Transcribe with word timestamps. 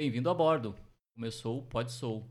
Bem-vindo 0.00 0.30
a 0.30 0.34
bordo. 0.34 0.74
Começou 1.14 1.58
o 1.58 1.62
Pod 1.62 1.92
Soul. 1.92 2.26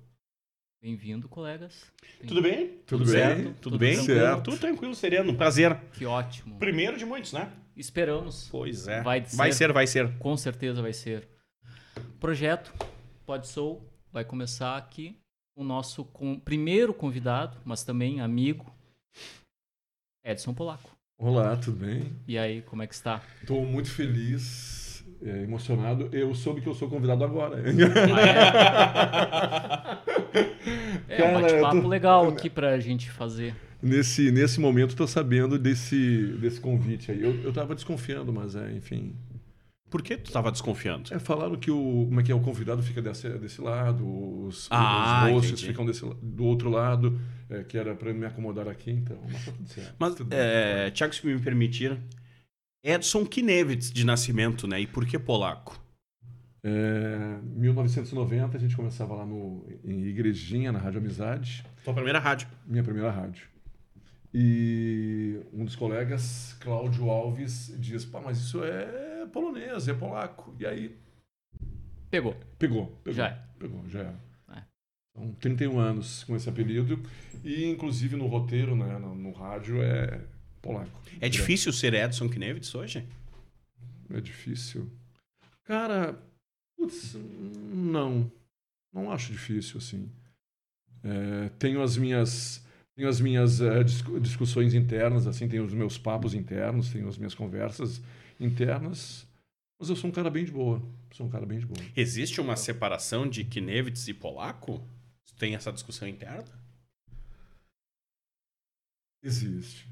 Bem-vindo, 0.81 1.29
colegas. 1.29 1.85
Tudo 2.27 2.41
bem? 2.41 2.67
Tudo, 2.87 3.03
Tudo 3.03 3.11
bem? 3.11 3.15
certo? 3.15 3.43
Tudo, 3.43 3.59
Tudo 3.61 3.77
bem? 3.77 3.93
tranquilo? 3.93 4.41
Tudo 4.41 4.57
tranquilo, 4.57 4.95
sereno. 4.95 5.35
Prazer. 5.37 5.79
Que 5.93 6.03
ótimo. 6.03 6.57
Primeiro 6.57 6.97
de 6.97 7.05
muitos, 7.05 7.31
né? 7.31 7.53
Esperamos. 7.77 8.47
Pois 8.49 8.87
é. 8.87 9.03
Vai 9.03 9.21
vai 9.21 9.51
ser. 9.51 9.57
ser, 9.59 9.71
vai 9.71 9.85
ser. 9.85 10.17
Com 10.17 10.35
certeza 10.35 10.81
vai 10.81 10.93
ser. 10.93 11.27
Projeto 12.19 12.73
Pod 13.23 13.47
Soul 13.47 13.87
vai 14.11 14.25
começar 14.25 14.75
aqui 14.75 15.15
com 15.55 15.61
o 15.61 15.63
nosso 15.63 16.03
com- 16.05 16.39
primeiro 16.39 16.91
convidado, 16.91 17.55
mas 17.63 17.83
também 17.83 18.19
amigo, 18.19 18.65
Edson 20.25 20.55
Polaco. 20.55 20.97
Olá, 21.19 21.55
tudo 21.55 21.85
bem? 21.85 22.15
E 22.27 22.35
aí, 22.35 22.63
como 22.63 22.81
é 22.81 22.87
que 22.87 22.95
está? 22.95 23.21
Estou 23.41 23.63
muito 23.63 23.91
feliz, 23.91 24.88
é, 25.23 25.43
emocionado. 25.43 26.09
Eu 26.11 26.33
soube 26.33 26.61
que 26.61 26.67
eu 26.67 26.73
sou 26.75 26.89
convidado 26.89 27.23
agora. 27.23 27.57
É, 31.07 31.17
Cara, 31.17 31.37
um 31.37 31.41
bate-papo 31.41 31.81
tô- 31.81 31.87
legal 31.87 32.27
aqui 32.29 32.49
pra 32.49 32.79
gente 32.79 33.09
fazer. 33.09 33.55
nesse, 33.81 34.31
nesse 34.31 34.59
momento, 34.59 34.91
estou 34.91 35.07
sabendo 35.07 35.57
desse, 35.57 36.35
desse 36.39 36.59
convite 36.59 37.11
aí. 37.11 37.21
Eu, 37.21 37.33
eu 37.43 37.51
tava 37.51 37.73
desconfiando, 37.75 38.31
mas 38.31 38.55
é, 38.55 38.71
enfim. 38.73 39.13
Por 39.89 40.03
que 40.03 40.15
tu 40.17 40.31
tava 40.31 40.51
desconfiando? 40.51 41.11
É, 41.11 41.17
falaram 41.17 41.55
que 41.55 41.71
o, 41.71 42.05
como 42.07 42.19
é 42.19 42.23
que 42.23 42.31
é, 42.31 42.35
o 42.35 42.39
convidado 42.39 42.83
fica 42.83 43.01
desse, 43.01 43.27
desse 43.39 43.59
lado, 43.59 44.05
os, 44.45 44.67
Ah, 44.69 45.23
os 45.25 45.31
hosts 45.31 45.51
entendi. 45.53 45.67
ficam 45.67 45.83
desse, 45.85 46.05
do 46.21 46.43
outro 46.45 46.69
lado, 46.69 47.19
é, 47.49 47.63
que 47.63 47.75
era 47.75 47.95
para 47.95 48.13
me 48.13 48.25
acomodar 48.25 48.67
aqui, 48.67 48.91
então. 48.91 49.17
Mas 49.27 49.45
tá 49.45 49.51
tudo 49.51 49.67
certo. 49.67 49.95
Mas, 49.97 50.15
é, 50.29 50.91
Tiago, 50.91 51.15
se 51.15 51.25
me 51.25 51.39
permitir, 51.39 51.97
Edson 52.83 53.25
Kinevitz 53.25 53.91
de 53.91 54.05
nascimento, 54.05 54.67
né? 54.67 54.81
E 54.81 54.87
por 54.87 55.05
que 55.05 55.19
polaco? 55.19 55.79
É, 56.63 57.39
1990, 57.43 58.57
a 58.57 58.59
gente 58.59 58.75
começava 58.75 59.15
lá 59.15 59.25
no, 59.25 59.65
em 59.83 60.05
Igrejinha, 60.05 60.71
na 60.71 60.79
Rádio 60.79 60.99
Amizade. 60.99 61.65
Tua 61.83 61.93
primeira 61.93 62.19
rádio. 62.19 62.47
minha 62.65 62.83
primeira 62.83 63.09
rádio. 63.11 63.47
E 64.33 65.39
um 65.53 65.65
dos 65.65 65.75
colegas, 65.75 66.55
Cláudio 66.59 67.09
Alves, 67.09 67.73
diz: 67.79 68.05
pá, 68.05 68.21
mas 68.21 68.37
isso 68.37 68.63
é 68.63 69.25
polonês, 69.31 69.87
é 69.87 69.93
polaco. 69.93 70.55
E 70.59 70.65
aí 70.65 70.95
Pegou. 72.11 72.35
pegou, 72.57 72.87
pegou 73.03 73.13
Já 73.13 73.27
é. 73.27 73.39
pegou, 73.57 73.87
já 73.89 73.99
era. 73.99 74.19
É. 74.55 74.63
São 75.15 75.31
31 75.33 75.79
anos 75.79 76.23
com 76.25 76.35
esse 76.35 76.47
apelido. 76.49 77.01
E 77.43 77.65
inclusive 77.65 78.15
no 78.15 78.27
roteiro, 78.27 78.75
né, 78.75 78.97
no, 78.99 79.15
no 79.15 79.31
rádio, 79.31 79.81
é 79.81 80.21
polaco. 80.61 80.91
É 81.19 81.27
difícil 81.29 81.71
ser 81.73 81.93
Edson 81.93 82.29
Kinevitz 82.29 82.73
hoje? 82.75 83.05
É 84.11 84.19
difícil. 84.21 84.89
Cara, 85.63 86.17
putz, 86.77 87.15
não. 87.73 88.31
Não 88.93 89.11
acho 89.11 89.31
difícil, 89.31 89.77
assim. 89.77 90.09
É, 91.03 91.49
tenho 91.59 91.81
as 91.81 91.95
minhas. 91.97 92.65
Tenho 92.95 93.07
as 93.07 93.21
minhas 93.21 93.59
discu- 93.85 94.19
discussões 94.19 94.73
internas, 94.73 95.25
assim, 95.25 95.47
tenho 95.47 95.63
os 95.63 95.73
meus 95.73 95.97
papos 95.97 96.33
internos, 96.33 96.89
tenho 96.89 97.07
as 97.07 97.17
minhas 97.17 97.33
conversas 97.33 98.01
internas, 98.37 99.25
mas 99.79 99.89
eu 99.89 99.95
sou 99.95 100.09
um 100.09 100.13
cara 100.13 100.29
bem 100.29 100.43
de 100.43 100.51
boa. 100.51 100.81
Sou 101.13 101.25
um 101.25 101.29
cara 101.29 101.45
bem 101.45 101.59
de 101.59 101.65
boa. 101.65 101.79
Existe 101.95 102.41
uma 102.41 102.57
separação 102.57 103.25
de 103.29 103.45
Kinevitz 103.45 104.07
e 104.09 104.13
polaco? 104.13 104.85
Tem 105.37 105.55
essa 105.55 105.71
discussão 105.71 106.09
interna? 106.09 106.51
Existe. 109.23 109.87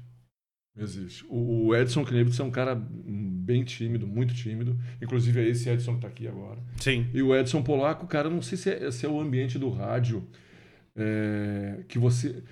Existe. 0.78 1.24
O 1.28 1.74
Edson 1.74 2.04
Knebitz 2.04 2.38
é 2.38 2.44
um 2.44 2.50
cara 2.50 2.74
bem 2.74 3.64
tímido, 3.64 4.06
muito 4.06 4.34
tímido. 4.34 4.78
Inclusive 5.02 5.40
é 5.40 5.48
esse 5.48 5.68
Edson 5.68 5.92
que 5.92 5.98
está 5.98 6.08
aqui 6.08 6.28
agora. 6.28 6.58
Sim. 6.80 7.06
E 7.12 7.20
o 7.20 7.34
Edson 7.34 7.62
Polaco, 7.62 8.06
cara, 8.06 8.30
não 8.30 8.40
sei 8.40 8.56
se 8.56 8.70
é, 8.70 8.90
se 8.90 9.04
é 9.04 9.08
o 9.08 9.20
ambiente 9.20 9.58
do 9.58 9.70
rádio 9.70 10.26
é, 10.94 11.84
que 11.88 11.98
você. 11.98 12.42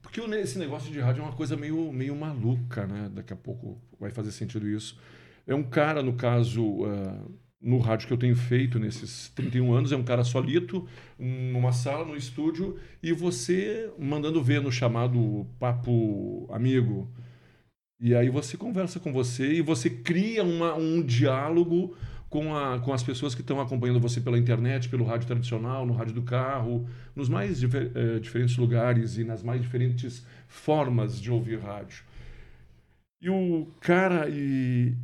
Porque 0.00 0.20
esse 0.20 0.58
negócio 0.58 0.92
de 0.92 1.00
rádio 1.00 1.20
é 1.20 1.24
uma 1.24 1.32
coisa 1.32 1.56
meio, 1.56 1.92
meio 1.92 2.14
maluca, 2.14 2.86
né? 2.86 3.10
Daqui 3.12 3.32
a 3.32 3.36
pouco 3.36 3.80
vai 3.98 4.10
fazer 4.10 4.30
sentido 4.30 4.68
isso. 4.68 4.98
É 5.46 5.54
um 5.54 5.62
cara, 5.62 6.02
no 6.02 6.14
caso, 6.14 6.84
ah, 6.84 7.26
no 7.60 7.78
rádio 7.78 8.06
que 8.06 8.12
eu 8.12 8.18
tenho 8.18 8.36
feito 8.36 8.78
nesses 8.78 9.30
31 9.30 9.72
anos, 9.72 9.90
é 9.90 9.96
um 9.96 10.04
cara 10.04 10.22
solito, 10.22 10.86
numa 11.18 11.72
sala, 11.72 12.04
no 12.04 12.16
estúdio, 12.16 12.78
e 13.02 13.12
você 13.12 13.90
mandando 13.98 14.42
ver 14.42 14.60
no 14.60 14.70
chamado 14.70 15.46
papo 15.58 16.46
amigo. 16.52 17.10
E 18.04 18.14
aí 18.14 18.28
você 18.28 18.56
conversa 18.56 19.00
com 19.00 19.12
você 19.12 19.54
e 19.54 19.62
você 19.62 19.88
cria 19.88 20.44
uma, 20.44 20.74
um 20.74 21.02
diálogo 21.02 21.96
com, 22.28 22.54
a, 22.54 22.78
com 22.80 22.92
as 22.92 23.02
pessoas 23.02 23.34
que 23.34 23.40
estão 23.40 23.60
acompanhando 23.60 23.98
você 24.00 24.20
pela 24.20 24.38
internet, 24.38 24.90
pelo 24.90 25.06
rádio 25.06 25.26
tradicional, 25.26 25.86
no 25.86 25.94
rádio 25.94 26.14
do 26.14 26.22
carro, 26.22 26.86
nos 27.16 27.30
mais 27.30 27.60
difer- 27.60 27.92
eh, 27.94 28.18
diferentes 28.20 28.58
lugares 28.58 29.16
e 29.16 29.24
nas 29.24 29.42
mais 29.42 29.62
diferentes 29.62 30.26
formas 30.48 31.20
de 31.20 31.30
ouvir 31.32 31.60
rádio. 31.60 32.04
E 33.20 33.28
o 33.30 33.66
cara 33.80 34.28
e 34.28 34.94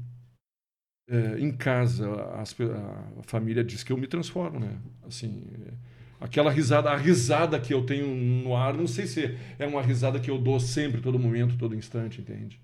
eh, 1.09 1.37
em 1.41 1.53
casa 1.53 2.09
as 2.41 2.55
a 2.61 3.23
família 3.25 3.65
diz 3.65 3.83
que 3.83 3.93
eu 3.93 3.97
me 3.97 4.07
transformo, 4.07 4.59
né? 4.61 4.77
Assim, 5.07 5.45
eh, 5.67 5.73
aquela 6.21 6.51
risada, 6.51 6.91
a 6.91 6.97
risada 6.97 7.59
que 7.61 7.73
eu 7.75 7.85
tenho 7.85 8.07
no 8.45 8.55
ar, 8.57 8.75
não 8.75 8.87
sei 8.87 9.07
se 9.07 9.37
é 9.59 9.67
uma 9.67 9.83
risada 9.83 10.21
que 10.21 10.31
eu 10.31 10.39
dou 10.39 10.59
sempre, 10.61 11.01
todo 11.01 11.19
momento, 11.19 11.57
todo 11.59 11.75
instante, 11.75 12.21
entende? 12.21 12.61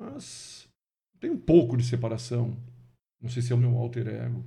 Mas 0.00 0.66
tem 1.20 1.30
um 1.30 1.38
pouco 1.38 1.76
de 1.76 1.84
separação. 1.84 2.56
Não 3.20 3.28
sei 3.28 3.42
se 3.42 3.52
é 3.52 3.54
o 3.54 3.58
meu 3.58 3.76
alter 3.76 4.08
ego. 4.08 4.42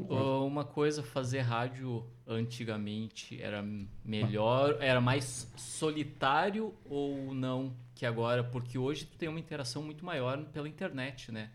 Uh, 0.00 0.46
Uma 0.46 0.64
coisa, 0.64 1.02
fazer 1.02 1.40
rádio 1.40 2.04
antigamente 2.26 3.40
era 3.42 3.62
melhor, 4.02 4.78
era 4.80 5.00
mais 5.00 5.52
solitário 5.56 6.74
ou 6.86 7.34
não 7.34 7.76
que 7.94 8.06
agora? 8.06 8.42
Porque 8.42 8.78
hoje 8.78 9.04
tu 9.04 9.18
tem 9.18 9.28
uma 9.28 9.38
interação 9.38 9.82
muito 9.82 10.04
maior 10.04 10.42
pela 10.46 10.68
internet, 10.68 11.30
né? 11.30 11.50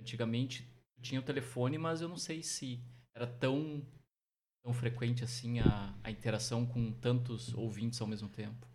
Antigamente 0.00 0.68
tinha 1.02 1.20
o 1.20 1.24
telefone, 1.24 1.78
mas 1.78 2.00
eu 2.00 2.08
não 2.08 2.16
sei 2.16 2.42
se 2.42 2.80
era 3.14 3.26
tão, 3.26 3.82
tão 4.62 4.72
frequente 4.72 5.24
assim 5.24 5.58
a, 5.58 5.92
a 6.04 6.10
interação 6.10 6.64
com 6.64 6.92
tantos 6.92 7.52
ouvintes 7.54 8.00
ao 8.00 8.06
mesmo 8.06 8.28
tempo. 8.28 8.69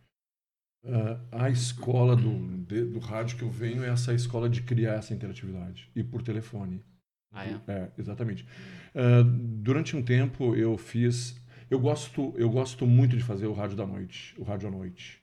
Ah, 0.87 1.45
a 1.45 1.49
escola 1.49 2.15
do, 2.15 2.57
de- 2.65 2.85
do 2.85 2.99
rádio 2.99 3.37
que 3.37 3.43
eu 3.43 3.49
venho 3.49 3.83
é 3.83 3.89
essa 3.89 4.13
escola 4.13 4.47
de 4.49 4.61
criar 4.61 4.93
essa 4.93 5.13
interatividade. 5.13 5.89
E 5.95 6.03
por 6.03 6.21
telefone. 6.21 6.83
Ah, 7.31 7.45
é? 7.45 7.59
É, 7.67 7.91
exatamente. 7.97 8.45
Ah, 8.93 9.23
durante 9.23 9.95
um 9.95 10.03
tempo 10.03 10.55
eu 10.55 10.77
fiz. 10.77 11.35
Eu 11.69 11.79
gosto, 11.79 12.33
eu 12.37 12.49
gosto 12.49 12.85
muito 12.85 13.17
de 13.17 13.23
fazer 13.23 13.47
o 13.47 13.53
rádio 13.53 13.75
da 13.75 13.85
noite, 13.87 14.35
o 14.37 14.43
rádio 14.43 14.67
à 14.67 14.71
noite. 14.71 15.19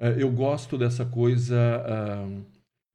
Ah, 0.00 0.08
eu 0.10 0.30
gosto 0.30 0.76
dessa 0.78 1.04
coisa 1.04 1.56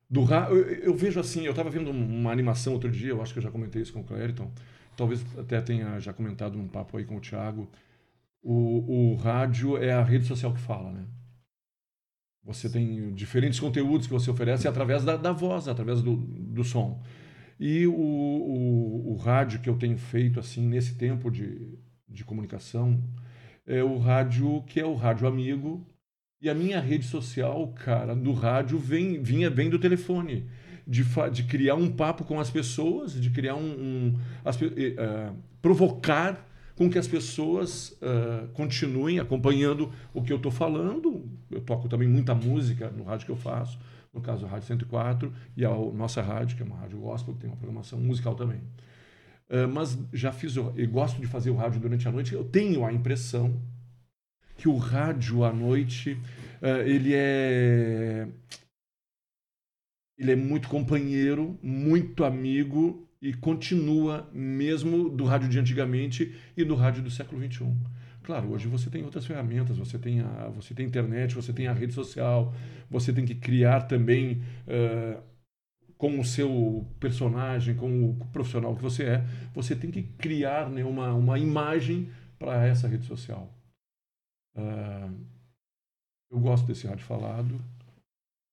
do 0.09 0.23
rádio. 0.23 0.57
Eu, 0.57 0.65
eu 0.91 0.95
vejo 0.95 1.19
assim, 1.19 1.43
eu 1.45 1.51
estava 1.51 1.69
vendo 1.69 1.89
uma 1.91 2.31
animação 2.31 2.73
outro 2.73 2.91
dia, 2.91 3.09
eu 3.09 3.21
acho 3.21 3.33
que 3.33 3.39
eu 3.39 3.43
já 3.43 3.51
comentei 3.51 3.81
isso 3.81 3.93
com 3.93 4.01
o 4.01 4.03
Clériton, 4.03 4.51
talvez 4.95 5.23
até 5.37 5.61
tenha 5.61 5.99
já 5.99 6.13
comentado 6.13 6.57
num 6.57 6.67
papo 6.67 6.97
aí 6.97 7.05
com 7.05 7.17
o 7.17 7.21
Thiago. 7.21 7.69
O, 8.43 9.13
o 9.13 9.15
rádio 9.15 9.77
é 9.77 9.91
a 9.91 10.03
rede 10.03 10.25
social 10.25 10.53
que 10.53 10.61
fala, 10.61 10.91
né? 10.91 11.05
Você 12.45 12.69
tem 12.69 13.11
diferentes 13.13 13.59
conteúdos 13.59 14.05
que 14.05 14.13
você 14.13 14.29
oferece 14.29 14.67
através 14.67 15.03
da, 15.03 15.17
da 15.17 15.31
voz, 15.31 15.67
através 15.67 16.01
do, 16.01 16.15
do 16.15 16.63
som. 16.63 17.01
E 17.59 17.87
o, 17.87 17.93
o, 17.93 19.13
o 19.13 19.15
rádio 19.15 19.59
que 19.59 19.69
eu 19.69 19.77
tenho 19.77 19.97
feito 19.97 20.39
assim 20.39 20.67
nesse 20.67 20.95
tempo 20.95 21.31
de, 21.31 21.77
de 22.07 22.23
comunicação 22.23 23.03
é 23.65 23.83
o 23.83 23.97
rádio 23.97 24.61
que 24.67 24.79
é 24.79 24.85
o 24.85 24.93
rádio 24.93 25.27
amigo. 25.27 25.85
E 26.39 26.49
a 26.49 26.53
minha 26.53 26.79
rede 26.79 27.05
social, 27.05 27.73
cara, 27.73 28.15
do 28.15 28.31
rádio 28.31 28.77
vem, 28.77 29.21
vinha 29.23 29.49
vem 29.49 29.69
do 29.69 29.79
telefone. 29.79 30.47
De, 30.87 31.03
de 31.31 31.43
criar 31.45 31.73
um 31.73 31.91
papo 31.91 32.23
com 32.23 32.39
as 32.39 32.51
pessoas, 32.51 33.19
de 33.19 33.31
criar 33.31 33.55
um. 33.55 33.71
um 33.71 34.19
as 34.43 34.59
ah, 34.99 35.33
provocar 35.59 36.47
com 36.75 36.89
que 36.89 36.97
as 36.97 37.07
pessoas 37.07 37.97
ah, 38.01 38.47
continuem 38.53 39.19
acompanhando 39.19 39.91
o 40.13 40.21
que 40.21 40.31
eu 40.31 40.37
estou 40.37 40.51
falando. 40.51 41.23
Eu 41.49 41.61
toco 41.61 41.87
também 41.87 42.07
muita 42.07 42.35
música 42.35 42.89
no 42.89 43.03
rádio 43.03 43.25
que 43.25 43.31
eu 43.31 43.37
faço, 43.37 43.79
no 44.13 44.21
caso 44.21 44.45
a 44.45 44.49
Rádio 44.49 44.67
104, 44.67 45.33
e 45.55 45.65
a 45.65 45.69
nossa 45.69 46.21
rádio, 46.21 46.57
que 46.57 46.63
é 46.63 46.65
uma 46.65 46.77
rádio 46.77 46.99
gospel, 46.99 47.33
que 47.33 47.41
tem 47.41 47.49
uma 47.49 47.57
programação 47.57 47.99
musical 47.99 48.35
também. 48.35 48.61
Ah, 49.49 49.67
mas 49.67 49.97
já 50.13 50.31
fiz, 50.31 50.55
eu 50.55 50.73
gosto 50.89 51.19
de 51.19 51.27
fazer 51.27 51.49
o 51.49 51.55
rádio 51.55 51.79
durante 51.79 52.07
a 52.07 52.11
noite, 52.11 52.33
eu 52.33 52.43
tenho 52.43 52.85
a 52.85 52.91
impressão 52.91 53.61
que 54.57 54.67
o 54.69 54.77
rádio 54.77 55.43
à 55.43 55.51
noite, 55.51 56.19
ah, 56.61 56.79
ele 56.79 57.13
é 57.13 58.27
ele 60.17 60.31
é 60.31 60.35
muito 60.35 60.69
companheiro, 60.69 61.59
muito 61.61 62.23
amigo 62.23 63.04
e 63.25 63.33
continua 63.33 64.29
mesmo 64.31 65.09
do 65.09 65.25
rádio 65.25 65.49
de 65.49 65.57
antigamente 65.57 66.35
e 66.55 66.63
do 66.63 66.75
rádio 66.75 67.01
do 67.01 67.09
século 67.09 67.41
XXI. 67.43 67.65
Claro, 68.21 68.51
hoje 68.51 68.67
você 68.67 68.87
tem 68.87 69.03
outras 69.03 69.25
ferramentas, 69.25 69.77
você 69.77 69.97
tem 69.97 70.19
a, 70.19 70.47
você 70.49 70.75
tem 70.75 70.85
internet, 70.85 71.33
você 71.33 71.51
tem 71.51 71.65
a 71.65 71.73
rede 71.73 71.91
social, 71.91 72.53
você 72.87 73.11
tem 73.11 73.25
que 73.25 73.33
criar 73.33 73.81
também 73.81 74.43
eh, 74.67 75.17
com 75.97 76.19
o 76.19 76.23
seu 76.23 76.85
personagem, 76.99 77.75
com 77.75 78.11
o 78.11 78.15
profissional 78.31 78.75
que 78.75 78.83
você 78.83 79.05
é, 79.05 79.25
você 79.55 79.75
tem 79.75 79.89
que 79.89 80.03
criar 80.03 80.69
né, 80.69 80.85
uma, 80.85 81.11
uma 81.15 81.39
imagem 81.39 82.11
para 82.37 82.63
essa 82.67 82.87
rede 82.87 83.07
social. 83.07 83.51
Uh, 84.55 85.11
eu 86.31 86.39
gosto 86.39 86.67
desse 86.67 86.85
rádio 86.85 87.05
falado, 87.05 87.59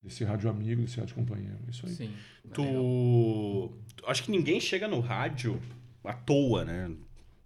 desse 0.03 0.23
rádio 0.23 0.49
amigo, 0.49 0.81
desse 0.81 0.99
rádio 0.99 1.15
companheiro. 1.15 1.59
Isso 1.69 1.85
aí. 1.85 1.93
Sim. 1.93 2.13
Tu. 2.53 3.71
Acho 4.05 4.23
que 4.23 4.31
ninguém 4.31 4.59
chega 4.59 4.87
no 4.87 4.99
rádio 4.99 5.59
à 6.03 6.13
toa, 6.13 6.65
né? 6.65 6.91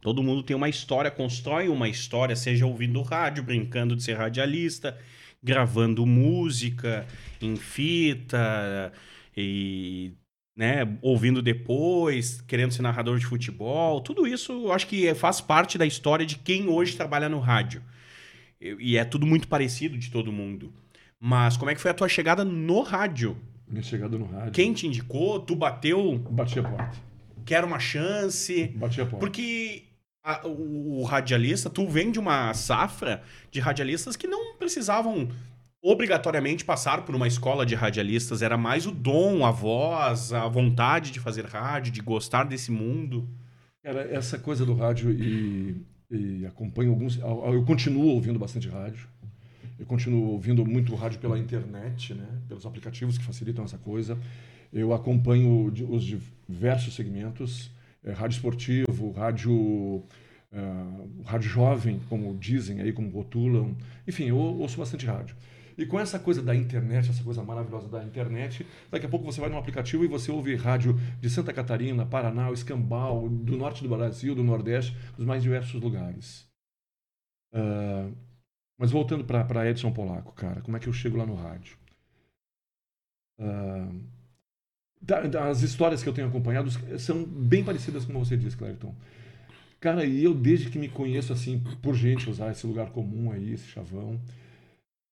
Todo 0.02 0.24
mundo 0.24 0.44
tem 0.44 0.56
uma 0.56 0.70
história, 0.70 1.12
constrói 1.12 1.68
uma 1.68 1.90
história, 1.90 2.36
seja 2.36 2.66
ouvindo 2.66 3.02
rádio, 3.02 3.44
brincando 3.44 3.96
de 3.96 4.04
ser 4.04 4.14
radialista, 4.14 4.98
gravando 5.44 6.06
música 6.06 7.06
em 7.42 7.56
fita 7.56 8.92
e 9.36 10.14
né, 10.56 10.98
ouvindo 11.02 11.42
depois, 11.42 12.42
querendo 12.42 12.74
ser 12.74 12.82
narrador 12.82 13.20
de 13.20 13.26
futebol. 13.26 14.02
Tudo 14.02 14.26
isso 14.26 14.52
eu 14.52 14.72
acho 14.72 14.88
que 14.88 15.14
faz 15.14 15.40
parte 15.40 15.78
da 15.78 15.86
história 15.86 16.26
de 16.26 16.38
quem 16.38 16.68
hoje 16.68 16.96
trabalha 16.96 17.30
no 17.30 17.40
rádio. 17.40 17.84
E 18.60 18.98
é 18.98 19.06
tudo 19.06 19.28
muito 19.28 19.48
parecido 19.48 19.98
de 19.98 20.10
todo 20.10 20.32
mundo. 20.32 20.74
Mas 21.20 21.58
como 21.58 21.72
é 21.72 21.76
que 21.76 21.82
foi 21.82 21.92
a 21.92 21.94
tua 21.94 22.08
chegada 22.08 22.46
no 22.46 22.82
rádio? 22.82 23.38
Minha 23.68 23.84
chegada 23.84 24.18
no 24.18 24.26
rádio. 24.26 24.52
Quem 24.52 24.74
te 24.74 24.88
indicou? 24.88 25.40
Tu 25.40 25.56
bateu? 25.56 26.18
Bati 26.30 26.60
a 26.60 26.64
porta. 26.64 26.98
Quer 27.46 27.64
uma 27.64 27.80
chance? 27.80 28.68
Bati 28.76 29.02
a 29.02 29.06
porta. 29.06 29.20
Porque 29.20 29.84
a, 30.24 30.48
o, 30.48 31.00
o 31.00 31.04
radialista, 31.04 31.70
tu 31.70 31.88
vem 31.88 32.12
de 32.12 32.20
uma 32.20 32.54
safra 32.54 33.24
de 33.52 33.60
radialistas 33.60 34.16
que 34.16 34.28
não 34.28 34.56
precisavam 34.58 35.30
obrigatoriamente 35.82 36.66
passar 36.66 37.06
por 37.06 37.16
uma 37.16 37.28
escola 37.28 37.66
de 37.66 37.76
radialistas. 37.76 38.42
Era 38.42 38.58
mais 38.58 38.86
o 38.86 38.92
dom, 38.92 39.46
a 39.46 39.52
voz, 39.52 40.34
a 40.34 40.48
vontade 40.48 41.12
de 41.12 41.20
fazer 41.20 41.46
rádio, 41.46 41.92
de 41.92 42.02
gostar 42.02 42.44
desse 42.44 42.72
mundo. 42.72 43.28
Cara, 43.84 44.02
essa 44.02 44.38
coisa 44.38 44.66
do 44.66 44.74
rádio 44.74 45.12
e, 45.12 45.82
e 46.12 46.46
acompanho 46.46 46.92
alguns. 46.92 47.18
Eu 47.18 47.64
continuo 47.66 48.08
ouvindo 48.08 48.38
bastante 48.38 48.68
rádio. 48.68 49.08
Eu 49.80 49.86
continuo 49.86 50.32
ouvindo 50.32 50.66
muito 50.66 50.94
rádio 50.96 51.20
pela 51.20 51.38
internet, 51.38 52.14
né? 52.14 52.28
pelos 52.48 52.66
aplicativos 52.66 53.18
que 53.18 53.24
facilitam 53.24 53.64
essa 53.64 53.78
coisa. 53.78 54.18
Eu 54.74 54.94
acompanho 54.94 55.72
os 55.90 56.04
diversos 56.04 56.96
segmentos, 56.96 57.72
é, 58.04 58.12
rádio 58.12 58.36
esportivo, 58.36 59.12
rádio, 59.12 59.54
uh, 59.54 61.24
rádio 61.26 61.50
jovem, 61.50 62.00
como 62.10 62.36
dizem 62.36 62.82
aí, 62.82 62.92
como 62.92 63.10
rotulam. 63.10 63.76
Enfim, 64.08 64.26
eu 64.26 64.38
ouço 64.38 64.78
bastante 64.78 65.06
rádio. 65.06 65.36
E 65.78 65.86
com 65.86 66.00
essa 66.00 66.18
coisa 66.18 66.42
da 66.42 66.56
internet, 66.56 67.10
essa 67.10 67.24
coisa 67.24 67.44
maravilhosa 67.44 67.88
da 67.88 68.04
internet, 68.04 68.66
daqui 68.90 69.06
a 69.06 69.10
pouco 69.10 69.24
você 69.24 69.40
vai 69.40 69.48
num 69.50 69.60
aplicativo 69.60 70.04
e 70.04 70.08
você 70.08 70.32
ouve 70.32 70.56
rádio 70.56 71.00
de 71.22 71.30
Santa 71.30 71.54
Catarina, 71.54 72.04
Paraná, 72.04 72.52
Escambau, 72.52 73.30
do 73.30 73.56
norte 73.56 73.84
do 73.84 73.90
Brasil, 73.90 74.34
do 74.34 74.44
Nordeste, 74.44 74.98
dos 75.16 75.26
mais 75.26 75.44
diversos 75.44 75.80
lugares. 75.80 76.48
Uh, 77.54 78.12
mas 78.78 78.92
voltando 78.92 79.24
para 79.24 79.70
Edson 79.70 79.92
Polaco, 79.92 80.34
cara, 80.34 80.62
como 80.62 80.78
é 80.78 80.80
que 80.80 80.88
eu 80.88 80.94
chego 80.94 81.18
lá 81.18 81.26
no 81.26 81.34
rádio? 81.34 81.78
Uh, 83.40 84.18
as 85.40 85.62
histórias 85.62 86.04
que 86.04 86.10
eu 86.10 86.14
tenho 86.14 86.28
acompanhado 86.28 86.70
são 87.00 87.24
bem 87.24 87.64
parecidas 87.64 88.06
com 88.06 88.14
você 88.14 88.36
disse, 88.38 88.58
Clayton. 88.58 88.94
Cara, 89.80 90.06
e 90.06 90.24
eu 90.24 90.34
desde 90.34 90.70
que 90.70 90.80
me 90.80 90.90
conheço 90.90 91.32
assim, 91.32 91.64
por 91.82 91.96
gente 91.96 92.30
usar 92.30 92.52
esse 92.52 92.66
lugar 92.66 92.90
comum 92.92 93.32
aí, 93.32 93.54
esse 93.54 93.68
chavão, 93.68 94.20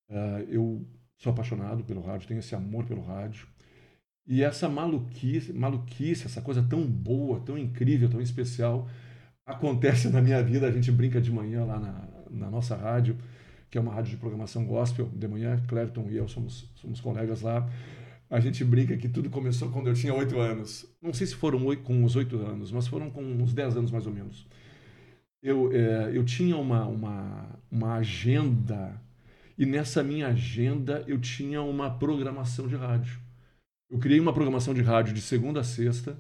uh, 0.10 0.40
eu 0.50 0.86
sou 1.18 1.32
apaixonado 1.32 1.84
pelo 1.84 2.02
rádio, 2.02 2.28
tenho 2.28 2.40
esse 2.40 2.56
amor 2.56 2.86
pelo 2.86 3.02
rádio. 3.02 3.48
E 4.28 4.44
essa 4.44 4.68
maluquice, 4.68 5.54
maluquice, 5.54 6.26
essa 6.26 6.42
coisa 6.42 6.64
tão 6.64 6.84
boa, 6.86 7.40
tão 7.42 7.58
incrível, 7.58 8.10
tão 8.10 8.22
especial, 8.22 8.90
acontece 9.46 10.10
na 10.10 10.22
minha 10.22 10.42
vida. 10.44 10.68
A 10.68 10.72
gente 10.72 10.92
brinca 10.92 11.22
de 11.22 11.32
manhã 11.32 11.64
lá 11.64 11.80
na, 11.80 12.08
na 12.32 12.50
nossa 12.50 12.76
rádio 12.76 13.18
que 13.76 13.78
é 13.78 13.82
uma 13.82 13.94
rádio 13.94 14.12
de 14.12 14.18
programação 14.18 14.66
gospel. 14.66 15.12
De 15.14 15.28
manhã, 15.28 15.62
Clerton 15.68 16.08
e 16.10 16.16
eu 16.16 16.30
somos, 16.30 16.66
somos 16.76 17.02
colegas 17.02 17.42
lá. 17.42 17.70
A 18.30 18.40
gente 18.40 18.64
brinca 18.64 18.96
que 18.96 19.10
tudo 19.10 19.30
começou 19.30 19.70
quando 19.70 19.88
eu 19.88 19.94
tinha 19.94 20.14
oito 20.14 20.40
anos. 20.40 20.86
Não 21.02 21.14
sei 21.14 21.28
se 21.28 21.36
foram 21.36 21.62
oito, 21.66 21.84
com 21.84 22.02
os 22.06 22.16
oito 22.16 22.38
anos, 22.38 22.72
mas 22.72 22.88
foram 22.88 23.10
com 23.10 23.22
uns 23.22 23.54
dez 23.54 23.76
anos 23.76 23.92
mais 23.92 24.08
ou 24.08 24.14
menos. 24.14 24.48
Eu, 25.44 25.74
é, 25.74 26.10
eu 26.14 26.24
tinha 26.24 26.56
uma, 26.56 26.86
uma, 26.86 27.60
uma 27.70 27.96
agenda 27.96 28.98
e 29.58 29.66
nessa 29.66 30.02
minha 30.02 30.28
agenda 30.30 31.04
eu 31.06 31.20
tinha 31.20 31.62
uma 31.62 31.92
programação 31.92 32.70
de 32.70 32.78
rádio. 32.78 33.20
Eu 33.90 34.00
criei 34.00 34.22
uma 34.22 34.32
programação 34.32 34.74
de 34.74 34.82
rádio 34.82 35.14
de 35.14 35.20
segunda 35.20 35.60
a 35.60 35.64
sexta, 35.66 36.18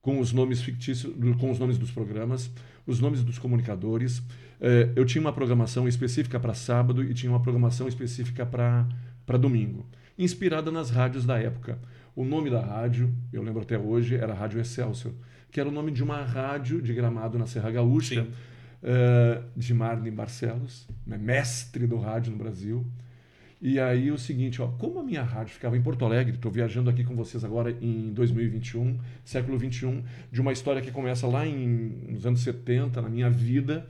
com 0.00 0.18
os 0.20 0.32
nomes 0.32 0.62
fictícios, 0.62 1.14
com 1.38 1.50
os 1.50 1.58
nomes 1.58 1.76
dos 1.76 1.90
programas, 1.90 2.50
os 2.86 3.00
nomes 3.00 3.22
dos 3.22 3.38
comunicadores, 3.38 4.22
é, 4.60 4.90
eu 4.94 5.04
tinha 5.04 5.20
uma 5.20 5.32
programação 5.32 5.88
específica 5.88 6.38
para 6.38 6.54
sábado 6.54 7.02
e 7.02 7.12
tinha 7.14 7.30
uma 7.30 7.40
programação 7.40 7.88
específica 7.88 8.44
para 8.46 9.38
domingo, 9.38 9.86
inspirada 10.18 10.70
nas 10.70 10.90
rádios 10.90 11.24
da 11.24 11.38
época. 11.38 11.78
O 12.14 12.24
nome 12.24 12.48
da 12.48 12.60
rádio, 12.60 13.12
eu 13.32 13.42
lembro 13.42 13.62
até 13.62 13.76
hoje, 13.78 14.14
era 14.14 14.32
Rádio 14.32 14.60
Excelsior, 14.60 15.12
que 15.50 15.58
era 15.58 15.68
o 15.68 15.72
nome 15.72 15.90
de 15.90 16.02
uma 16.02 16.22
rádio 16.24 16.80
de 16.80 16.94
gramado 16.94 17.38
na 17.38 17.46
Serra 17.46 17.70
Gaúcha, 17.70 18.22
uh, 18.22 19.44
de 19.56 19.74
Marlene 19.74 20.10
Barcelos, 20.10 20.86
né, 21.06 21.18
mestre 21.18 21.86
do 21.86 21.96
rádio 21.96 22.32
no 22.32 22.38
Brasil. 22.38 22.86
E 23.64 23.80
aí 23.80 24.10
o 24.10 24.18
seguinte, 24.18 24.60
ó, 24.60 24.68
como 24.68 25.00
a 25.00 25.02
minha 25.02 25.22
rádio 25.22 25.54
ficava 25.54 25.74
em 25.74 25.80
Porto 25.80 26.04
Alegre, 26.04 26.34
estou 26.34 26.52
viajando 26.52 26.90
aqui 26.90 27.02
com 27.02 27.16
vocês 27.16 27.42
agora 27.42 27.70
em 27.80 28.12
2021, 28.12 29.00
século 29.24 29.56
21, 29.56 30.04
de 30.30 30.38
uma 30.38 30.52
história 30.52 30.82
que 30.82 30.90
começa 30.90 31.26
lá 31.26 31.46
em, 31.46 31.66
nos 32.10 32.26
anos 32.26 32.40
70, 32.40 33.00
na 33.00 33.08
minha 33.08 33.30
vida, 33.30 33.88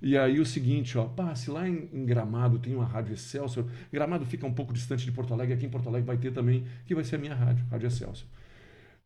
e 0.00 0.16
aí 0.16 0.38
o 0.38 0.46
seguinte, 0.46 0.96
ó, 0.96 1.06
pá, 1.06 1.34
se 1.34 1.50
lá 1.50 1.68
em, 1.68 1.88
em, 1.92 2.06
Gramado 2.06 2.60
tem 2.60 2.72
uma 2.72 2.84
rádio 2.84 3.14
Excelsior, 3.14 3.66
Gramado 3.92 4.24
fica 4.24 4.46
um 4.46 4.54
pouco 4.54 4.72
distante 4.72 5.04
de 5.04 5.10
Porto 5.10 5.34
Alegre, 5.34 5.54
aqui 5.54 5.66
em 5.66 5.70
Porto 5.70 5.88
Alegre 5.88 6.06
vai 6.06 6.18
ter 6.18 6.32
também, 6.32 6.64
que 6.86 6.94
vai 6.94 7.02
ser 7.02 7.16
a 7.16 7.18
minha 7.18 7.34
rádio, 7.34 7.66
Rádio 7.68 7.88
Excelsior. 7.88 8.28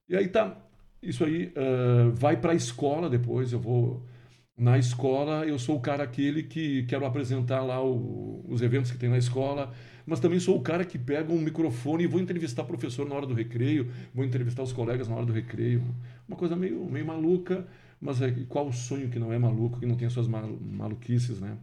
E 0.07 0.15
aí 0.15 0.29
tá, 0.29 0.55
isso 1.03 1.25
aí 1.25 1.47
uh, 1.57 2.11
vai 2.13 2.37
para 2.37 2.53
a 2.53 2.55
escola 2.55 3.09
depois, 3.09 3.55
eu 3.55 3.59
vou... 3.59 4.07
Na 4.55 4.77
escola, 4.77 5.47
eu 5.47 5.59
sou 5.59 5.79
o 5.79 5.81
cara 5.81 6.05
aquele 6.05 6.43
que 6.43 6.83
quero 6.83 7.07
apresentar 7.07 7.63
lá 7.63 7.83
o, 7.83 8.45
os 8.47 8.61
eventos 8.61 8.91
que 8.91 8.99
tem 8.99 9.09
na 9.09 9.17
escola, 9.17 9.73
mas 10.07 10.21
também 10.21 10.39
sou 10.41 10.57
o 10.57 10.63
cara 10.63 10.85
que 10.85 10.99
pega 10.99 11.33
um 11.33 11.39
microfone 11.39 12.05
e 12.05 12.07
vou 12.07 12.21
entrevistar 12.21 12.65
professor 12.65 13.09
na 13.09 13.15
hora 13.15 13.27
do 13.27 13.35
recreio, 13.35 13.91
vou 14.15 14.25
entrevistar 14.25 14.63
os 14.63 14.73
colegas 14.73 15.09
na 15.09 15.15
hora 15.15 15.27
do 15.27 15.33
recreio. 15.33 15.83
Uma 16.27 16.37
coisa 16.37 16.57
meio, 16.57 16.85
meio 16.85 17.07
maluca, 17.07 17.67
mas 18.01 18.21
é, 18.23 18.31
qual 18.49 18.69
o 18.69 18.73
sonho 18.73 19.09
que 19.09 19.19
não 19.19 19.33
é 19.33 19.39
maluco, 19.39 19.79
que 19.79 19.87
não 19.87 19.97
tem 19.97 20.07
as 20.07 20.13
suas 20.13 20.27
maluquices, 20.27 21.41
né? 21.41 21.57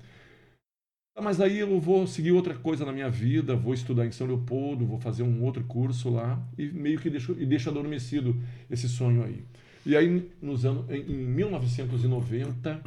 Ah, 1.16 1.22
mas 1.22 1.42
aí 1.42 1.58
eu 1.58 1.80
vou 1.80 2.06
seguir 2.06 2.32
outra 2.32 2.54
coisa 2.54 2.86
na 2.86 2.92
minha 2.92 3.10
vida, 3.10 3.56
vou 3.56 3.74
estudar 3.74 4.06
em 4.06 4.12
São 4.12 4.28
Leopoldo, 4.28 4.86
vou 4.86 5.00
fazer 5.00 5.24
um 5.24 5.44
outro 5.44 5.64
curso 5.64 6.12
lá 6.12 6.40
e 6.56 6.68
meio 6.68 7.00
que 7.00 7.10
deixo, 7.10 7.36
e 7.40 7.44
deixo 7.44 7.70
adormecido 7.72 8.36
esse 8.70 8.88
sonho 8.88 9.24
aí. 9.24 9.44
E 9.84 9.96
aí, 9.98 10.30
nos 10.40 10.64
anos, 10.64 10.86
em 10.92 11.16
1990, 11.16 12.84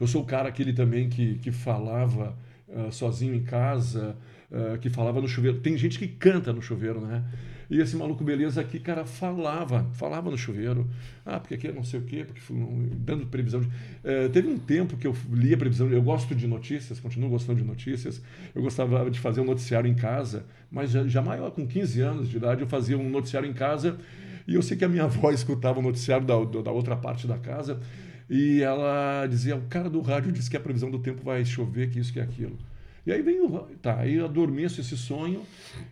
eu 0.00 0.06
sou 0.08 0.22
o 0.22 0.24
cara 0.24 0.48
aquele 0.48 0.72
também 0.72 1.08
que, 1.08 1.38
que 1.38 1.52
falava 1.52 2.36
uh, 2.74 2.92
sozinho 2.92 3.34
em 3.34 3.42
casa, 3.42 4.16
uh, 4.50 4.78
que 4.78 4.90
falava 4.90 5.20
no 5.20 5.28
chuveiro. 5.28 5.60
Tem 5.60 5.76
gente 5.76 5.98
que 5.98 6.08
canta 6.08 6.52
no 6.52 6.60
chuveiro, 6.60 7.00
né? 7.00 7.24
E 7.70 7.80
esse 7.80 7.96
maluco 7.96 8.22
beleza 8.22 8.60
aqui, 8.60 8.78
cara, 8.78 9.04
falava, 9.04 9.88
falava 9.94 10.30
no 10.30 10.36
chuveiro. 10.36 10.88
Ah, 11.24 11.40
porque 11.40 11.54
aqui 11.54 11.68
é 11.68 11.72
não 11.72 11.82
sei 11.82 12.00
o 12.00 12.02
quê, 12.02 12.24
porque 12.24 12.40
dando 12.96 13.26
previsão. 13.26 13.60
De... 13.60 13.68
É, 14.02 14.28
teve 14.28 14.48
um 14.48 14.58
tempo 14.58 14.96
que 14.96 15.06
eu 15.06 15.16
lia 15.32 15.56
previsão, 15.56 15.88
eu 15.88 16.02
gosto 16.02 16.34
de 16.34 16.46
notícias, 16.46 17.00
continuo 17.00 17.30
gostando 17.30 17.60
de 17.60 17.66
notícias. 17.66 18.22
Eu 18.54 18.62
gostava 18.62 19.10
de 19.10 19.18
fazer 19.18 19.40
um 19.40 19.44
noticiário 19.44 19.90
em 19.90 19.94
casa, 19.94 20.44
mas 20.70 20.90
já, 20.90 21.06
já 21.06 21.22
maior, 21.22 21.50
com 21.50 21.66
15 21.66 22.00
anos 22.00 22.28
de 22.28 22.36
idade, 22.36 22.60
eu 22.60 22.68
fazia 22.68 22.98
um 22.98 23.08
noticiário 23.08 23.48
em 23.48 23.54
casa. 23.54 23.98
E 24.46 24.54
eu 24.54 24.62
sei 24.62 24.76
que 24.76 24.84
a 24.84 24.88
minha 24.88 25.04
avó 25.04 25.30
escutava 25.32 25.78
o 25.78 25.82
noticiário 25.82 26.26
da, 26.26 26.34
da 26.62 26.70
outra 26.70 26.96
parte 26.96 27.26
da 27.26 27.38
casa. 27.38 27.80
E 28.28 28.62
ela 28.62 29.26
dizia: 29.26 29.56
o 29.56 29.62
cara 29.62 29.90
do 29.90 30.00
rádio 30.00 30.32
disse 30.32 30.50
que 30.50 30.56
a 30.56 30.60
previsão 30.60 30.90
do 30.90 30.98
tempo 30.98 31.22
vai 31.22 31.44
chover, 31.44 31.90
que 31.90 31.98
isso, 31.98 32.12
que 32.12 32.20
aquilo. 32.20 32.58
E 33.06 33.12
aí 33.12 33.22
vem 33.22 33.40
o. 33.40 33.48
Tá, 33.82 34.00
aí 34.00 34.14
eu 34.14 34.24
adormeço 34.24 34.80
esse 34.80 34.96
sonho 34.96 35.42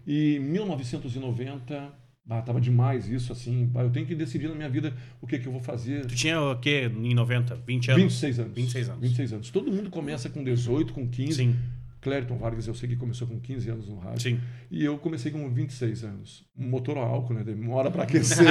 e 0.06 0.36
em 0.36 0.40
1990. 0.40 2.02
Ah, 2.30 2.40
tava 2.40 2.60
demais 2.60 3.08
isso, 3.08 3.32
assim. 3.32 3.68
eu 3.74 3.90
tenho 3.90 4.06
que 4.06 4.14
decidir 4.14 4.48
na 4.48 4.54
minha 4.54 4.68
vida 4.68 4.94
o 5.20 5.26
que, 5.26 5.38
que 5.40 5.46
eu 5.46 5.52
vou 5.52 5.60
fazer. 5.60 6.06
Tu 6.06 6.14
tinha 6.14 6.40
o 6.40 6.56
quê 6.56 6.90
em 6.94 7.14
90? 7.14 7.56
20 7.66 7.90
anos? 7.90 8.02
26 8.04 8.38
anos. 8.38 8.54
26 8.54 8.88
anos. 8.88 9.00
26 9.00 9.32
anos. 9.32 9.50
Todo 9.50 9.72
mundo 9.72 9.90
começa 9.90 10.30
com 10.30 10.42
18, 10.42 10.92
com 10.92 11.06
15. 11.08 11.34
Sim. 11.34 11.56
Clériton 12.02 12.36
Vargas, 12.36 12.66
eu 12.66 12.74
sei 12.74 12.88
que 12.88 12.96
começou 12.96 13.28
com 13.28 13.38
15 13.38 13.70
anos 13.70 13.88
no 13.88 13.96
rádio. 13.96 14.20
Sim. 14.20 14.40
E 14.68 14.84
eu 14.84 14.98
comecei 14.98 15.30
com 15.30 15.48
26 15.48 16.02
anos. 16.02 16.44
Motor 16.54 16.98
a 16.98 17.02
álcool, 17.02 17.34
né? 17.34 17.44
Demora 17.44 17.92
para 17.92 18.02
aquecer. 18.04 18.44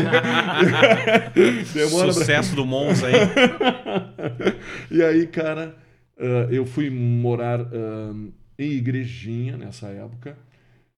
Demora 1.74 2.13
Sucesso 2.13 2.51
pra... 2.51 2.55
do 2.55 2.65
Monza 2.65 3.08
aí. 3.08 3.13
e 4.89 5.03
aí, 5.03 5.27
cara, 5.27 5.75
uh, 6.17 6.50
eu 6.50 6.65
fui 6.65 6.89
morar 6.89 7.60
uh, 7.60 8.34
em 8.58 8.72
igrejinha 8.72 9.58
nessa 9.58 9.89
época. 9.89 10.38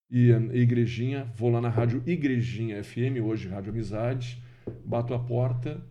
e, 0.10 0.30
e 0.30 0.60
Igrejinha, 0.60 1.26
vou 1.36 1.50
lá 1.50 1.60
na 1.60 1.70
rádio 1.70 2.04
Igrejinha 2.06 2.84
FM, 2.84 3.20
hoje 3.24 3.48
Rádio 3.48 3.72
Amizade, 3.72 4.42
bato 4.86 5.16
a 5.16 5.20
porta, 5.20 5.84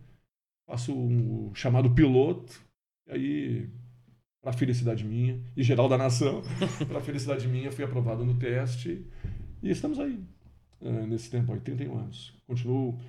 faço 0.65 0.97
um 0.97 1.53
chamado 1.53 1.91
piloto, 1.93 2.53
e 3.07 3.11
aí, 3.11 3.69
para 4.43 4.51
felicidade 4.51 5.05
minha 5.05 5.39
e 5.55 5.63
geral 5.63 5.87
da 5.87 5.97
nação, 5.97 6.43
para 6.85 6.99
felicidade 6.99 7.47
minha, 7.47 7.71
fui 7.71 7.85
aprovado 7.85 8.25
no 8.25 8.33
teste 8.33 9.07
e 9.63 9.71
estamos 9.71 9.97
aí, 9.99 10.19
uh, 10.81 11.07
nesse 11.07 11.31
tempo 11.31 11.53
aí, 11.53 11.61
31 11.61 11.97
anos. 11.97 12.37
Continuo, 12.45 12.99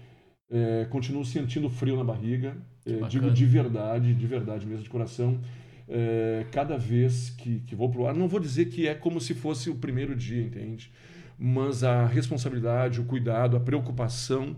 é, 0.48 0.84
continuo 0.84 1.24
sentindo 1.24 1.68
frio 1.68 1.96
na 1.96 2.04
barriga, 2.04 2.56
é, 2.86 3.08
digo 3.08 3.32
de 3.32 3.44
verdade, 3.44 4.14
de 4.14 4.26
verdade 4.26 4.64
mesmo, 4.64 4.84
de 4.84 4.88
coração. 4.88 5.40
É, 5.88 6.46
cada 6.52 6.78
vez 6.78 7.30
que, 7.30 7.58
que 7.60 7.74
vou 7.74 7.90
pro 7.90 8.06
ar, 8.06 8.14
não 8.14 8.28
vou 8.28 8.38
dizer 8.38 8.66
que 8.66 8.86
é 8.86 8.94
como 8.94 9.20
se 9.20 9.34
fosse 9.34 9.68
o 9.68 9.74
primeiro 9.74 10.14
dia, 10.14 10.40
entende? 10.40 10.92
Mas 11.36 11.82
a 11.82 12.06
responsabilidade, 12.06 13.00
o 13.00 13.04
cuidado, 13.04 13.56
a 13.56 13.60
preocupação, 13.60 14.56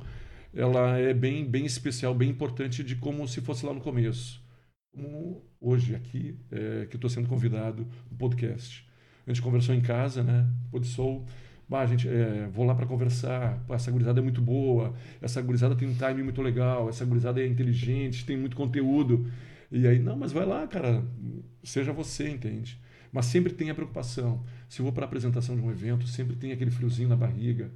ela 0.55 0.99
é 0.99 1.15
bem, 1.15 1.43
bem 1.43 1.65
especial, 1.65 2.15
bem 2.15 2.29
importante 2.29 2.85
de 2.85 2.97
como 2.97 3.27
se 3.27 3.41
fosse 3.41 3.65
lá 3.65 3.73
no 3.73 3.81
começo. 3.81 4.45
Como 4.97 5.45
hoje 5.61 5.95
aqui, 5.95 6.39
é, 6.51 6.87
que 6.87 6.97
estou 6.97 7.11
sendo 7.11 7.29
convidado 7.29 7.87
no 8.11 8.17
podcast. 8.17 8.89
A 9.27 9.31
gente 9.31 9.43
conversou 9.43 9.75
em 9.75 9.81
casa, 9.83 10.23
né? 10.23 10.51
Podsol. 10.71 11.27
Bah, 11.69 11.85
gente, 11.85 12.09
é, 12.09 12.49
vou 12.51 12.65
lá 12.65 12.75
para 12.75 12.87
conversar. 12.87 13.63
Pô, 13.67 13.75
essa 13.75 13.91
gurizada 13.91 14.21
é 14.21 14.23
muito 14.23 14.41
boa. 14.41 14.95
Essa 15.21 15.43
gurizada 15.43 15.77
tem 15.77 15.87
um 15.87 15.93
time 15.93 16.23
muito 16.23 16.41
legal. 16.41 16.89
Essa 16.89 17.05
gurizada 17.05 17.43
é 17.43 17.47
inteligente, 17.47 18.25
tem 18.25 18.39
muito 18.39 18.57
conteúdo. 18.57 19.31
E 19.71 19.87
aí, 19.87 19.99
não, 19.99 20.17
mas 20.17 20.33
vai 20.33 20.47
lá, 20.47 20.67
cara. 20.67 21.05
Seja 21.63 21.93
você, 21.93 22.31
entende? 22.31 22.81
Mas 23.13 23.27
sempre 23.27 23.53
tem 23.53 23.69
a 23.69 23.75
preocupação. 23.75 24.45
Se 24.67 24.81
eu 24.81 24.85
vou 24.85 24.93
para 24.95 25.05
a 25.05 25.09
apresentação 25.09 25.57
de 25.57 25.61
um 25.61 25.71
evento, 25.71 26.07
sempre 26.07 26.37
tem 26.37 26.53
aquele 26.53 26.71
friozinho 26.71 27.09
na 27.09 27.17
barriga. 27.17 27.71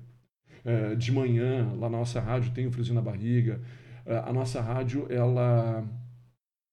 É, 0.65 0.95
de 0.95 1.13
manhã, 1.13 1.71
lá 1.75 1.91
na 1.91 1.99
nossa 1.99 2.19
rádio, 2.19 2.53
tem 2.53 2.67
um 2.67 2.73
friozinho 2.73 2.95
na 2.95 3.03
barriga. 3.03 3.61
É, 4.07 4.17
a 4.19 4.33
nossa 4.33 4.61
rádio, 4.63 5.07
ela 5.11 5.85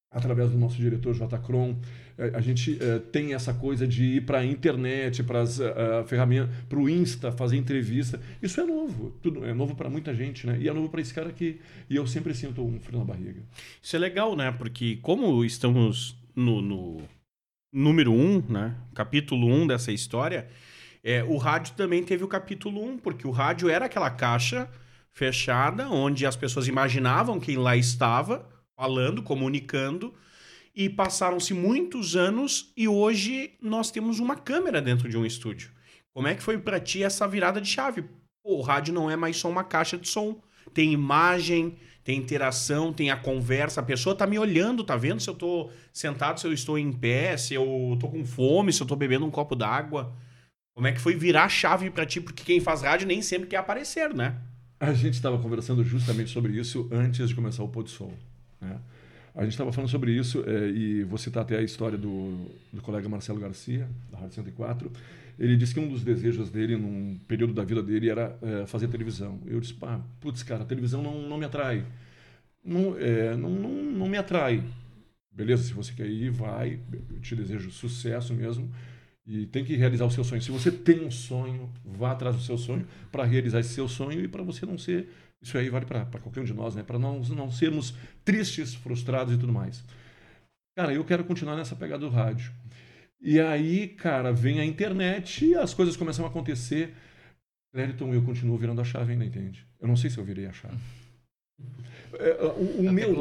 através 0.09 0.51
do 0.51 0.57
nosso 0.57 0.77
diretor 0.77 1.13
J. 1.13 1.37
Cron, 1.39 1.75
é, 2.17 2.31
a 2.33 2.41
gente 2.41 2.71
uh, 2.73 2.99
tem 3.11 3.33
essa 3.33 3.53
coisa 3.53 3.87
de 3.87 4.03
ir 4.03 4.25
para 4.25 4.39
a 4.39 4.45
internet, 4.45 5.21
para 5.23 5.41
as 5.41 5.59
uh, 5.59 6.03
ferramentas, 6.07 6.49
para 6.67 6.79
o 6.79 6.89
Insta, 6.89 7.31
fazer 7.31 7.57
entrevista. 7.57 8.19
Isso 8.41 8.59
é 8.59 8.65
novo, 8.65 9.11
tudo 9.21 9.45
é 9.45 9.53
novo 9.53 9.75
para 9.75 9.89
muita 9.89 10.13
gente, 10.15 10.47
né? 10.47 10.57
E 10.59 10.67
é 10.67 10.73
novo 10.73 10.89
para 10.89 11.01
esse 11.01 11.13
cara 11.13 11.29
aqui. 11.29 11.59
E 11.89 11.95
eu 11.95 12.07
sempre 12.07 12.33
sinto 12.33 12.65
um 12.65 12.79
frio 12.79 12.99
na 12.99 13.05
barriga. 13.05 13.41
Isso 13.81 13.95
é 13.95 13.99
legal, 13.99 14.35
né? 14.35 14.51
Porque 14.51 14.97
como 15.01 15.43
estamos 15.43 16.15
no, 16.35 16.61
no 16.61 17.01
número 17.71 18.13
um, 18.13 18.41
né? 18.47 18.75
Capítulo 18.95 19.47
um 19.47 19.67
dessa 19.67 19.91
história, 19.91 20.47
é, 21.03 21.23
o 21.23 21.37
rádio 21.37 21.75
também 21.75 22.03
teve 22.03 22.23
o 22.23 22.27
capítulo 22.27 22.83
um, 22.83 22.97
porque 22.97 23.27
o 23.27 23.31
rádio 23.31 23.69
era 23.69 23.85
aquela 23.85 24.09
caixa 24.09 24.69
fechada 25.11 25.89
onde 25.89 26.25
as 26.25 26.35
pessoas 26.35 26.67
imaginavam 26.67 27.39
quem 27.39 27.57
lá 27.57 27.75
estava 27.75 28.56
falando, 28.77 29.24
comunicando, 29.24 30.13
e 30.75 30.88
passaram-se 30.88 31.53
muitos 31.55 32.15
anos 32.15 32.72
e 32.77 32.88
hoje 32.88 33.55
nós 33.60 33.89
temos 33.89 34.19
uma 34.19 34.36
câmera 34.36 34.79
dentro 34.79 35.10
de 35.10 35.17
um 35.17 35.25
estúdio. 35.25 35.72
Como 36.13 36.27
é 36.27 36.36
que 36.36 36.43
foi 36.43 36.60
para 36.60 36.79
ti 36.79 37.01
essa 37.01 37.27
virada 37.27 37.60
de 37.60 37.67
chave? 37.67 38.03
Pô, 38.43 38.57
o 38.57 38.62
rádio 38.62 38.93
não 38.93 39.10
é 39.10 39.15
mais 39.15 39.38
só 39.38 39.50
uma 39.50 39.63
caixa 39.63 39.98
de 39.98 40.07
som. 40.07 40.39
Tem 40.74 40.93
imagem, 40.93 41.75
tem 42.03 42.19
interação, 42.19 42.93
tem 42.93 43.10
a 43.10 43.17
conversa. 43.17 43.81
A 43.81 43.84
pessoa 43.84 44.15
tá 44.15 44.27
me 44.27 44.38
olhando, 44.38 44.84
tá 44.84 44.96
vendo 44.96 45.19
se 45.19 45.29
eu 45.29 45.34
tô 45.34 45.72
sentado, 45.91 46.39
se 46.39 46.46
eu 46.46 46.53
estou 46.53 46.77
em 46.77 46.91
pé, 46.91 47.36
se 47.38 47.55
eu 47.55 47.98
tô 48.00 48.07
com 48.07 48.24
fome, 48.24 48.72
se 48.72 48.81
eu 48.81 48.88
tô 48.88 48.96
bebendo 48.96 49.25
um 49.25 49.31
copo 49.31 49.55
d'água. 49.55 50.15
Como 50.75 50.86
é 50.86 50.91
que 50.91 51.01
foi 51.01 51.15
virar 51.15 51.46
a 51.46 51.50
chave 51.50 51.89
para 51.89 52.05
ti? 52.05 52.22
Porque 52.22 52.43
quem 52.43 52.60
faz 52.60 52.84
rádio 52.84 53.07
nem 53.07 53.22
sempre 53.24 53.48
quer 53.48 53.57
aparecer, 53.57 54.13
né? 54.13 54.39
A 54.79 54.93
gente 54.93 55.15
estava 55.15 55.39
conversando 55.39 55.84
justamente 55.84 56.29
sobre 56.29 56.53
isso 56.53 56.88
antes 56.91 57.27
de 57.27 57.34
começar 57.34 57.63
o 57.63 57.67
Pôr 57.67 57.84
do 57.84 57.89
Sol. 57.89 58.13
Né? 58.61 58.79
A 59.35 59.43
gente 59.43 59.51
estava 59.51 59.71
falando 59.71 59.89
sobre 59.89 60.11
isso 60.11 60.43
é, 60.47 60.69
e 60.69 61.03
vou 61.03 61.17
citar 61.17 61.43
até 61.43 61.57
a 61.57 61.61
história 61.61 61.97
do, 61.97 62.49
do 62.73 62.81
colega 62.81 63.07
Marcelo 63.07 63.39
Garcia, 63.39 63.87
da 64.11 64.17
Rádio 64.17 64.33
104. 64.33 64.91
Ele 65.37 65.55
disse 65.55 65.75
que 65.75 65.79
um 65.79 65.87
dos 65.87 66.03
desejos 66.03 66.49
dele, 66.49 66.75
num 66.75 67.19
período 67.27 67.53
da 67.53 67.63
vida 67.63 67.83
dele, 67.83 68.09
era 68.09 68.35
é, 68.41 68.65
fazer 68.65 68.87
televisão. 68.87 69.39
Eu 69.45 69.59
disse, 69.59 69.75
pá, 69.75 70.01
putz, 70.19 70.41
cara, 70.41 70.63
a 70.63 70.65
televisão 70.65 71.03
não, 71.03 71.21
não 71.21 71.37
me 71.37 71.45
atrai. 71.45 71.85
Não, 72.65 72.97
é, 72.97 73.35
não, 73.35 73.51
não, 73.51 73.69
não 73.69 74.07
me 74.07 74.17
atrai. 74.17 74.63
Beleza, 75.31 75.63
se 75.63 75.73
você 75.73 75.93
quer 75.93 76.07
ir, 76.07 76.31
vai. 76.31 76.79
Eu 76.91 77.19
te 77.19 77.35
desejo 77.35 77.69
sucesso 77.69 78.33
mesmo. 78.33 78.71
E 79.27 79.45
tem 79.45 79.63
que 79.63 79.75
realizar 79.75 80.05
o 80.05 80.09
seu 80.09 80.23
sonho. 80.23 80.41
Se 80.41 80.49
você 80.49 80.71
tem 80.71 81.05
um 81.05 81.11
sonho, 81.11 81.69
vá 81.85 82.13
atrás 82.13 82.35
do 82.35 82.41
seu 82.41 82.57
sonho 82.57 82.87
para 83.11 83.23
realizar 83.23 83.59
esse 83.59 83.69
seu 83.69 83.87
sonho 83.87 84.21
e 84.23 84.27
para 84.27 84.41
você 84.41 84.65
não 84.65 84.79
ser 84.79 85.07
isso 85.41 85.58
aí 85.58 85.70
vale 85.70 85.86
para 85.86 86.06
qualquer 86.06 86.41
um 86.41 86.46
de 86.46 86.53
nós, 86.53 86.75
né? 86.75 86.84
Para 86.84 86.98
não, 86.98 87.20
não 87.20 87.51
sermos 87.51 87.94
tristes, 88.25 88.74
frustrados 88.74 89.34
e 89.34 89.38
tudo 89.38 89.53
mais. 89.53 89.84
Cara, 90.75 90.94
eu 90.94 91.03
quero 91.03 91.24
continuar 91.24 91.56
nessa 91.56 91.75
pegada 91.75 92.06
do 92.06 92.10
rádio. 92.10 92.51
E 93.20 93.39
aí, 93.39 93.88
cara, 93.88 94.32
vem 94.32 94.60
a 94.60 94.65
internet 94.65 95.46
e 95.46 95.56
as 95.56 95.74
coisas 95.74 95.96
começam 95.96 96.25
a 96.25 96.27
acontecer. 96.29 96.94
Clériton, 97.74 98.13
eu 98.13 98.24
continuo 98.24 98.58
virando 98.58 98.82
a 98.82 98.84
chave 98.84 99.12
ainda, 99.12 99.25
entende? 99.25 99.65
Eu 99.79 99.88
não 99.88 99.96
sei 99.96 100.10
se 100.10 100.17
eu 100.17 100.24
virei 100.24 100.46
a 100.46 100.53
chave. 100.53 100.77
É, 102.13 102.45
o, 102.57 102.87
o 102.87 102.91
meu 102.91 103.13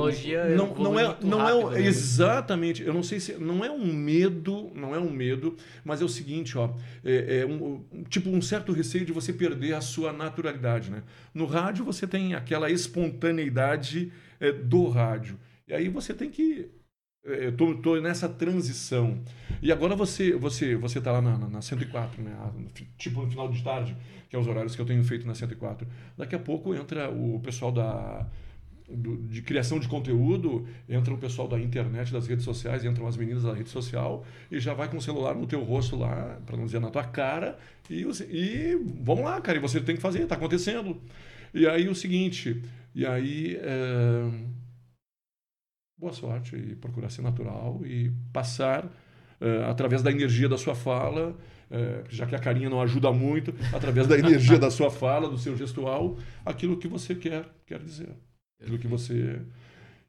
não, 0.57 0.75
não 0.75 1.01
é 1.01 1.17
não 1.21 1.39
rápido, 1.39 1.77
é 1.77 1.81
né? 1.81 1.87
exatamente. 1.87 2.83
Eu 2.83 2.95
não 2.95 3.03
sei 3.03 3.19
se 3.19 3.33
não 3.35 3.65
é 3.65 3.71
um 3.71 3.93
medo 3.93 4.71
não 4.75 4.95
é 4.95 4.99
um 4.99 5.11
medo 5.11 5.57
mas 5.85 6.01
é 6.01 6.05
o 6.05 6.09
seguinte 6.09 6.57
ó. 6.57 6.71
É, 7.05 7.41
é 7.41 7.47
um, 7.47 7.83
tipo 8.09 8.31
um 8.31 8.41
certo 8.41 8.73
receio 8.73 9.05
de 9.05 9.13
você 9.13 9.33
perder 9.33 9.75
a 9.75 9.81
sua 9.81 10.13
naturalidade 10.13 10.91
né? 10.91 11.03
No 11.35 11.47
rádio 11.47 11.85
você 11.85 12.07
tem 12.07 12.35
aquela 12.35 12.71
espontaneidade 12.71 14.13
é, 14.39 14.53
do 14.53 14.89
rádio. 14.89 15.39
E 15.67 15.75
aí 15.75 15.89
você 15.89 16.15
tem 16.15 16.31
que 16.31 16.71
é, 17.25 17.47
eu 17.47 17.57
tô, 17.57 17.75
tô, 17.75 18.01
nessa 18.01 18.29
transição. 18.29 19.21
E 19.61 19.73
agora 19.73 19.97
você 19.97 20.33
você 20.33 20.77
você 20.77 21.01
tá 21.01 21.11
lá 21.11 21.21
na, 21.21 21.37
na, 21.37 21.49
na 21.49 21.63
104 21.63 22.23
né? 22.23 22.37
Tipo 22.97 23.23
no 23.23 23.31
final 23.31 23.51
de 23.51 23.63
tarde 23.65 23.97
que 24.29 24.37
é 24.37 24.39
os 24.39 24.47
horários 24.47 24.77
que 24.77 24.81
eu 24.81 24.87
tenho 24.87 25.03
feito 25.05 25.27
na 25.27 25.35
104 25.35 25.87
daqui 26.17 26.35
a 26.35 26.39
pouco 26.39 26.75
entra 26.75 27.09
o 27.11 27.41
pessoal 27.41 27.71
da 27.71 28.27
do, 28.89 29.17
de 29.17 29.43
criação 29.43 29.79
de 29.79 29.89
conteúdo, 29.89 30.67
entra 30.89 31.13
o 31.13 31.19
pessoal 31.19 31.49
da 31.49 31.59
internet, 31.59 32.13
das 32.13 32.27
redes 32.27 32.45
sociais, 32.45 32.85
entram 32.85 33.07
as 33.07 33.17
meninas 33.17 33.43
da 33.43 33.53
rede 33.53 33.69
social 33.69 34.25
e 34.51 34.61
já 34.61 34.75
vai 34.75 34.89
com 34.89 34.97
o 34.97 35.03
celular 35.03 35.35
no 35.35 35.47
teu 35.47 35.63
rosto 35.63 35.97
lá, 35.97 36.39
para 36.47 36.57
não 36.57 36.67
dizer 36.67 36.81
na 36.81 36.91
tua 36.91 37.05
cara, 37.05 37.59
e, 37.91 38.07
e 38.31 38.81
vamos 39.01 39.25
lá, 39.25 39.41
cara, 39.41 39.59
e 39.59 39.61
você 39.61 39.81
tem 39.81 39.97
que 39.97 40.03
fazer, 40.03 40.23
está 40.23 40.37
acontecendo. 40.37 41.01
E 41.53 41.67
aí 41.67 41.89
o 41.89 41.95
seguinte, 41.95 42.63
e 42.95 43.05
aí 43.05 43.57
é, 43.61 44.31
boa 45.99 46.13
sorte 46.13 46.57
e 46.57 46.77
procurar 46.77 47.11
ser 47.11 47.23
natural 47.23 47.81
e 47.85 48.13
passar 48.33 48.89
é, 49.41 49.65
através 49.65 50.03
da 50.03 50.11
energia 50.11 50.49
da 50.49 50.59
sua 50.59 50.75
fala, 50.75 51.37
é, 51.71 52.05
já 52.09 52.25
que 52.27 52.37
a 52.37 52.39
carinha 52.39 52.71
não 52.71 52.81
ajuda 52.81 53.13
muito, 53.13 53.53
através 53.73 54.07
da 54.07 54.17
energia 54.17 54.59
da 54.59 54.71
sua 54.71 54.91
fala, 54.91 55.29
do 55.29 55.39
seu 55.39 55.57
gestual, 55.57 56.17
aquilo 56.45 56.77
que 56.77 56.87
você 56.87 57.15
quer, 57.15 57.47
quer 57.67 57.81
dizer 57.81 58.11
aquilo 58.61 58.79
que 58.79 58.87
você. 58.87 59.41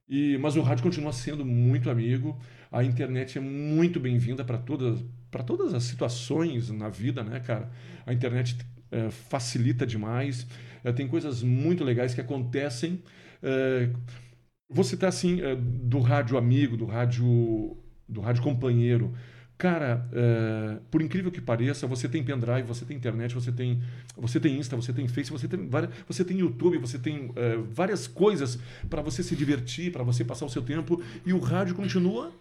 E, 0.07 0.37
mas 0.37 0.55
o 0.55 0.61
rádio 0.61 0.83
continua 0.83 1.11
sendo 1.11 1.45
muito 1.45 1.89
amigo. 1.89 2.39
A 2.71 2.83
internet 2.83 3.37
é 3.37 3.41
muito 3.41 3.99
bem-vinda 3.99 4.43
para 4.43 4.57
todas, 4.57 5.03
para 5.29 5.43
todas 5.43 5.73
as 5.73 5.83
situações 5.83 6.69
na 6.69 6.89
vida, 6.89 7.23
né, 7.23 7.39
cara? 7.39 7.69
A 8.05 8.13
internet 8.13 8.57
é, 8.91 9.09
facilita 9.09 9.85
demais. 9.85 10.47
É, 10.83 10.91
tem 10.91 11.07
coisas 11.07 11.43
muito 11.43 11.83
legais 11.83 12.13
que 12.13 12.21
acontecem. 12.21 13.01
É, 13.43 13.89
vou 14.69 14.83
citar 14.83 15.09
assim 15.09 15.41
é, 15.41 15.55
do 15.55 15.99
rádio 15.99 16.37
amigo, 16.37 16.77
do 16.77 16.85
rádio, 16.85 17.77
do 18.07 18.21
rádio 18.21 18.43
companheiro. 18.43 19.13
Cara, 19.57 20.07
é, 20.13 20.77
por 20.91 21.01
incrível 21.01 21.31
que 21.31 21.41
pareça, 21.41 21.87
você 21.87 22.07
tem 22.07 22.23
pendrive, 22.23 22.61
você 22.61 22.85
tem 22.85 22.95
internet, 22.95 23.33
você 23.33 23.51
tem, 23.51 23.81
você 24.15 24.39
tem 24.39 24.59
Insta, 24.59 24.75
você 24.75 24.93
tem 24.93 25.07
Face, 25.07 25.31
você 25.31 25.47
tem, 25.47 25.67
várias, 25.67 25.91
você 26.07 26.23
tem 26.23 26.37
YouTube, 26.37 26.77
você 26.77 26.99
tem 26.99 27.31
é, 27.35 27.57
várias 27.57 28.05
coisas 28.05 28.59
para 28.87 29.01
você 29.01 29.23
se 29.23 29.35
divertir, 29.35 29.91
para 29.91 30.03
você 30.03 30.23
passar 30.23 30.45
o 30.45 30.49
seu 30.49 30.61
tempo. 30.61 31.01
E 31.25 31.33
o 31.33 31.39
rádio 31.39 31.73
continua. 31.73 32.31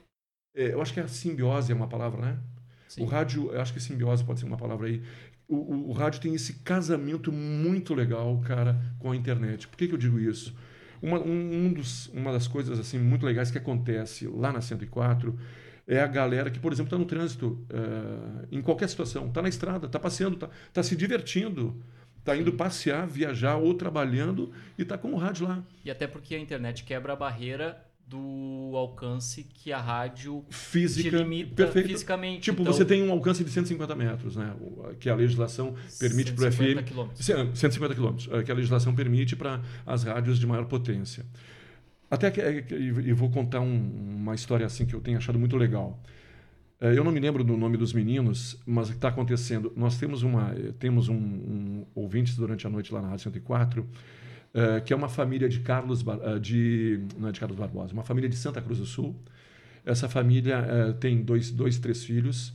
É, 0.55 0.75
eu 0.75 0.83
acho 0.83 0.93
que 0.93 1.01
a 1.01 1.09
simbiose 1.09 1.73
é 1.73 1.75
uma 1.75 1.89
palavra, 1.89 2.21
né? 2.21 2.39
Sim. 2.87 3.03
O 3.03 3.07
rádio, 3.07 3.51
eu 3.51 3.63
acho 3.63 3.73
que 3.73 3.81
simbiose 3.81 4.23
pode 4.23 4.41
ser 4.41 4.47
uma 4.47 4.59
palavra 4.59 4.87
aí. 4.87 5.03
O, 5.49 5.57
o, 5.57 5.89
o, 5.91 5.93
rádio 5.93 6.21
tem 6.21 6.35
esse 6.35 6.55
casamento 6.55 7.33
muito 7.33 7.95
legal, 7.95 8.39
cara, 8.41 8.79
com 8.99 9.13
a 9.13 9.17
internet. 9.17 9.67
Por 9.69 9.79
que, 9.79 9.89
que 9.89 9.95
eu 9.95 9.99
digo 9.99 10.19
isso? 10.19 10.55
Uma, 11.01 11.19
um, 11.19 11.67
um 11.67 11.73
dos, 11.73 12.09
uma 12.09 12.33
das 12.33 12.47
coisas 12.47 12.79
assim 12.79 12.99
muito 12.99 13.25
legais 13.25 13.51
que 13.51 13.57
acontece 13.57 14.27
lá 14.27 14.53
na 14.53 14.61
104 14.61 15.39
é 15.87 16.01
a 16.01 16.07
galera 16.07 16.51
que, 16.51 16.59
por 16.59 16.73
exemplo, 16.73 16.89
está 16.89 16.99
no 16.99 17.05
trânsito, 17.05 17.65
é, 17.71 18.47
em 18.57 18.61
qualquer 18.61 18.89
situação, 18.89 19.27
está 19.29 19.41
na 19.43 19.49
estrada, 19.49 19.87
está 19.87 19.99
passeando, 19.99 20.35
está 20.35 20.49
tá 20.73 20.83
se 20.83 20.97
divertindo, 20.97 21.81
está 22.19 22.37
indo 22.37 22.53
passear, 22.53 23.07
viajar 23.07 23.57
ou 23.57 23.73
trabalhando 23.75 24.51
e 24.77 24.83
está 24.83 24.99
com 24.99 25.13
o 25.13 25.17
rádio 25.17 25.47
lá. 25.47 25.63
E 25.85 25.91
até 25.91 26.07
porque 26.07 26.35
a 26.35 26.41
internet 26.41 26.83
quebra 26.85 27.13
a 27.13 27.17
barreira 27.17 27.81
do 28.09 28.73
alcance 28.77 29.43
que 29.43 29.73
a 29.73 29.81
rádio 29.81 30.45
Física, 30.49 31.19
limita 31.19 31.57
perfeito. 31.57 31.89
fisicamente. 31.89 32.41
Tipo, 32.43 32.63
Então, 32.63 32.73
você 32.73 32.85
tem 32.85 33.03
um 33.03 33.11
alcance 33.11 33.43
de 33.43 33.51
150 33.51 33.97
metros, 33.97 34.37
né? 34.37 34.55
Que 35.01 35.11
a 35.11 35.15
legislação 35.17 35.75
permite 35.99 36.33
para 36.33 36.49
o 36.49 36.53
150 36.53 36.83
FM. 36.83 36.87
quilômetros. 36.87 37.25
Cem- 37.27 37.55
150 37.55 37.95
quilômetros, 37.97 38.29
é, 38.33 38.43
que 38.45 38.53
a 38.53 38.55
legislação 38.55 38.95
permite 38.95 39.35
para 39.35 39.61
as 39.85 40.05
rádios 40.05 40.39
de 40.39 40.47
maior 40.47 40.67
potência. 40.67 41.27
Até 42.11 42.31
que, 42.31 42.41
é, 42.41 42.65
e 42.71 43.13
vou 43.13 43.31
contar 43.31 43.61
um- 43.61 44.17
uma 44.17 44.35
história 44.35 44.65
assim 44.67 44.87
que 44.87 44.95
eu 44.95 45.01
tenho 45.01 45.19
achado 45.19 45.39
muito 45.39 45.57
legal. 45.57 46.01
É, 46.81 46.97
Eu 46.99 47.05
não 47.05 47.13
me 47.13 47.21
lembro 47.21 47.45
do 47.45 47.57
nome 47.57 47.77
dos 47.79 47.93
meninos, 47.93 48.61
mas 48.67 48.89
o 48.89 48.93
que 48.93 48.99
está 48.99 49.09
acontecendo? 49.09 49.73
Nós 49.77 49.99
temos 49.99 50.23
uma, 50.23 50.53
eh, 50.53 50.73
temos 50.79 51.09
um, 51.09 51.15
um 51.17 51.87
ouvintes 51.95 52.37
durante 52.37 52.67
a 52.67 52.71
noite 52.71 52.93
lá 52.95 53.01
na 53.03 53.09
Rádio 53.11 53.25
104, 53.25 53.87
eh, 54.55 54.81
que 54.83 54.93
é 54.93 54.97
uma 54.97 55.09
família 55.09 55.49
de 55.49 55.61
Carlos, 55.61 56.03
Bar- 56.03 56.21
eh, 56.23 56.39
de 56.39 57.01
não 57.19 57.29
é 57.29 57.33
de 57.33 57.41
Carlos 57.41 57.59
Barbosa, 57.59 57.93
uma 57.95 58.03
família 58.05 58.29
de 58.31 58.37
Santa 58.37 58.61
Cruz 58.63 58.79
do 58.79 58.87
Sul. 58.87 59.17
Essa 59.85 60.09
família 60.09 60.57
eh, 60.69 60.93
tem 60.95 61.23
dois, 61.23 61.51
dois, 61.51 61.79
três 61.79 62.05
filhos. 62.05 62.55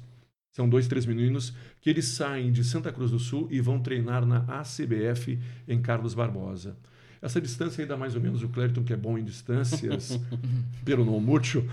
São 0.51 0.67
dois, 0.69 0.87
três 0.87 1.05
meninos 1.05 1.53
que 1.81 1.89
eles 1.89 2.05
saem 2.05 2.51
de 2.51 2.63
Santa 2.63 2.91
Cruz 2.91 3.11
do 3.11 3.19
Sul 3.19 3.47
e 3.51 3.61
vão 3.61 3.79
treinar 3.81 4.25
na 4.25 4.39
ACBF 4.59 5.39
em 5.67 5.81
Carlos 5.81 6.13
Barbosa. 6.13 6.77
Essa 7.21 7.39
distância 7.39 7.83
aí 7.83 7.87
dá 7.87 7.95
mais 7.95 8.15
ou 8.15 8.21
menos 8.21 8.41
o 8.41 8.49
Clériton, 8.49 8.83
que 8.83 8.91
é 8.91 8.97
bom 8.97 9.15
em 9.15 9.23
distâncias, 9.23 10.19
pelo 10.83 11.05
não 11.05 11.19
mútil, 11.19 11.69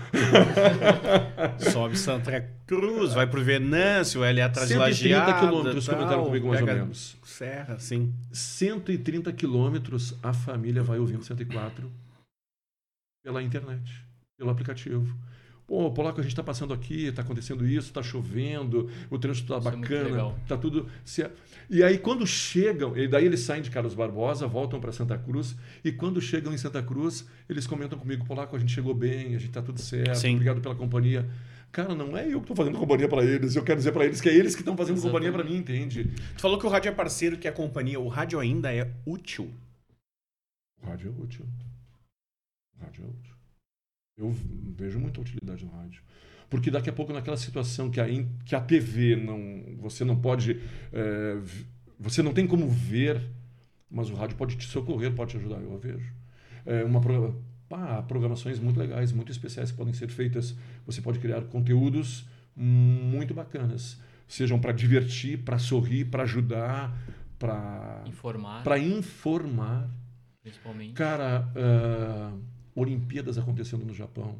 Sobe 1.71 1.97
Santa 1.97 2.47
Cruz, 2.67 3.13
vai 3.13 3.25
pro 3.25 3.43
Venâncio, 3.43 4.23
ele 4.23 4.41
é 4.41 4.43
atrás 4.43 4.67
de 4.67 4.75
130 4.75 5.17
Lajeado. 5.17 5.47
quilômetros, 5.47 5.85
tal, 5.87 5.95
comentaram 5.95 6.25
comigo 6.25 6.47
mais 6.49 6.61
ou 6.61 6.67
menos. 6.67 7.17
Serra, 7.23 7.79
sim. 7.79 8.13
130 8.31 9.33
quilômetros 9.33 10.15
a 10.21 10.33
família 10.33 10.83
vai 10.83 10.99
ouvindo 10.99 11.23
104 11.23 11.91
pela 13.23 13.41
internet, 13.41 14.05
pelo 14.37 14.51
aplicativo. 14.51 15.17
Pô, 15.69 15.91
Polaco, 15.91 16.19
a 16.19 16.23
gente 16.23 16.31
está 16.31 16.41
passando 16.41 16.73
aqui, 16.73 17.05
está 17.05 17.21
acontecendo 17.21 17.63
isso, 17.63 17.89
está 17.89 18.01
chovendo, 18.01 18.89
o 19.07 19.19
trânsito 19.19 19.53
está 19.55 19.69
é 19.69 19.71
bacana, 19.71 20.35
está 20.41 20.57
tudo. 20.57 20.87
se- 21.05 21.29
E 21.69 21.83
aí, 21.83 21.99
quando 21.99 22.25
chegam, 22.25 22.97
e 22.97 23.07
daí 23.07 23.23
eles 23.25 23.41
saem 23.41 23.61
de 23.61 23.69
Carlos 23.69 23.93
Barbosa, 23.93 24.47
voltam 24.47 24.81
para 24.81 24.91
Santa 24.91 25.15
Cruz, 25.15 25.55
e 25.85 25.91
quando 25.91 26.19
chegam 26.19 26.51
em 26.51 26.57
Santa 26.57 26.81
Cruz, 26.81 27.27
eles 27.47 27.67
comentam 27.67 27.99
comigo: 27.99 28.25
Polaco, 28.25 28.55
a 28.55 28.59
gente 28.59 28.71
chegou 28.73 28.95
bem, 28.95 29.27
a 29.35 29.37
gente 29.37 29.49
está 29.49 29.61
tudo 29.61 29.79
certo, 29.79 30.15
Sim. 30.15 30.33
obrigado 30.33 30.59
pela 30.59 30.73
companhia. 30.73 31.29
Cara, 31.71 31.93
não 31.93 32.17
é 32.17 32.25
eu 32.25 32.39
que 32.39 32.45
estou 32.45 32.55
fazendo 32.55 32.79
companhia 32.79 33.07
para 33.07 33.23
eles, 33.23 33.55
eu 33.55 33.61
quero 33.63 33.77
dizer 33.77 33.91
para 33.91 34.03
eles 34.05 34.19
que 34.19 34.27
é 34.27 34.33
eles 34.33 34.55
que 34.55 34.61
estão 34.61 34.75
fazendo 34.75 34.95
Exatamente. 34.97 35.31
companhia 35.31 35.31
para 35.31 35.43
mim, 35.47 35.57
entende? 35.59 36.05
Tu 36.35 36.41
falou 36.41 36.57
que 36.57 36.65
o 36.65 36.69
rádio 36.69 36.89
é 36.89 36.91
parceiro, 36.91 37.37
que 37.37 37.47
a 37.47 37.51
companhia, 37.51 37.99
o 37.99 38.07
rádio 38.07 38.39
ainda 38.39 38.73
é 38.73 38.91
útil. 39.05 39.53
O 40.81 40.87
rádio 40.87 41.13
é 41.15 41.21
útil. 41.23 41.45
O 42.75 42.83
rádio 42.83 43.03
é 43.03 43.07
útil. 43.07 43.28
Eu 44.19 44.35
vejo 44.77 44.99
muita 44.99 45.21
utilidade 45.21 45.65
no 45.65 45.71
rádio. 45.71 46.01
Porque 46.49 46.71
daqui 46.71 46.89
a 46.89 46.93
pouco, 46.93 47.13
naquela 47.13 47.37
situação 47.37 47.89
que 47.91 47.99
a, 48.01 48.05
que 48.43 48.55
a 48.55 48.61
TV 48.61 49.15
não. 49.15 49.77
Você 49.77 50.03
não 50.03 50.15
pode. 50.15 50.59
é, 50.91 51.37
você 51.99 52.23
não 52.23 52.33
tem 52.33 52.47
como 52.47 52.67
ver, 52.67 53.21
mas 53.89 54.09
o 54.09 54.15
rádio 54.15 54.37
pode 54.37 54.55
te 54.55 54.65
socorrer, 54.65 55.13
pode 55.13 55.31
te 55.31 55.37
ajudar. 55.37 55.61
Eu 55.61 55.77
vejo. 55.77 56.13
É 56.65 56.83
uma 56.83 57.01
pá, 57.67 58.01
programações 58.01 58.59
muito 58.59 58.79
legais, 58.79 59.11
muito 59.11 59.31
especiais 59.31 59.71
que 59.71 59.77
podem 59.77 59.93
ser 59.93 60.09
feitas. 60.09 60.55
Você 60.85 61.01
pode 61.01 61.19
criar 61.19 61.41
conteúdos 61.43 62.25
muito 62.55 63.33
bacanas. 63.33 64.01
Sejam 64.27 64.59
para 64.59 64.71
divertir, 64.71 65.39
para 65.39 65.57
sorrir, 65.57 66.05
para 66.05 66.23
ajudar, 66.23 66.97
para 67.37 68.03
Informar, 68.07 68.63
para 68.63 68.77
informar. 68.79 69.89
principalmente. 70.41 70.93
Cara, 70.93 71.51
ah, 71.55 72.33
Olimpíadas 72.79 73.37
acontecendo 73.37 73.85
no 73.85 73.93
Japão. 73.93 74.37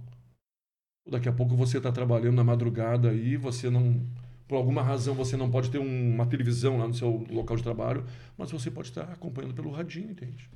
Daqui 1.10 1.28
a 1.28 1.34
pouco 1.34 1.56
você 1.56 1.78
está 1.78 1.92
trabalhando 1.92 2.36
na 2.36 2.44
madrugada 2.44 3.10
aí, 3.10 3.36
você 3.36 3.70
não. 3.70 4.06
Por 4.48 4.56
alguma 4.56 4.82
razão 4.82 5.14
você 5.14 5.38
não 5.38 5.50
pode 5.50 5.70
ter 5.70 5.78
um- 5.80 6.14
uma 6.16 6.26
televisão 6.26 6.78
lá 6.78 6.88
no 6.88 6.94
seu 6.94 7.26
local 7.30 7.56
de 7.58 7.64
trabalho, 7.64 8.06
mas 8.38 8.52
você 8.52 8.70
pode 8.72 8.90
estar 8.90 9.04
acompanhando 9.12 9.54
pelo 9.54 9.72
radinho, 9.72 10.12
entende? 10.12 10.50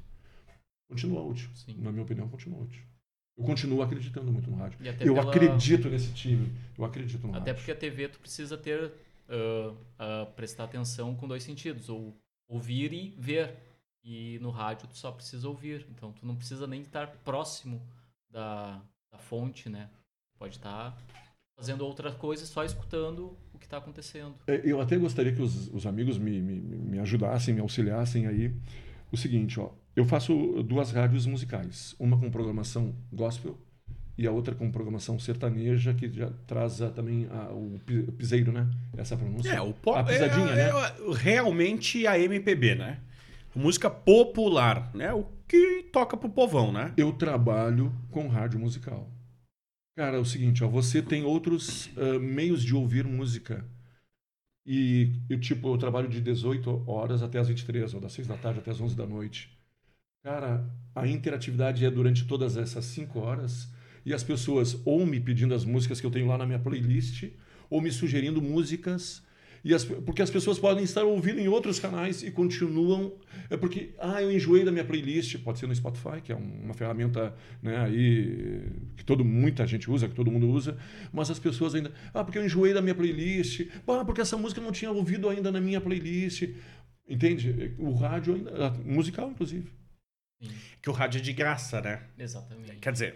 Continua 0.90 1.22
útil. 1.24 1.50
Sim. 1.54 1.75
Na 1.80 1.92
minha 1.92 2.04
opinião, 2.04 2.28
continua 2.28 2.60
útil. 2.62 2.82
Eu 3.38 3.44
continuo 3.46 3.82
acreditando 3.82 4.32
muito 4.32 4.50
no 4.50 4.58
rádio. 4.58 4.78
E 4.82 4.90
até 4.90 5.08
Eu 5.08 5.16
pela- 5.16 5.30
acredito 5.30 5.90
nesse 5.90 6.12
time. 6.13 6.52
Eu 6.78 6.86
acredito 6.86 7.25
no 7.25 7.30
Até 7.36 7.40
rádio. 7.52 7.56
porque 7.56 7.72
a 7.72 7.75
TV 7.75 8.08
tu 8.10 8.20
precisa 8.20 8.58
ter 8.58 8.92
ah, 9.29 9.74
ah, 9.98 10.25
prestar 10.36 10.66
atenção 10.66 11.16
com 11.16 11.27
dois 11.27 11.42
sentidos, 11.44 11.90
ou 11.90 12.16
ouvir 12.48 12.92
e 12.94 13.16
ver. 13.18 13.55
E 14.03 14.37
no 14.42 14.50
rádio 14.50 14.87
tu 14.89 14.98
só 14.98 15.11
precisa 15.11 15.48
ouvir, 15.48 15.85
então 15.89 16.11
tu 16.11 16.25
não 16.25 16.35
precisa 16.35 16.68
nem 16.68 16.81
estar 16.81 17.07
próximo 17.24 17.81
da, 18.29 18.81
da 19.11 19.18
fonte, 19.18 19.70
né? 19.70 19.89
Pode 20.37 20.55
estar 20.57 20.98
fazendo 21.57 21.85
outra 21.85 22.11
coisa, 22.11 22.46
só 22.46 22.66
escutando 22.66 23.37
o 23.53 23.57
que 23.59 23.66
está 23.66 23.77
acontecendo. 23.77 24.35
É, 24.48 24.59
Eu 24.63 24.81
até 24.81 24.98
gostaria 24.98 25.31
que 25.33 25.42
os, 25.42 25.70
os 25.70 25.85
amigos 25.85 26.18
me, 26.18 26.42
me, 26.42 26.59
me 26.59 27.00
ajudassem, 27.00 27.53
me 27.53 27.61
auxiliassem 27.61 28.27
aí. 28.27 28.53
O 29.11 29.16
seguinte, 29.16 29.59
ó, 29.59 29.70
eu 29.96 30.03
faço 30.03 30.33
duas 30.63 30.92
rádios 30.92 31.25
musicais, 31.25 31.96
uma 32.00 32.18
com 32.20 32.29
programação 32.29 32.94
gospel 33.11 33.57
e 34.18 34.27
a 34.27 34.31
outra 34.31 34.53
com 34.53 34.70
programação 34.72 35.18
sertaneja 35.20 35.94
que 35.94 36.11
já 36.11 36.29
traz 36.46 36.79
também 36.96 37.27
a- 37.31 37.50
o 37.51 37.79
pi- 37.85 38.11
piseiro, 38.11 38.51
né? 38.51 38.68
Essa 38.98 39.16
pronúncia. 39.16 39.50
É, 39.53 39.61
o 39.61 39.74
pop. 39.74 39.98
A 39.98 40.03
pisadinha, 40.03 40.50
é, 40.51 40.55
né? 40.55 40.70
é 40.70 41.13
realmente 41.16 42.05
a 42.05 42.18
MPB, 42.20 42.75
né? 42.75 43.00
Música 43.55 43.89
popular, 43.89 44.94
né? 44.96 45.13
O 45.13 45.25
que 45.48 45.83
toca 45.92 46.18
pro 46.18 46.29
povão, 46.29 46.72
né? 46.72 46.94
Eu 46.98 47.13
trabalho 47.13 47.94
com 48.09 48.27
rádio 48.27 48.59
musical. 48.59 49.11
Cara, 49.96 50.18
é 50.18 50.20
o 50.20 50.25
seguinte, 50.25 50.63
ó, 50.63 50.68
você 50.68 51.01
tem 51.01 51.24
outros 51.24 51.89
ah, 51.96 52.18
meios 52.18 52.63
de 52.63 52.75
ouvir 52.75 53.05
música. 53.05 53.63
E 54.66 55.11
eu, 55.29 55.39
tipo, 55.39 55.68
eu 55.68 55.77
trabalho 55.77 56.07
de 56.07 56.22
18 56.22 56.89
horas 56.89 57.22
até 57.22 57.37
as 57.37 57.48
23, 57.48 57.94
ou 57.94 58.00
das 58.00 58.13
6 58.13 58.27
da 58.27 58.37
tarde 58.37 58.59
até 58.59 58.72
as 58.72 58.81
11 58.81 58.96
da 58.96 59.05
noite. 59.05 59.55
Cara, 60.24 60.68
a 60.96 61.05
interatividade 61.05 61.85
é 61.85 61.92
durante 61.92 62.25
todas 62.25 62.55
essas 62.57 62.85
5 62.85 63.20
horas. 63.20 63.70
E 64.05 64.13
as 64.13 64.24
pessoas 64.24 64.81
ou 64.85 65.05
me 65.05 65.20
pedindo 65.20 65.53
as 65.53 65.66
músicas 65.66 66.00
que 66.00 66.07
eu 66.07 66.11
tenho 66.11 66.27
lá 66.27 66.37
na 66.37 66.46
minha 66.46 66.59
playlist, 66.59 67.29
ou 67.70 67.81
me 67.81 67.92
sugerindo 67.92 68.42
músicas. 68.42 69.22
E 69.64 69.74
as, 69.74 69.86
porque 69.86 70.22
as 70.22 70.30
pessoas 70.30 70.60
podem 70.60 70.84
estar 70.84 71.04
ouvindo 71.04 71.40
em 71.40 71.48
outros 71.48 71.80
canais 71.80 72.22
e 72.22 72.30
continuam. 72.30 73.14
É 73.50 73.56
porque, 73.56 73.94
ah, 73.98 74.22
eu 74.22 74.30
enjoei 74.30 74.66
da 74.66 74.72
minha 74.72 74.84
playlist, 74.84 75.38
pode 75.40 75.58
ser 75.60 75.68
no 75.68 75.76
Spotify, 75.76 76.20
que 76.22 76.34
é 76.34 76.36
um- 76.36 76.64
uma 76.66 76.74
ferramenta 76.74 77.34
né, 77.62 77.78
aí, 77.78 78.62
que 78.98 79.06
todo, 79.06 79.24
muita 79.24 79.66
gente 79.66 79.90
usa, 79.90 80.10
que 80.10 80.16
todo 80.16 80.30
mundo 80.30 80.50
usa, 80.50 80.78
mas 81.14 81.32
as 81.32 81.40
pessoas 81.40 81.74
ainda. 81.76 81.94
Ah, 82.14 82.26
porque 82.26 82.38
eu 82.38 82.46
enjoei 82.46 82.74
da 82.74 82.82
minha 82.82 82.94
playlist. 82.96 83.62
Ah, 83.88 84.04
porque 84.04 84.20
essa 84.20 84.36
música 84.36 84.60
eu 84.60 84.66
não 84.66 84.72
tinha 84.74 84.92
ouvido 84.92 85.30
ainda 85.30 85.50
na 85.50 85.62
minha 85.62 85.80
playlist. 85.80 86.44
Entende? 87.08 87.74
O 87.80 87.94
rádio 87.94 88.36
ainda. 88.36 88.72
Musical, 88.86 89.30
inclusive. 89.32 89.72
Sim, 90.42 90.50
Que 90.82 90.90
o 90.90 90.94
rádio 90.94 91.20
é 91.20 91.22
de 91.22 91.32
graça, 91.32 91.80
né? 91.80 92.02
exatamente. 92.20 92.76
Quer 92.82 92.92
dizer, 92.92 93.16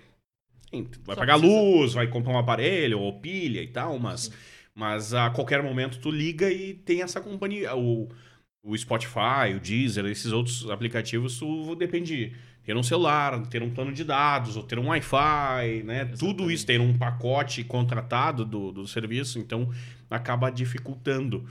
vai 0.71 1.15
Só 1.15 1.15
pagar 1.15 1.37
precisa- 1.39 1.61
luz, 1.61 1.93
vai 1.93 2.07
comprar 2.07 2.31
um 2.33 2.37
aparelho 2.37 2.99
ou 2.99 3.19
pilha 3.19 3.61
e 3.61 3.67
tal, 3.67 3.97
mas, 3.99 4.21
Sim. 4.21 4.31
Mas 4.77 5.11
a 5.11 5.31
qualquer 5.31 5.63
momento 5.63 5.97
tu 5.97 6.11
liga 6.11 6.51
e 6.51 6.75
tem 6.75 7.01
essa 7.01 7.19
companhia. 7.19 7.75
O, 7.75 8.07
o 8.61 8.77
Spotify, 8.77 9.55
o 9.55 9.59
Deezer, 9.59 10.05
esses 10.05 10.31
outros 10.31 10.69
aplicativos, 10.69 11.39
tu 11.39 11.73
depende 11.73 12.15
de 12.15 12.35
ter 12.63 12.77
um 12.77 12.83
celular, 12.83 13.41
ter 13.47 13.63
um 13.63 13.71
plano 13.71 13.91
de 13.91 14.03
dados, 14.03 14.55
ou 14.55 14.61
ter 14.61 14.77
um 14.77 14.89
Wi-Fi, 14.89 15.81
né? 15.83 16.05
Tudo 16.05 16.25
Exatamente. 16.25 16.53
isso 16.53 16.65
tem 16.67 16.79
um 16.79 16.95
pacote 16.95 17.63
contratado 17.63 18.45
do, 18.45 18.71
do 18.71 18.85
serviço, 18.85 19.39
então 19.39 19.67
acaba 20.11 20.51
dificultando. 20.51 21.43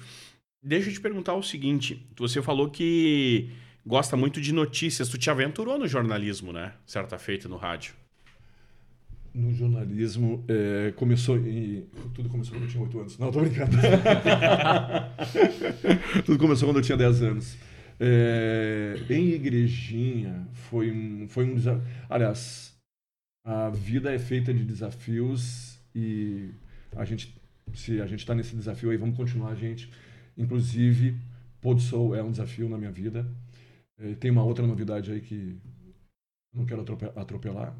Deixa 0.62 0.88
eu 0.88 0.94
te 0.94 1.00
perguntar 1.00 1.34
o 1.34 1.42
seguinte: 1.42 2.06
você 2.16 2.40
falou 2.40 2.70
que 2.70 3.50
gosta 3.84 4.16
muito 4.16 4.40
de 4.40 4.52
notícias, 4.52 5.08
tu 5.08 5.18
te 5.18 5.28
aventurou 5.30 5.76
no 5.76 5.88
jornalismo, 5.88 6.52
né? 6.52 6.74
Certa 6.86 7.18
feita 7.18 7.48
no 7.48 7.56
rádio. 7.56 7.92
No 9.36 9.52
jornalismo, 9.52 10.42
é, 10.48 10.92
começou 10.92 11.36
em. 11.36 11.82
Tudo 12.14 12.26
começou 12.30 12.54
quando 12.54 12.62
eu 12.64 12.70
tinha 12.70 12.82
8 12.82 13.00
anos. 13.00 13.18
Não, 13.18 13.30
tô 13.30 13.40
brincando. 13.40 13.76
Tudo 16.24 16.38
começou 16.38 16.66
quando 16.68 16.78
eu 16.78 16.82
tinha 16.82 16.96
10 16.96 17.22
anos. 17.22 17.54
É, 18.00 18.94
em 19.10 19.28
igrejinha, 19.34 20.48
foi 20.52 20.90
um, 20.90 21.28
foi 21.28 21.44
um 21.44 21.54
desafio. 21.54 21.82
Aliás, 22.08 22.74
a 23.44 23.68
vida 23.68 24.10
é 24.10 24.18
feita 24.18 24.54
de 24.54 24.64
desafios 24.64 25.78
e 25.94 26.48
a 26.96 27.04
gente, 27.04 27.34
se 27.74 28.00
a 28.00 28.06
gente 28.06 28.20
está 28.20 28.34
nesse 28.34 28.56
desafio 28.56 28.90
aí, 28.90 28.96
vamos 28.96 29.18
continuar, 29.18 29.54
gente. 29.54 29.90
Inclusive, 30.36 31.14
Pôr 31.60 31.78
Sol 31.78 32.14
é 32.14 32.22
um 32.22 32.30
desafio 32.30 32.70
na 32.70 32.78
minha 32.78 32.90
vida. 32.90 33.30
É, 33.98 34.14
tem 34.14 34.30
uma 34.30 34.44
outra 34.44 34.66
novidade 34.66 35.12
aí 35.12 35.20
que 35.20 35.58
não 36.54 36.64
quero 36.64 36.80
atrope- 36.80 37.12
atropelar. 37.14 37.76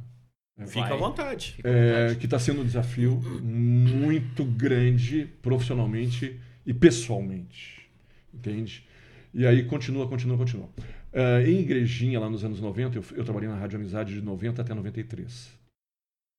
Fica 0.64 0.94
à 0.94 0.96
vontade. 0.96 1.52
Fica 1.52 1.68
à 1.68 1.72
É, 1.72 2.14
que 2.14 2.24
está 2.24 2.38
sendo 2.38 2.62
um 2.62 2.64
desafio 2.64 3.20
muito 3.42 4.44
grande 4.44 5.26
profissionalmente 5.42 6.40
e 6.64 6.72
pessoalmente. 6.72 7.88
Entende? 8.32 8.86
E 9.34 9.46
aí 9.46 9.64
continua, 9.64 10.08
continua, 10.08 10.38
continua. 10.38 10.68
É, 11.12 11.42
em 11.46 11.60
Igrejinha, 11.60 12.18
lá 12.18 12.30
nos 12.30 12.42
anos 12.42 12.60
90, 12.60 12.96
eu, 12.96 13.04
eu 13.14 13.24
trabalhei 13.24 13.48
na 13.48 13.56
Rádio 13.56 13.78
Amizade 13.78 14.14
de 14.14 14.22
90 14.22 14.62
até 14.62 14.72
93. 14.72 15.50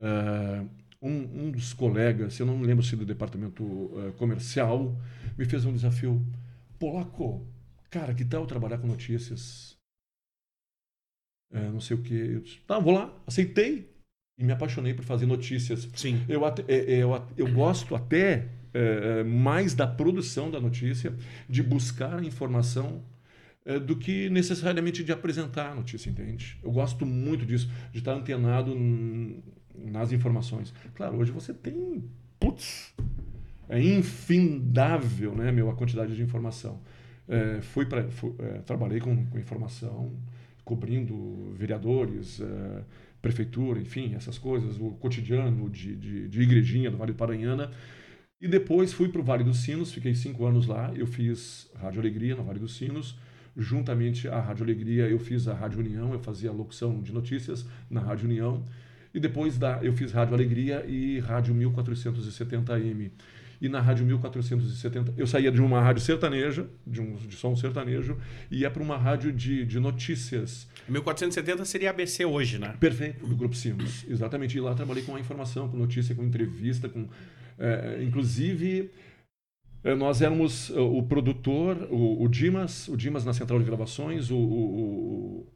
uh, 0.01 0.67
um, 1.01 1.45
um, 1.45 1.51
dos 1.51 1.73
colegas, 1.73 2.39
eu 2.39 2.45
não 2.45 2.58
me 2.58 2.65
lembro 2.65 2.84
se 2.84 2.95
do 2.95 3.06
departamento 3.06 3.63
uh, 3.63 4.13
comercial, 4.17 4.99
me 5.38 5.45
fez 5.45 5.63
um 5.65 5.73
desafio. 5.73 6.25
Polaco, 6.80 7.45
cara, 7.89 8.13
que 8.13 8.25
tal 8.25 8.45
trabalhar 8.45 8.77
com 8.80 8.88
notícias? 8.88 9.77
É, 11.51 11.69
não 11.69 11.80
sei 11.80 11.97
o 11.97 12.01
que. 12.01 12.13
Eu 12.13 12.41
disse, 12.41 12.60
tá, 12.62 12.80
vou 12.80 12.93
lá, 12.93 13.15
aceitei. 13.25 13.96
E 14.38 14.43
me 14.43 14.52
apaixonei 14.52 14.93
por 14.93 15.04
fazer 15.04 15.26
notícias. 15.26 15.89
Sim. 15.95 16.21
Eu, 16.30 16.45
até, 16.45 16.63
eu, 16.67 17.21
eu 17.36 17.52
gosto 17.52 17.95
até 17.95 18.47
é, 18.73 19.23
mais 19.23 19.73
da 19.73 19.88
produção 19.88 20.52
da 20.52 20.60
notícia, 20.60 21.13
de 21.50 21.63
buscar 21.63 22.19
a 22.19 22.23
informação 22.23 23.02
é, 23.65 23.80
do 23.80 23.95
que 23.95 24.30
necessariamente 24.30 25.04
de 25.04 25.12
apresentar 25.12 25.71
a 25.71 25.76
notícia, 25.76 26.10
entende? 26.10 26.58
Eu 26.63 26.71
gosto 26.71 27.06
muito 27.06 27.45
disso, 27.45 27.69
de 27.91 28.00
estar 28.00 28.13
antenado 28.13 28.73
nas 29.76 30.12
informações. 30.12 30.73
Claro, 30.95 31.17
hoje 31.17 31.32
você 31.32 31.54
tem, 31.54 32.04
putz, 32.39 32.93
é 33.67 33.82
infindável, 33.82 35.36
né, 35.36 35.52
meu, 35.52 35.69
a 35.69 35.76
quantidade 35.76 36.15
de 36.15 36.21
informação. 36.21 36.80
É, 37.28 37.60
fui 37.62 37.86
pra, 37.86 38.10
fui, 38.10 38.34
é, 38.39 38.60
trabalhei 38.60 39.00
com, 39.02 39.26
com, 39.26 39.38
informação, 39.38 40.13
cobrindo 40.63 41.54
vereadores, 41.56 42.39
é, 42.39 42.84
prefeitura, 43.21 43.80
enfim, 43.80 44.13
essas 44.15 44.38
coisas, 44.38 44.77
o 44.80 44.91
cotidiano 44.91 45.69
de, 45.69 45.95
de, 45.95 46.27
de 46.27 46.41
igrejinha 46.41 46.91
do 46.91 46.97
Vale 46.97 47.13
do 47.13 47.17
Paranhana. 47.17 47.71
E 48.39 48.47
depois 48.47 48.93
fui 48.93 49.10
para 49.10 49.19
o 49.19 49.23
Vale 49.23 49.43
dos 49.43 49.58
Sinos, 49.58 49.91
fiquei 49.91 50.13
cinco 50.13 50.45
anos 50.45 50.67
lá. 50.67 50.93
Eu 50.95 51.08
fiz 51.08 51.69
Rádio 51.75 51.99
Alegria 51.99 52.36
no 52.36 52.43
Vale 52.43 52.60
dos 52.60 52.75
Sinos. 52.75 53.17
Juntamente 53.56 54.27
à 54.27 54.39
Rádio 54.39 54.63
Alegria, 54.63 55.08
eu 55.10 55.17
fiz 55.17 55.47
a 55.47 55.53
Rádio 55.53 55.80
União, 55.80 56.13
eu 56.13 56.19
fazia 56.19 56.51
locução 56.51 57.01
de 57.01 57.12
notícias 57.12 57.65
na 57.89 57.99
Rádio 57.99 58.25
União. 58.25 58.63
E 59.12 59.19
depois 59.19 59.58
da, 59.58 59.84
eu 59.84 59.93
fiz 59.93 60.12
Rádio 60.12 60.36
Alegria 60.36 60.86
e 60.88 61.19
Rádio 61.19 61.56
1470M. 61.56 63.12
E 63.60 63.67
na 63.67 63.82
Rádio 63.82 64.06
1470, 64.06 65.13
eu 65.17 65.26
saía 65.26 65.52
de 65.52 65.62
uma 65.62 65.82
rádio 65.82 66.02
sertaneja, 66.02 66.67
de 66.86 67.02
um 67.02 67.15
de 67.15 67.36
som 67.36 67.56
sertanejo, 67.56 68.17
e 68.52 68.60
ia 68.60 68.72
para 68.72 68.84
uma 68.84 68.98
rádio 68.98 69.32
de, 69.32 69.65
de 69.65 69.80
notícias. 69.80 70.67
1470 70.88 71.65
seria 71.65 71.89
ABC 71.89 72.24
hoje, 72.26 72.60
né? 72.60 72.76
Perfeito, 72.80 73.26
do 73.26 73.36
Grupo 73.36 73.56
Sinos. 73.56 74.06
Exatamente. 74.08 74.58
E 74.58 74.62
lá 74.62 74.76
trabalhei 74.76 75.04
com 75.04 75.15
a 75.15 75.20
informação, 75.20 75.67
com 75.67 75.78
notícia, 75.78 76.13
com 76.13 76.24
entrevista, 76.24 76.88
com 76.88 77.08
é, 77.58 78.04
inclusive, 78.04 78.91
é, 79.84 79.96
nós 79.96 80.22
éramos 80.22 80.70
é, 80.70 80.80
o 80.80 81.02
produtor, 81.04 81.88
o, 81.89 82.24
o, 82.24 82.28
Dimas, 82.28 82.88
o 82.88 82.96
Dimas 82.96 83.26
na 83.26 83.34
central 83.34 83.60
de 83.60 83.65
gravações, 83.65 84.30
o, 84.30 84.38
o, 84.38 85.39
o 85.39 85.48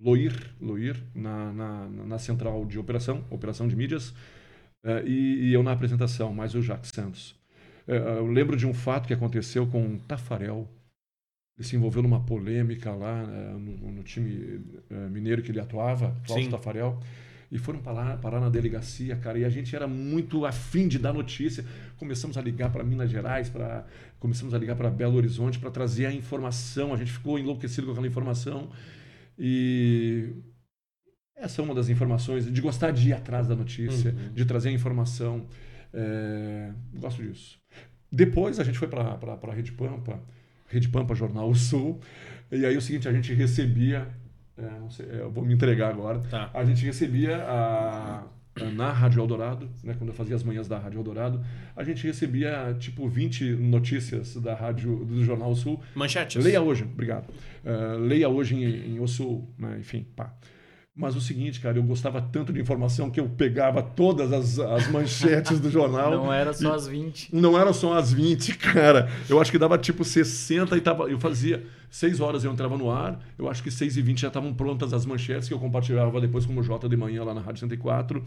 Loir, 0.00 0.32
Loir 0.60 0.96
na, 1.14 1.52
na, 1.52 1.88
na, 1.88 2.18
central 2.18 2.64
de 2.64 2.78
operação, 2.78 3.24
operação 3.30 3.68
de 3.68 3.76
mídias, 3.76 4.14
é, 4.88 5.04
e, 5.06 5.48
e, 5.48 5.52
eu 5.52 5.62
na 5.62 5.72
apresentação, 5.72 6.32
mais 6.32 6.54
o 6.54 6.62
Jacques 6.62 6.90
Santos. 6.90 7.36
É, 7.86 7.96
eu 7.96 8.26
lembro 8.26 8.56
de 8.56 8.66
um 8.66 8.72
fato 8.72 9.06
que 9.06 9.12
aconteceu 9.12 9.66
com 9.66 9.94
o 9.94 9.98
Tafarel. 9.98 10.66
Ele 11.58 11.68
se 11.68 11.76
envolveu 11.76 12.02
numa 12.02 12.20
polêmica 12.20 12.92
lá 12.92 13.22
é, 13.22 13.52
no, 13.52 13.92
no, 13.92 14.02
time 14.02 14.64
mineiro 15.10 15.42
que 15.42 15.50
ele 15.50 15.60
atuava, 15.60 16.16
Cláudio 16.24 16.50
Tafarel 16.50 16.98
e 17.50 17.58
foram 17.58 17.80
parar, 17.80 18.18
parar 18.18 18.40
na 18.40 18.48
delegacia, 18.48 19.16
cara. 19.16 19.38
E 19.38 19.44
a 19.44 19.48
gente 19.48 19.74
era 19.74 19.86
muito 19.86 20.44
afim 20.44 20.86
de 20.86 20.98
dar 20.98 21.12
notícia. 21.12 21.64
Começamos 21.96 22.36
a 22.36 22.42
ligar 22.42 22.70
para 22.70 22.84
Minas 22.84 23.10
Gerais, 23.10 23.48
para 23.48 23.86
começamos 24.18 24.52
a 24.54 24.58
ligar 24.58 24.76
para 24.76 24.90
Belo 24.90 25.16
Horizonte 25.16 25.58
para 25.58 25.70
trazer 25.70 26.06
a 26.06 26.12
informação. 26.12 26.92
A 26.92 26.96
gente 26.96 27.12
ficou 27.12 27.38
enlouquecido 27.38 27.86
com 27.86 27.92
aquela 27.92 28.06
informação. 28.06 28.70
E 29.38 30.30
essa 31.40 31.60
é 31.60 31.64
uma 31.64 31.74
das 31.74 31.88
informações, 31.88 32.50
de 32.50 32.60
gostar 32.60 32.90
de 32.90 33.08
ir 33.08 33.12
atrás 33.12 33.46
da 33.46 33.54
notícia, 33.54 34.10
uhum. 34.10 34.32
de 34.34 34.44
trazer 34.44 34.68
a 34.70 34.72
informação. 34.72 35.46
É, 35.92 36.70
gosto 36.94 37.22
disso. 37.22 37.58
Depois 38.10 38.58
a 38.58 38.64
gente 38.64 38.78
foi 38.78 38.88
para 38.88 39.02
a 39.02 39.54
Rede 39.54 39.72
Pampa, 39.72 40.20
Rede 40.66 40.88
Pampa 40.88 41.14
Jornal 41.14 41.52
Sul. 41.56 42.00
E 42.50 42.64
aí 42.64 42.76
o 42.76 42.80
seguinte, 42.80 43.08
a 43.08 43.12
gente 43.12 43.32
recebia 43.34 44.08
é, 44.58 44.90
sei, 44.90 45.06
é, 45.06 45.20
eu 45.20 45.30
vou 45.30 45.44
me 45.44 45.54
entregar 45.54 45.88
agora. 45.88 46.18
Tá. 46.30 46.50
A 46.52 46.64
gente 46.64 46.84
recebia 46.84 47.36
a, 47.36 48.24
na 48.74 48.90
Rádio 48.90 49.20
Eldorado, 49.20 49.70
né, 49.84 49.94
quando 49.96 50.10
eu 50.10 50.14
fazia 50.14 50.34
as 50.34 50.42
manhãs 50.42 50.66
da 50.66 50.78
Rádio 50.78 50.98
Eldorado, 50.98 51.44
a 51.76 51.84
gente 51.84 52.04
recebia 52.04 52.76
tipo 52.78 53.08
20 53.08 53.52
notícias 53.52 54.34
da 54.36 54.54
rádio 54.54 55.04
do 55.04 55.24
Jornal 55.24 55.54
Sul. 55.54 55.80
Manchetes. 55.94 56.42
Leia 56.42 56.60
hoje, 56.60 56.82
obrigado. 56.82 57.30
Uh, 57.64 57.98
leia 58.00 58.28
hoje 58.28 58.56
em, 58.56 58.96
em 58.96 59.00
O 59.00 59.06
Sul, 59.06 59.48
né, 59.56 59.76
enfim, 59.78 60.04
pá. 60.16 60.34
Mas 60.98 61.14
o 61.14 61.20
seguinte, 61.20 61.60
cara, 61.60 61.78
eu 61.78 61.82
gostava 61.84 62.20
tanto 62.20 62.52
de 62.52 62.60
informação 62.60 63.08
que 63.08 63.20
eu 63.20 63.28
pegava 63.28 63.80
todas 63.80 64.32
as, 64.32 64.58
as 64.58 64.88
manchetes 64.88 65.60
do 65.60 65.70
jornal. 65.70 66.10
Não 66.24 66.32
era 66.32 66.52
só 66.52 66.74
as 66.74 66.88
20. 66.88 67.32
Não 67.32 67.56
era 67.56 67.72
só 67.72 67.96
as 67.96 68.12
20, 68.12 68.58
cara. 68.58 69.08
Eu 69.28 69.40
acho 69.40 69.52
que 69.52 69.58
dava 69.58 69.78
tipo 69.78 70.04
60 70.04 70.76
e 70.76 70.80
tava. 70.80 71.04
Eu 71.08 71.16
fazia 71.20 71.64
6 71.88 72.18
horas 72.18 72.42
eu 72.42 72.50
entrava 72.50 72.76
no 72.76 72.90
ar. 72.90 73.24
Eu 73.38 73.48
acho 73.48 73.62
que 73.62 73.70
6 73.70 73.96
e 73.96 74.02
20 74.02 74.22
já 74.22 74.26
estavam 74.26 74.52
prontas 74.52 74.92
as 74.92 75.06
manchetes 75.06 75.46
que 75.46 75.54
eu 75.54 75.60
compartilhava 75.60 76.20
depois 76.20 76.44
como 76.44 76.64
J 76.64 76.88
de 76.88 76.96
manhã 76.96 77.22
lá 77.22 77.32
na 77.32 77.42
Rádio 77.42 77.60
104. 77.60 78.20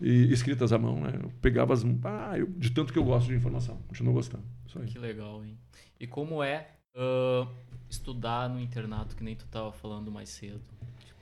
E 0.00 0.32
escritas 0.32 0.72
à 0.72 0.78
mão, 0.78 1.00
né? 1.00 1.18
Eu 1.20 1.32
pegava 1.42 1.74
as. 1.74 1.84
Ah, 2.04 2.38
eu, 2.38 2.46
de 2.46 2.70
tanto 2.70 2.92
que 2.92 3.00
eu 3.00 3.04
gosto 3.04 3.26
de 3.26 3.34
informação. 3.34 3.82
Continuo 3.88 4.14
gostando. 4.14 4.44
Isso 4.64 4.78
aí. 4.78 4.86
Que 4.86 4.98
legal, 5.00 5.44
hein? 5.44 5.58
E 5.98 6.06
como 6.06 6.40
é 6.40 6.68
uh, 6.94 7.48
estudar 7.90 8.48
no 8.48 8.60
internato, 8.60 9.16
que 9.16 9.24
nem 9.24 9.34
tu 9.34 9.44
estava 9.44 9.72
falando 9.72 10.08
mais 10.08 10.28
cedo? 10.28 10.62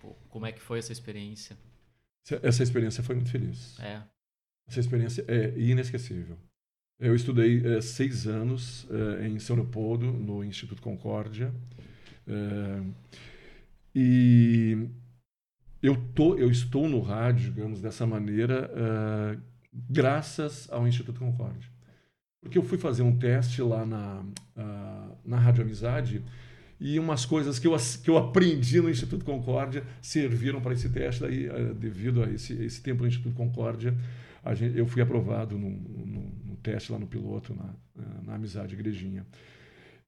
Tipo, 0.00 0.16
como 0.30 0.46
é 0.46 0.52
que 0.52 0.60
foi 0.60 0.78
essa 0.78 0.92
experiência? 0.92 1.56
Essa 2.42 2.62
experiência 2.62 3.02
foi 3.02 3.14
muito 3.14 3.30
feliz. 3.30 3.78
É. 3.80 4.02
Essa 4.66 4.80
experiência 4.80 5.24
é 5.28 5.52
inesquecível. 5.58 6.38
Eu 6.98 7.14
estudei 7.14 7.62
é, 7.66 7.80
seis 7.82 8.26
anos 8.26 8.86
é, 8.90 9.28
em 9.28 9.38
São 9.38 9.56
Leopoldo, 9.56 10.10
no 10.10 10.42
Instituto 10.42 10.80
Concórdia. 10.80 11.52
É, 12.26 12.82
e 13.94 14.88
eu, 15.82 15.96
tô, 16.14 16.34
eu 16.36 16.50
estou 16.50 16.88
no 16.88 17.00
rádio, 17.00 17.52
digamos, 17.52 17.82
dessa 17.82 18.06
maneira, 18.06 18.70
graças 19.72 20.70
ao 20.70 20.86
Instituto 20.86 21.18
Concórdia. 21.18 21.68
Porque 22.40 22.56
eu 22.56 22.62
fui 22.62 22.78
fazer 22.78 23.02
um 23.02 23.18
teste 23.18 23.60
lá 23.60 23.84
na, 23.84 24.24
na 25.24 25.38
Rádio 25.38 25.64
Amizade 25.64 26.24
e 26.80 26.98
umas 26.98 27.26
coisas 27.26 27.58
que 27.58 27.66
eu, 27.66 27.76
que 28.02 28.08
eu 28.08 28.16
aprendi 28.16 28.80
no 28.80 28.88
Instituto 28.88 29.22
Concórdia 29.22 29.84
serviram 30.00 30.62
para 30.62 30.72
esse 30.72 30.88
teste. 30.88 31.20
Daí, 31.20 31.46
eh, 31.46 31.74
devido 31.74 32.22
a 32.22 32.30
esse, 32.30 32.54
esse 32.54 32.82
tempo 32.82 33.02
no 33.02 33.08
Instituto 33.08 33.34
Concórdia, 33.36 33.94
gente, 34.54 34.78
eu 34.78 34.86
fui 34.86 35.02
aprovado 35.02 35.58
no, 35.58 35.68
no, 35.68 36.06
no, 36.46 36.56
teste 36.62 36.90
lá 36.90 36.98
no 36.98 37.06
piloto, 37.06 37.54
na, 37.54 37.74
na 38.24 38.34
Amizade 38.34 38.74
Igrejinha. 38.74 39.26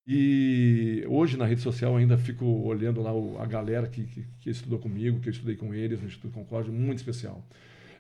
E 0.06 1.04
hoje 1.08 1.36
na 1.36 1.44
rede 1.44 1.60
social 1.60 1.96
ainda 1.96 2.16
fico 2.16 2.44
olhando 2.44 3.02
lá 3.02 3.12
o, 3.12 3.38
a 3.38 3.46
galera 3.46 3.86
que, 3.86 4.04
que, 4.04 4.24
que, 4.40 4.50
estudou 4.50 4.78
comigo, 4.78 5.20
que 5.20 5.28
eu 5.28 5.32
estudei 5.32 5.56
com 5.56 5.74
eles 5.74 6.00
no 6.00 6.06
Instituto 6.06 6.32
Concórdia, 6.32 6.72
muito 6.72 6.98
especial. 6.98 7.46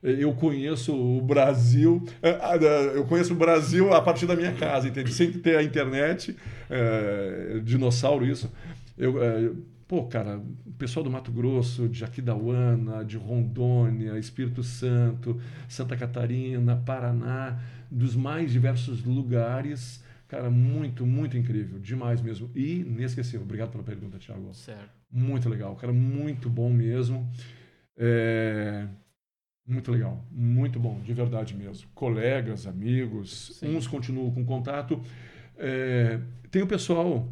Eu 0.02 0.34
conheço 0.34 0.92
o 0.92 1.20
Brasil, 1.20 2.04
eh, 2.20 2.36
ah, 2.42 2.56
eu 2.56 3.04
conheço 3.04 3.34
o 3.34 3.36
Brasil 3.36 3.94
a 3.94 4.02
partir 4.02 4.26
da 4.26 4.34
minha 4.34 4.52
casa, 4.52 4.88
entende? 4.88 5.12
Sem 5.12 5.30
ter 5.30 5.56
a 5.56 5.62
internet, 5.62 6.36
é, 6.68 7.60
dinossauro 7.62 8.26
isso. 8.26 8.50
Eu, 8.98 9.22
é, 9.22 9.52
pô, 9.86 10.04
cara, 10.04 10.38
o 10.66 10.72
pessoal 10.72 11.04
do 11.04 11.10
Mato 11.10 11.30
Grosso, 11.30 11.88
de 11.88 12.04
Aquidauana, 12.04 13.04
de 13.04 13.16
Rondônia, 13.16 14.18
Espírito 14.18 14.64
Santo, 14.64 15.40
Santa 15.68 15.96
Catarina, 15.96 16.74
Paraná, 16.84 17.60
dos 17.88 18.16
mais 18.16 18.50
diversos 18.50 19.04
lugares. 19.04 20.02
Cara, 20.26 20.50
muito, 20.50 21.06
muito 21.06 21.36
incrível. 21.36 21.78
Demais 21.78 22.20
mesmo. 22.20 22.50
E 22.56 22.80
inesquecível. 22.80 23.42
Obrigado 23.42 23.70
pela 23.70 23.84
pergunta, 23.84 24.18
Thiago. 24.18 24.52
Certo. 24.54 24.90
Muito 25.12 25.48
legal. 25.48 25.76
Cara, 25.76 25.92
muito 25.92 26.48
bom 26.48 26.70
mesmo. 26.70 27.30
É... 27.96 28.86
Muito 29.66 29.92
legal, 29.92 30.24
muito 30.30 30.80
bom, 30.80 31.00
de 31.00 31.14
verdade 31.14 31.54
mesmo. 31.54 31.88
Colegas, 31.94 32.66
amigos, 32.66 33.58
Sim. 33.58 33.76
uns 33.76 33.86
continuam 33.86 34.30
com 34.32 34.44
contato. 34.44 35.00
É, 35.56 36.20
tem 36.50 36.62
o 36.62 36.66
pessoal, 36.66 37.28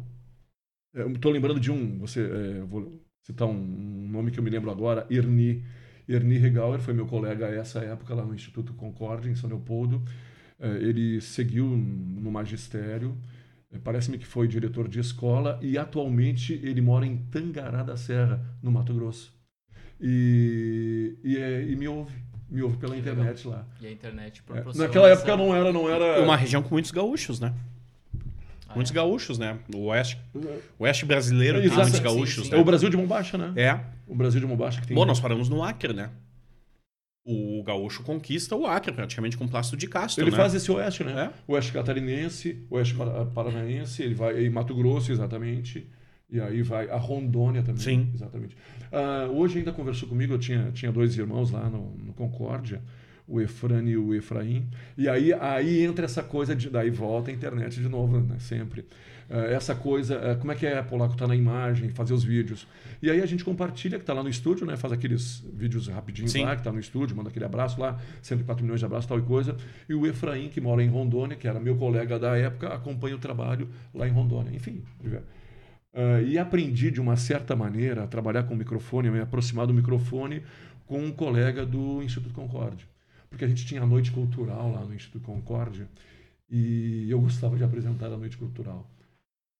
estou 1.13 1.31
lembrando 1.31 1.59
de 1.59 1.69
um, 1.69 1.99
você, 1.99 2.21
é, 2.21 2.61
vou 2.61 3.01
citar 3.21 3.47
um, 3.47 3.51
um, 3.51 4.07
nome 4.09 4.31
que 4.31 4.39
eu 4.39 4.43
me 4.43 4.49
lembro 4.49 4.71
agora, 4.71 5.05
Erni. 5.09 5.63
Erni 6.07 6.37
Regauer 6.37 6.79
foi 6.79 6.93
meu 6.93 7.05
colega 7.05 7.47
a 7.47 7.53
essa 7.53 7.79
época 7.79 8.15
lá 8.15 8.25
no 8.25 8.33
Instituto 8.33 8.73
Concórdia, 8.73 9.29
em 9.29 9.35
São 9.35 9.49
Leopoldo. 9.49 10.01
É, 10.57 10.67
ele 10.77 11.19
seguiu 11.19 11.65
no 11.65 12.31
magistério, 12.31 13.17
é, 13.73 13.77
parece-me 13.77 14.17
que 14.17 14.25
foi 14.25 14.47
diretor 14.47 14.87
de 14.87 15.01
escola 15.01 15.59
e 15.61 15.77
atualmente 15.77 16.53
ele 16.63 16.79
mora 16.79 17.05
em 17.05 17.17
Tangará 17.17 17.83
da 17.83 17.97
Serra, 17.97 18.41
no 18.63 18.71
Mato 18.71 18.93
Grosso 18.93 19.40
e, 20.01 21.15
e, 21.23 21.37
é, 21.37 21.63
e 21.63 21.75
me 21.75 21.87
ouve. 21.87 22.15
Me 22.49 22.61
ouve 22.61 22.75
pela 22.75 22.97
internet 22.97 23.47
lá. 23.47 23.65
E 23.79 23.87
a 23.87 23.91
internet 23.91 24.43
é, 24.49 24.77
Naquela 24.77 25.07
época 25.07 25.37
não 25.37 25.55
era, 25.55 25.71
não 25.71 25.89
era. 25.89 26.21
Uma 26.21 26.35
região 26.35 26.61
com 26.61 26.69
muitos 26.69 26.91
gaúchos, 26.91 27.39
né? 27.39 27.53
Ah, 28.67 28.73
muitos 28.75 28.91
é? 28.91 28.95
gaúchos, 28.95 29.37
né? 29.37 29.57
O 29.73 29.85
oeste, 29.85 30.17
o 30.77 30.83
oeste 30.83 31.05
brasileiro 31.05 31.59
é, 31.59 31.61
tem 31.61 31.71
muitos 31.71 31.99
gaúchos. 31.99 32.35
Sim, 32.35 32.43
sim. 32.43 32.51
Né? 32.51 32.57
É 32.57 32.61
o 32.61 32.65
Brasil 32.65 32.89
de 32.89 32.97
Mombacha, 32.97 33.37
né? 33.37 33.53
É. 33.55 33.79
O 34.05 34.13
Brasil 34.15 34.41
de 34.41 34.45
Mombacha 34.47 34.81
que 34.81 34.87
tem. 34.87 34.95
Bom, 34.95 35.05
nós 35.05 35.19
paramos 35.19 35.47
no 35.47 35.63
Acre, 35.63 35.93
né? 35.93 36.09
o 37.23 37.63
gaúcho 37.63 38.03
conquista 38.03 38.55
o 38.55 38.65
Acre 38.65 38.91
praticamente 38.91 39.37
com 39.37 39.47
Plácido 39.47 39.77
de 39.77 39.87
Castro, 39.87 40.23
Ele 40.23 40.31
né? 40.31 40.37
faz 40.37 40.55
esse 40.55 40.71
oeste, 40.71 41.03
né? 41.03 41.31
É. 41.31 41.51
Oeste 41.51 41.71
catarinense, 41.71 42.65
oeste 42.69 42.95
para- 42.95 43.25
paranaense, 43.25 44.01
ele 44.01 44.15
vai 44.15 44.43
em 44.43 44.49
Mato 44.49 44.73
Grosso, 44.73 45.11
exatamente. 45.11 45.87
E 46.31 46.39
aí 46.39 46.61
vai 46.61 46.89
a 46.89 46.97
Rondônia 46.97 47.61
também. 47.61 47.81
Sim. 47.81 48.09
Exatamente. 48.13 48.55
Ah, 48.91 49.27
hoje 49.29 49.59
ainda 49.59 49.73
conversou 49.73 50.07
comigo, 50.07 50.33
eu 50.33 50.39
tinha, 50.39 50.71
tinha 50.71 50.91
dois 50.91 51.17
irmãos 51.17 51.51
lá 51.51 51.69
no, 51.69 51.93
no 51.97 52.13
Concórdia, 52.13 52.81
o 53.27 53.41
Efrani 53.41 53.91
e 53.91 53.97
o 53.97 54.13
Efraim. 54.13 54.65
E 54.97 55.09
aí, 55.09 55.33
aí 55.33 55.83
entra 55.83 56.05
essa 56.05 56.23
coisa, 56.23 56.55
de, 56.55 56.69
daí 56.69 56.89
volta 56.89 57.31
a 57.31 57.33
internet 57.33 57.81
de 57.81 57.89
novo, 57.89 58.19
né? 58.19 58.37
Sempre. 58.39 58.85
Ah, 59.29 59.45
essa 59.47 59.73
coisa, 59.73 60.31
ah, 60.31 60.35
como 60.35 60.51
é 60.51 60.55
que 60.55 60.65
é, 60.65 60.81
Polaco, 60.81 61.15
tá 61.15 61.25
na 61.25 61.35
imagem, 61.35 61.89
fazer 61.89 62.13
os 62.13 62.23
vídeos. 62.23 62.67
E 63.01 63.09
aí 63.09 63.21
a 63.21 63.25
gente 63.25 63.43
compartilha, 63.43 63.97
que 63.97 64.05
tá 64.05 64.13
lá 64.13 64.21
no 64.21 64.29
estúdio, 64.29 64.65
né? 64.65 64.75
Faz 64.75 64.93
aqueles 64.93 65.43
vídeos 65.53 65.87
rapidinhos 65.87 66.31
Sim. 66.31 66.43
lá, 66.43 66.55
que 66.55 66.63
tá 66.63 66.71
no 66.71 66.79
estúdio, 66.79 67.15
manda 67.15 67.29
aquele 67.29 67.45
abraço 67.45 67.79
lá, 67.79 67.99
104 68.21 68.63
milhões 68.63 68.79
de 68.79 68.85
abraços, 68.85 69.07
tal 69.07 69.19
e 69.19 69.21
coisa. 69.21 69.55
E 69.87 69.93
o 69.93 70.05
Efraim, 70.05 70.49
que 70.49 70.59
mora 70.61 70.83
em 70.83 70.87
Rondônia, 70.87 71.35
que 71.35 71.47
era 71.47 71.59
meu 71.59 71.75
colega 71.75 72.19
da 72.19 72.37
época, 72.37 72.67
acompanha 72.69 73.15
o 73.15 73.19
trabalho 73.19 73.69
lá 73.93 74.07
em 74.07 74.11
Rondônia. 74.11 74.53
Enfim, 74.53 74.81
ah, 75.93 76.21
e 76.21 76.37
aprendi 76.37 76.89
de 76.89 77.01
uma 77.01 77.15
certa 77.15 77.55
maneira 77.55 78.03
a 78.03 78.07
trabalhar 78.07 78.43
com 78.43 78.53
o 78.53 78.57
microfone, 78.57 79.09
a 79.09 79.11
me 79.11 79.19
aproximar 79.19 79.67
do 79.67 79.73
microfone 79.73 80.41
com 80.85 81.03
um 81.03 81.11
colega 81.11 81.65
do 81.65 82.01
Instituto 82.01 82.33
Concórdia. 82.33 82.85
Porque 83.29 83.45
a 83.45 83.47
gente 83.47 83.65
tinha 83.65 83.81
a 83.81 83.85
noite 83.85 84.11
cultural 84.11 84.71
lá 84.71 84.83
no 84.83 84.93
Instituto 84.93 85.25
Concórdia 85.25 85.87
e 86.49 87.09
eu 87.09 87.19
gostava 87.19 87.55
de 87.55 87.63
apresentar 87.63 88.07
a 88.07 88.17
noite 88.17 88.37
cultural. 88.37 88.89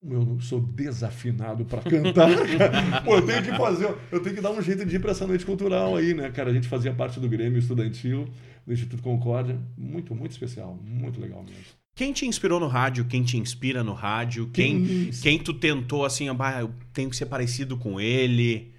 Eu 0.04 0.26
não 0.26 0.40
sou 0.42 0.60
desafinado 0.60 1.64
para 1.64 1.82
cantar, 1.84 2.30
pô, 3.06 3.16
eu 3.16 3.26
tenho 3.26 3.44
que 3.44 3.56
fazer, 3.56 3.96
eu 4.12 4.20
tenho 4.22 4.36
que 4.36 4.42
dar 4.42 4.52
um 4.52 4.62
jeito 4.62 4.84
de 4.84 4.96
ir 4.96 5.00
para 5.00 5.12
essa 5.12 5.28
noite 5.28 5.46
cultural 5.46 5.96
aí, 5.96 6.14
né, 6.14 6.32
cara? 6.32 6.50
A 6.50 6.54
gente 6.54 6.68
fazia 6.68 6.94
parte 6.94 7.20
do 7.20 7.30
Grêmio 7.30 7.60
Estudantil 7.60 8.28
do 8.66 8.74
Instituto 8.74 9.04
Concórdia, 9.04 9.60
muito, 9.78 10.16
muito 10.16 10.32
especial, 10.32 10.78
muito 10.84 11.22
legal 11.22 11.44
mesmo. 11.44 11.81
Quem 11.96 12.14
te 12.14 12.26
inspirou 12.26 12.60
no 12.60 12.68
rádio? 12.68 13.06
Quem 13.06 13.24
te 13.24 13.38
inspira 13.38 13.84
no 13.84 13.94
rádio? 13.94 14.50
Quem, 14.52 14.86
Quem- 14.86 15.12
quem 15.12 15.40
tu 15.44 15.54
tentou 15.54 16.06
assim, 16.06 16.28
ah, 16.30 16.62
eu 16.62 16.74
tenho 16.94 17.10
que 17.10 17.16
ser 17.16 17.26
parecido 17.26 17.78
com 17.78 18.00
ele? 18.00 18.74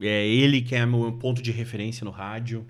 É 0.00 0.26
ele 0.26 0.60
que 0.62 0.74
é 0.74 0.84
meu 0.84 1.12
ponto 1.18 1.40
de 1.42 1.52
referência 1.52 2.04
no 2.04 2.10
rádio. 2.10 2.66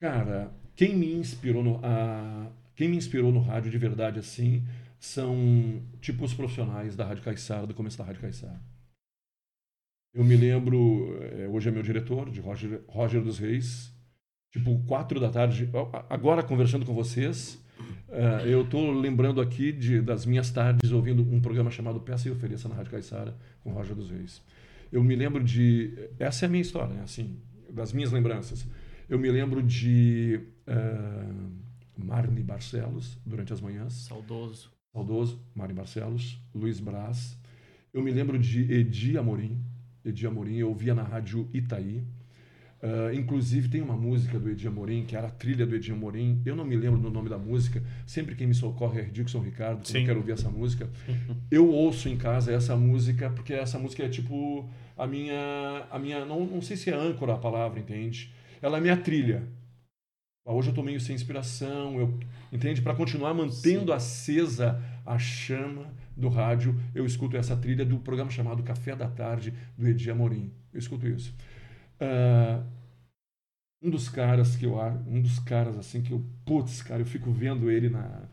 Cara, 0.00 0.52
quem 0.76 0.94
me 0.96 1.12
inspirou 1.12 1.62
no, 1.64 1.80
quem 2.76 2.88
me 2.88 2.96
inspirou 2.96 3.32
no 3.32 3.40
rádio 3.40 3.70
de 3.70 3.78
verdade 3.78 4.20
assim 4.20 4.62
são 5.00 5.82
tipo 6.00 6.24
os 6.24 6.34
profissionais 6.34 6.94
da 6.94 7.04
Rádio 7.04 7.24
Caixara, 7.24 7.66
do 7.66 7.74
começo 7.74 7.98
da 7.98 8.04
Rádio 8.04 8.20
Caixara. 8.20 8.60
Eu 10.14 10.24
me 10.24 10.36
lembro, 10.36 11.16
eh, 11.20 11.48
hoje 11.48 11.68
é 11.68 11.72
meu 11.72 11.82
diretor, 11.82 12.30
de 12.30 12.40
Roger, 12.40 12.82
Roger 12.88 13.22
dos 13.22 13.38
Reis, 13.38 13.92
tipo 14.52 14.78
quatro 14.86 15.20
da 15.20 15.30
tarde, 15.30 15.68
agora 16.08 16.42
conversando 16.42 16.86
com 16.86 16.94
vocês, 16.94 17.62
eh, 18.08 18.42
eu 18.46 18.66
tô 18.66 18.92
lembrando 18.92 19.40
aqui 19.40 19.72
de, 19.72 20.00
das 20.00 20.24
minhas 20.24 20.50
tardes 20.50 20.92
ouvindo 20.92 21.22
um 21.22 21.40
programa 21.40 21.70
chamado 21.70 22.00
Peça 22.00 22.28
e 22.28 22.30
Ofereça 22.30 22.68
na 22.68 22.74
Rádio 22.74 22.92
Caixara 22.92 23.36
com 23.62 23.72
Roger 23.72 23.94
dos 23.94 24.10
Reis. 24.10 24.42
Eu 24.90 25.04
me 25.04 25.14
lembro 25.14 25.42
de, 25.44 26.10
essa 26.18 26.44
é 26.44 26.46
a 26.46 26.50
minha 26.50 26.62
história, 26.62 26.94
né? 26.94 27.02
assim, 27.02 27.38
das 27.70 27.92
minhas 27.92 28.10
lembranças. 28.10 28.66
Eu 29.08 29.18
me 29.18 29.30
lembro 29.30 29.62
de 29.62 30.40
uh, 30.66 31.50
Marne 31.96 32.42
Barcelos, 32.42 33.18
durante 33.24 33.52
as 33.52 33.60
manhãs. 33.60 33.92
Saudoso. 33.92 34.70
Saudoso, 34.92 35.40
Marne 35.54 35.74
Barcelos. 35.74 36.40
Luiz 36.54 36.80
Braz. 36.80 37.38
Eu 37.92 38.02
me 38.02 38.10
lembro 38.10 38.38
de 38.38 38.72
Edi 38.72 39.18
Amorim. 39.18 39.62
Edi 40.04 40.26
Amorim, 40.26 40.56
eu 40.56 40.68
ouvia 40.68 40.94
na 40.94 41.02
rádio 41.02 41.48
Itaí. 41.52 42.04
Uh, 42.80 43.12
inclusive, 43.12 43.68
tem 43.68 43.80
uma 43.80 43.96
música 43.96 44.38
do 44.38 44.48
Edi 44.48 44.68
Amorim, 44.68 45.04
que 45.04 45.16
era 45.16 45.26
a 45.26 45.30
trilha 45.30 45.66
do 45.66 45.74
Edi 45.74 45.90
Amorim. 45.90 46.40
Eu 46.46 46.54
não 46.54 46.64
me 46.64 46.76
lembro 46.76 47.00
do 47.00 47.10
nome 47.10 47.28
da 47.28 47.36
música. 47.36 47.82
Sempre 48.06 48.36
quem 48.36 48.46
me 48.46 48.54
socorre 48.54 49.00
é 49.00 49.04
Dixon 49.04 49.40
Ricardo, 49.40 49.86
Sim. 49.86 49.98
eu 49.98 50.06
quero 50.06 50.18
ouvir 50.20 50.32
essa 50.32 50.48
música. 50.48 50.88
eu 51.50 51.68
ouço 51.68 52.08
em 52.08 52.16
casa 52.16 52.52
essa 52.52 52.76
música, 52.76 53.30
porque 53.30 53.52
essa 53.52 53.78
música 53.78 54.04
é 54.04 54.08
tipo 54.08 54.68
a 54.96 55.06
minha. 55.06 55.86
A 55.90 55.98
minha 55.98 56.24
não, 56.24 56.46
não 56.46 56.62
sei 56.62 56.76
se 56.76 56.88
é 56.88 56.94
âncora 56.94 57.34
a 57.34 57.38
palavra, 57.38 57.80
entende? 57.80 58.32
Ela 58.62 58.78
é 58.78 58.80
minha 58.80 58.96
trilha. 58.96 59.42
Ah, 60.46 60.52
Hoje 60.52 60.70
eu 60.70 60.74
tô 60.74 60.82
meio 60.82 61.00
sem 61.00 61.16
inspiração, 61.16 61.98
eu, 61.98 62.18
entende? 62.52 62.80
Para 62.80 62.94
continuar 62.94 63.34
mantendo 63.34 63.92
acesa 63.92 64.80
a 65.04 65.18
chama 65.18 65.92
do 66.16 66.28
rádio, 66.28 66.80
eu 66.94 67.04
escuto 67.04 67.36
essa 67.36 67.56
trilha 67.56 67.84
do 67.84 67.98
programa 67.98 68.30
chamado 68.30 68.62
Café 68.62 68.94
da 68.94 69.08
Tarde, 69.08 69.52
do 69.76 69.86
Edi 69.86 70.10
Amorim. 70.10 70.52
Eu 70.72 70.78
escuto 70.78 71.06
isso. 71.06 71.34
Ah, 72.00 72.62
um 73.82 73.90
dos 73.90 74.08
caras 74.08 74.56
que 74.56 74.66
eu 74.66 74.80
acho, 74.80 74.98
um 75.06 75.22
dos 75.22 75.38
caras 75.38 75.76
assim 75.78 76.02
que 76.02 76.12
eu, 76.12 76.24
putz, 76.44 76.82
cara, 76.82 77.00
eu 77.00 77.06
fico 77.06 77.30
vendo 77.30 77.70
ele 77.70 77.88
na 77.88 78.28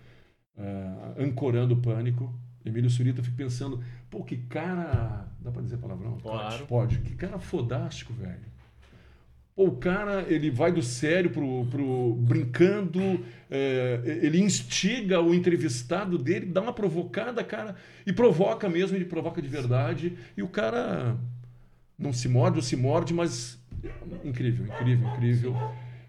ah, 0.58 1.13
ancorando 1.17 1.73
o 1.75 1.82
pânico, 1.82 2.34
Emílio 2.65 2.89
Surita, 2.89 3.19
eu 3.19 3.23
fico 3.23 3.38
pensando, 3.38 3.84
pô, 4.10 4.23
que 4.23 4.38
cara, 4.38 5.28
dá 5.39 5.51
para 5.51 5.62
dizer 5.62 5.78
palavrão? 5.78 6.17
Claro. 6.17 6.65
Pode. 6.65 6.99
Que 6.99 7.15
cara 7.15 7.38
fodástico, 7.38 8.13
velho. 8.13 8.56
Pô, 9.56 9.67
o 9.67 9.78
cara, 9.78 10.25
ele 10.28 10.49
vai 10.49 10.71
do 10.71 10.82
sério 10.82 11.30
pro, 11.30 11.65
pro 11.67 12.13
brincando, 12.15 12.99
é, 13.49 14.01
ele 14.21 14.41
instiga 14.41 15.21
o 15.21 15.34
entrevistado 15.34 16.17
dele, 16.17 16.47
dá 16.47 16.62
uma 16.62 16.73
provocada, 16.73 17.41
cara, 17.43 17.75
e 18.06 18.12
provoca 18.12 18.67
mesmo, 18.67 18.97
ele 18.97 19.06
provoca 19.06 19.41
de 19.41 19.47
verdade, 19.47 20.17
e 20.36 20.43
o 20.43 20.47
cara 20.49 21.17
não 21.98 22.14
se 22.14 22.28
morde 22.28 22.58
ou 22.58 22.64
se 22.64 22.76
morde, 22.76 23.14
mas 23.14 23.60
incrível, 24.24 24.66
incrível, 24.66 25.08
incrível. 25.10 25.56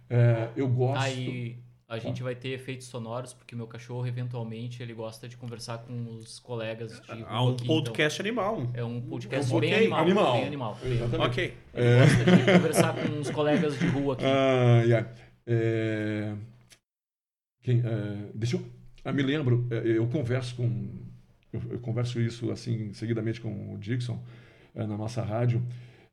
É, 0.09 0.49
eu 0.57 0.69
gosto. 0.69 1.03
Aí 1.03 1.59
a 1.89 1.99
gente 1.99 2.21
vai 2.23 2.35
ter 2.35 2.49
efeitos 2.49 2.89
sonoros, 2.89 3.33
porque 3.33 3.55
o 3.55 3.59
meu 3.59 3.67
cachorro, 3.69 4.07
eventualmente, 4.07 4.83
ele 4.83 4.93
gosta 4.93 5.29
de 5.29 5.37
conversar 5.37 5.79
com 5.79 6.17
os 6.17 6.41
colegas 6.41 7.01
de 7.01 7.25
Há 7.25 7.43
um 7.43 7.57
podcast 7.57 8.21
animal. 8.21 8.63
Então, 8.63 8.73
é 8.75 8.85
um 8.85 9.01
podcast 9.01 9.55
Um 9.55 9.61
bem 9.61 9.73
animal, 9.73 10.01
animal. 10.01 10.33
Bem 10.33 10.47
animal. 10.47 10.79
Bem-. 10.83 11.21
Ok. 11.21 11.55
Ele 11.73 12.01
gosta 12.01 12.37
de 12.37 12.53
conversar 12.53 12.95
com 12.95 13.21
os 13.21 13.31
colegas 13.31 13.79
de 13.79 13.87
rua 13.87 14.15
aqui. 14.15 14.25
Ah, 14.25 14.83
yeah. 14.83 15.09
É, 15.47 16.35
quem, 17.63 17.81
é, 17.81 18.31
deixa 18.35 18.57
eu. 18.57 18.67
Ah, 19.05 19.13
me 19.13 19.23
lembro, 19.23 19.69
é, 19.71 19.87
eu 19.87 20.09
converso 20.09 20.57
com. 20.57 20.89
Eu, 21.53 21.63
eu 21.71 21.79
converso 21.79 22.21
isso 22.21 22.51
assim 22.51 22.93
seguidamente 22.93 23.41
com 23.41 23.75
o 23.75 23.79
Dixon 23.79 24.15
é, 24.15 24.46
na 24.85 24.97
nossa 24.97 25.23
rádio. 25.23 25.63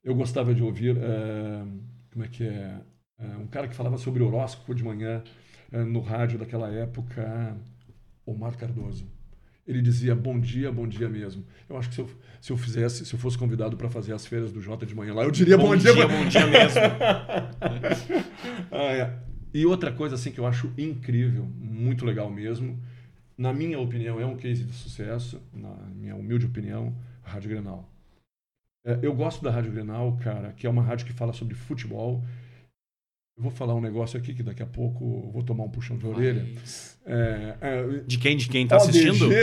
Eu 0.04 0.16
gostava 0.16 0.54
de 0.54 0.64
ouvir. 0.64 0.96
é, 0.98 1.64
como 2.12 2.24
é 2.24 2.28
que 2.28 2.44
é? 2.44 2.80
É, 3.20 3.38
um 3.38 3.48
cara 3.48 3.68
que 3.68 3.76
falava 3.76 3.98
sobre 3.98 4.22
horóscopo 4.22 4.74
de 4.76 4.84
manhã 4.84 5.24
no 5.72 6.02
rádio 6.02 6.38
daquela 6.38 6.70
época, 6.70 7.58
Omar 8.26 8.56
Cardoso. 8.56 9.08
Ele 9.66 9.82
dizia 9.82 10.14
bom 10.14 10.40
dia, 10.40 10.72
bom 10.72 10.86
dia 10.86 11.08
mesmo. 11.08 11.46
Eu 11.70 11.78
acho 11.78 11.90
que 11.90 11.96
se 11.96 12.02
eu, 12.02 12.10
se 12.42 12.52
eu 12.52 12.58
fizesse, 12.58 13.06
se 13.06 13.14
eu 13.14 13.20
fosse 13.20 13.38
convidado 13.38 13.78
para 13.78 13.90
fazer 13.90 14.14
as 14.14 14.26
feiras 14.26 14.52
do 14.52 14.62
Jota 14.62 14.86
de 14.86 14.94
manhã 14.94 15.14
lá, 15.14 15.24
eu 15.24 15.32
diria 15.32 15.58
bom, 15.58 15.70
Bom 15.70 15.76
dia, 15.78 15.94
dia, 15.94 16.08
bom 16.08 16.28
dia 16.28 16.46
mesmo. 16.46 16.82
ah, 18.72 18.92
é. 18.92 19.20
E 19.54 19.66
outra 19.66 19.92
coisa 19.92 20.16
assim 20.16 20.32
que 20.32 20.40
eu 20.40 20.46
acho 20.46 20.72
incrível, 20.78 21.46
muito 21.46 22.06
legal 22.06 22.30
mesmo, 22.30 22.78
na 23.38 23.54
minha 23.54 23.80
opinião 23.80 24.20
é 24.20 24.26
um 24.26 24.36
case 24.36 24.64
de 24.64 24.74
sucesso, 24.74 25.42
na 25.54 25.74
minha 25.96 26.16
humilde 26.16 26.46
opinião, 26.46 26.94
Rádio 27.22 27.50
Grenal. 27.50 27.90
É, 28.86 29.00
eu 29.02 29.14
gosto 29.14 29.44
da 29.44 29.50
Rádio 29.50 29.72
Grenal, 29.72 30.18
cara, 30.22 30.52
que 30.54 30.68
é 30.68 30.70
uma 30.70 30.84
rádio 30.84 31.06
que 31.06 31.14
fala 31.14 31.32
sobre 31.34 31.56
futebol. 31.56 32.24
Eu 33.36 33.44
vou 33.44 33.52
falar 33.52 33.74
um 33.74 33.82
negócio 33.82 34.20
aqui 34.20 34.34
que 34.34 34.44
daqui 34.44 34.62
a 34.62 34.66
pouco 34.68 35.24
eu 35.26 35.32
vou 35.32 35.42
tomar 35.42 35.64
um 35.64 35.70
puxão 35.70 35.98
de 35.98 36.06
orelha. 36.06 36.46
É, 37.06 37.56
é, 37.62 37.86
De 38.06 38.18
quem? 38.20 38.38
De 38.38 38.48
quem 38.48 38.68
tá 38.68 38.76
assistindo? 38.76 39.28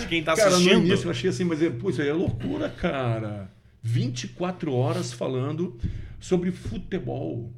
De 0.00 0.06
quem 0.08 0.22
tá 0.22 0.34
Cara, 0.34 0.50
no 0.50 0.56
assistindo? 0.56 0.86
início 0.86 1.06
eu 1.06 1.10
achei 1.10 1.28
assim, 1.28 1.44
mas 1.44 1.62
é, 1.62 1.68
pô, 1.68 1.90
isso 1.90 2.00
aí 2.00 2.08
é 2.08 2.12
loucura, 2.12 2.70
cara. 2.70 3.50
24 3.82 4.72
horas 4.72 5.12
falando 5.12 5.78
sobre 6.18 6.50
futebol. 6.50 7.52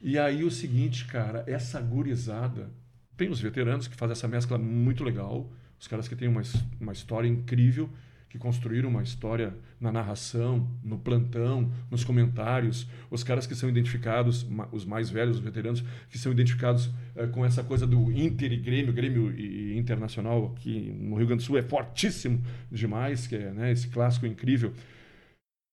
E 0.00 0.18
aí 0.18 0.42
o 0.44 0.50
seguinte, 0.50 1.04
cara, 1.06 1.44
essa 1.46 1.80
gurizada. 1.80 2.70
Tem 3.16 3.28
os 3.30 3.40
veteranos 3.40 3.86
que 3.86 3.94
fazem 3.94 4.12
essa 4.12 4.26
mescla 4.26 4.58
muito 4.58 5.04
legal, 5.04 5.48
os 5.78 5.86
caras 5.86 6.08
que 6.08 6.16
têm 6.16 6.26
uma, 6.26 6.42
uma 6.80 6.92
história 6.92 7.28
incrível, 7.28 7.88
que 8.34 8.38
construíram 8.38 8.88
uma 8.88 9.00
história 9.04 9.54
na 9.78 9.92
narração, 9.92 10.68
no 10.82 10.98
plantão, 10.98 11.70
nos 11.88 12.02
comentários, 12.02 12.84
os 13.08 13.22
caras 13.22 13.46
que 13.46 13.54
são 13.54 13.68
identificados, 13.68 14.44
os 14.72 14.84
mais 14.84 15.08
velhos, 15.08 15.36
os 15.36 15.42
veteranos, 15.42 15.84
que 16.10 16.18
são 16.18 16.32
identificados 16.32 16.90
eh, 17.14 17.28
com 17.28 17.46
essa 17.46 17.62
coisa 17.62 17.86
do 17.86 18.10
Inter 18.10 18.52
e 18.52 18.56
Grêmio, 18.56 18.92
Grêmio 18.92 19.32
e, 19.32 19.74
e 19.74 19.78
Internacional 19.78 20.52
aqui 20.52 20.90
no 20.98 21.14
Rio 21.16 21.28
Grande 21.28 21.44
do 21.44 21.46
Sul 21.46 21.58
é 21.58 21.62
fortíssimo 21.62 22.42
demais, 22.72 23.28
que 23.28 23.36
é 23.36 23.52
né, 23.52 23.70
esse 23.70 23.86
clássico 23.86 24.26
incrível. 24.26 24.72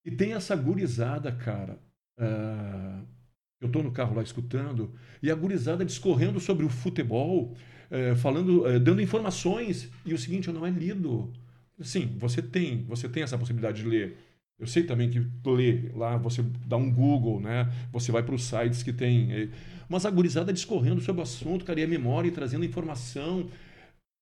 E 0.05 0.11
tem 0.11 0.33
essa 0.33 0.55
gurizada, 0.55 1.31
cara. 1.31 1.79
ah, 2.19 3.01
eu 3.59 3.67
estou 3.67 3.81
no 3.81 3.91
carro 3.91 4.15
lá 4.15 4.21
escutando, 4.21 4.93
e 5.21 5.31
a 5.31 5.35
gurizada 5.35 5.83
discorrendo 5.83 6.39
sobre 6.39 6.63
o 6.63 6.69
futebol, 6.69 7.55
eh, 7.89 8.13
falando, 8.13 8.67
eh, 8.67 8.77
dando 8.77 9.01
informações, 9.01 9.89
e 10.05 10.13
o 10.13 10.17
seguinte, 10.17 10.51
não 10.51 10.63
é 10.63 10.69
lido. 10.69 11.33
Sim, 11.83 12.15
você 12.17 12.41
tem, 12.41 12.83
você 12.83 13.09
tem 13.09 13.23
essa 13.23 13.37
possibilidade 13.37 13.81
de 13.81 13.87
ler. 13.87 14.17
Eu 14.59 14.67
sei 14.67 14.83
também 14.83 15.09
que 15.09 15.19
lê 15.49 15.89
lá, 15.95 16.17
você 16.17 16.43
dá 16.67 16.77
um 16.77 16.91
Google, 16.91 17.39
né? 17.39 17.71
Você 17.91 18.11
vai 18.11 18.21
para 18.21 18.35
os 18.35 18.43
sites 18.43 18.83
que 18.83 18.93
tem. 18.93 19.31
eh, 19.31 19.49
Mas 19.89 20.05
a 20.05 20.11
gurizada 20.11 20.53
discorrendo 20.53 21.01
sobre 21.01 21.19
o 21.21 21.23
assunto, 21.23 21.65
cara, 21.65 21.79
e 21.79 21.83
a 21.83 21.87
memória 21.87 22.27
e 22.27 22.31
trazendo 22.31 22.63
informação. 22.63 23.49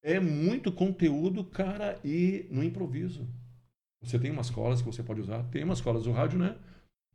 É 0.01 0.17
muito 0.19 0.71
conteúdo, 0.71 1.43
cara, 1.43 1.99
e 2.05 2.45
no 2.49 2.63
improviso. 2.63 3.27
Você 4.01 4.17
tem 4.17 4.31
umas 4.31 4.49
colas 4.49 4.81
que 4.81 4.87
você 4.87 5.03
pode 5.03 5.19
usar, 5.19 5.43
tem 5.51 5.63
umas 5.63 5.81
colas 5.81 6.05
do 6.05 6.11
rádio, 6.13 6.39
né? 6.39 6.55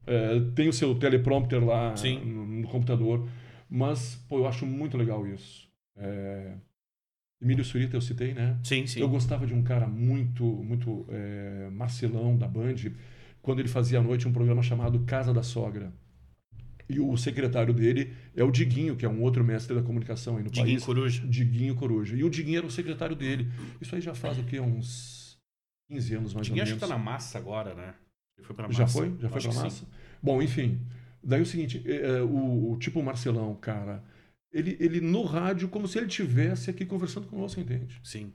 É, 0.07 0.39
tem 0.55 0.69
o 0.69 0.73
seu 0.73 0.95
teleprompter 0.95 1.65
lá 1.65 1.97
Sim. 1.97 2.21
no, 2.21 2.47
no 2.47 2.69
computador. 2.69 3.27
Mas, 3.71 4.17
pô, 4.29 4.39
eu 4.41 4.47
acho 4.47 4.67
muito 4.67 4.99
legal 4.99 5.27
isso. 5.27 5.67
É, 5.97 6.53
Emílio 7.43 7.65
Surita 7.65 7.97
eu 7.97 8.01
citei, 8.01 8.33
né? 8.33 8.59
Sim, 8.63 8.87
sim. 8.87 9.01
Eu 9.01 9.09
gostava 9.09 9.47
de 9.47 9.55
um 9.55 9.63
cara 9.63 9.87
muito, 9.87 10.45
muito 10.45 11.07
é, 11.11 11.69
Marcelão 11.71 12.37
da 12.37 12.49
Band, 12.49 12.75
quando 13.43 13.61
ele 13.61 13.69
fazia 13.69 13.99
à 13.99 14.03
noite 14.03 14.27
um 14.27 14.33
programa 14.33 14.63
chamado 14.63 15.01
Casa 15.01 15.33
da 15.33 15.43
Sogra. 15.43 15.93
E 16.89 17.01
o 17.01 17.17
secretário 17.17 17.73
dele 17.73 18.13
é 18.37 18.45
o 18.45 18.51
Diguinho, 18.51 18.95
que 18.97 19.07
é 19.07 19.09
um 19.09 19.23
outro 19.23 19.43
mestre 19.43 19.75
da 19.75 19.83
comunicação 19.83 20.37
aí 20.37 20.43
no 20.45 20.51
Diguinho 20.51 20.75
país. 20.75 20.85
Coruja. 20.85 21.27
Diguinho 21.27 21.75
Coruja. 21.75 22.17
E 22.17 22.25
o 22.25 22.31
Diguinho 22.31 22.59
era 22.59 22.67
o 22.67 22.71
secretário 22.71 23.17
dele. 23.17 23.51
Isso 23.81 23.95
aí 23.95 24.01
já 24.01 24.15
faz 24.15 24.39
o 24.39 24.45
quê? 24.45 24.61
Uns 24.61 25.39
15 25.91 26.15
anos 26.15 26.35
mais 26.35 26.47
Diguinho 26.47 26.61
ou 26.61 26.63
acho 26.65 26.73
menos. 26.73 26.83
que 26.83 26.89
tá 26.89 26.99
na 26.99 27.03
massa 27.03 27.39
agora, 27.39 27.75
né? 27.75 27.95
Ele 28.37 28.47
foi 28.47 28.55
pra 28.55 28.67
massa. 28.67 28.79
Já 28.79 28.87
foi? 28.87 29.15
Já 29.19 29.29
foi 29.29 29.39
Acho 29.39 29.51
pra 29.51 29.63
massa? 29.63 29.87
Bom, 30.23 30.43
enfim. 30.43 30.81
Daí 31.23 31.41
o 31.41 31.47
seguinte, 31.47 31.83
é, 31.87 32.19
é, 32.19 32.23
o, 32.23 32.73
o 32.73 32.77
tipo 32.79 33.03
Marcelão, 33.03 33.55
cara, 33.55 34.05
ele, 34.55 34.77
ele 34.79 35.01
no 35.01 35.23
rádio, 35.25 35.69
como 35.69 35.89
se 35.89 35.99
ele 35.99 36.07
tivesse 36.07 36.71
aqui 36.71 36.87
conversando 36.87 37.27
conosco, 37.27 37.61
entende? 37.61 38.01
Sim. 38.03 38.33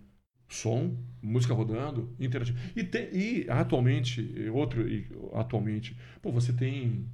som, 0.49 0.97
música 1.21 1.53
rodando, 1.53 2.13
interativo. 2.19 2.59
E, 2.75 2.83
tem, 2.83 3.09
e 3.15 3.45
atualmente, 3.49 4.21
outro, 4.49 4.87
e 4.87 5.07
atualmente, 5.33 5.97
pô, 6.21 6.31
você 6.31 6.51
tem 6.51 7.07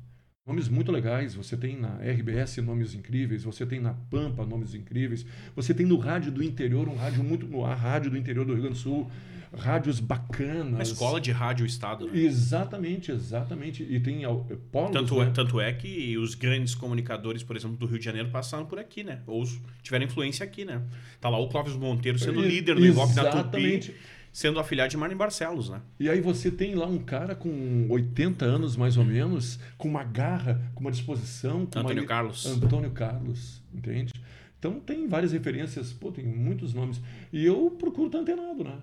nomes 0.47 0.69
muito 0.69 0.91
legais, 0.91 1.33
você 1.33 1.57
tem 1.57 1.75
na 1.75 1.95
RBS 1.97 2.57
nomes 2.57 2.93
incríveis, 2.93 3.43
você 3.43 3.65
tem 3.65 3.79
na 3.79 3.95
Pampa 4.11 4.45
nomes 4.45 4.75
incríveis, 4.75 5.25
você 5.55 5.73
tem 5.73 5.87
no 5.87 5.97
rádio 5.97 6.31
do 6.31 6.43
interior, 6.43 6.87
um 6.87 6.95
rádio 6.95 7.23
muito, 7.23 7.47
no 7.47 7.65
a 7.65 7.73
rádio 7.73 8.11
do 8.11 8.17
interior 8.17 8.45
do 8.45 8.53
Rio 8.53 8.61
Grande 8.61 8.77
do 8.77 8.81
Sul, 8.81 9.09
rádios 9.57 9.99
bacanas. 9.99 10.67
Uma 10.73 10.83
escola 10.83 11.19
de 11.19 11.31
rádio 11.31 11.65
estado, 11.65 12.05
né? 12.05 12.19
Exatamente, 12.19 13.11
exatamente. 13.11 13.81
E 13.89 13.99
tem 13.99 14.23
al- 14.23 14.45
polos, 14.71 14.91
Tanto, 14.91 15.17
né? 15.19 15.25
é, 15.27 15.31
tanto 15.31 15.59
é 15.59 15.73
que 15.73 16.15
os 16.19 16.35
grandes 16.35 16.75
comunicadores, 16.75 17.41
por 17.41 17.55
exemplo, 17.55 17.75
do 17.77 17.87
Rio 17.87 17.97
de 17.97 18.05
Janeiro 18.05 18.29
passaram 18.29 18.67
por 18.67 18.77
aqui, 18.77 19.03
né? 19.03 19.21
Ou 19.25 19.43
tiveram 19.81 20.05
influência 20.05 20.43
aqui, 20.43 20.63
né? 20.63 20.79
Tá 21.19 21.27
lá 21.27 21.39
o 21.39 21.49
Clóvis 21.49 21.73
Monteiro 21.75 22.19
sendo 22.19 22.39
líder 22.41 22.75
no 22.75 22.85
Ibope 22.85 23.15
da 23.15 23.23
Tupi, 23.23 23.37
Exatamente. 23.39 23.95
Sendo 24.35 24.59
afiliado 24.59 24.89
de 24.91 24.97
Marne 24.97 25.15
Barcelos, 25.15 25.69
né? 25.69 25.81
E 25.97 26.09
aí 26.09 26.19
você 26.19 26.51
tem 26.51 26.75
lá 26.75 26.85
um 26.85 26.97
cara 26.97 27.33
com 27.33 27.87
80 27.89 28.43
anos, 28.43 28.75
mais 28.75 28.97
ou 28.97 29.05
menos, 29.05 29.57
com 29.77 29.87
uma 29.87 30.03
garra, 30.03 30.61
com 30.75 30.81
uma 30.81 30.91
disposição. 30.91 31.65
Com 31.65 31.79
Antônio 31.79 32.01
uma... 32.03 32.07
Carlos. 32.07 32.45
Antônio 32.45 32.91
Carlos, 32.91 33.63
entende? 33.73 34.11
Então 34.59 34.77
tem 34.81 35.07
várias 35.07 35.31
referências, 35.31 35.93
pô, 35.93 36.11
tem 36.11 36.25
muitos 36.25 36.73
nomes. 36.73 36.99
E 37.31 37.45
eu 37.45 37.71
procuro 37.79 38.07
estar 38.07 38.19
antenado, 38.19 38.61
né? 38.61 38.77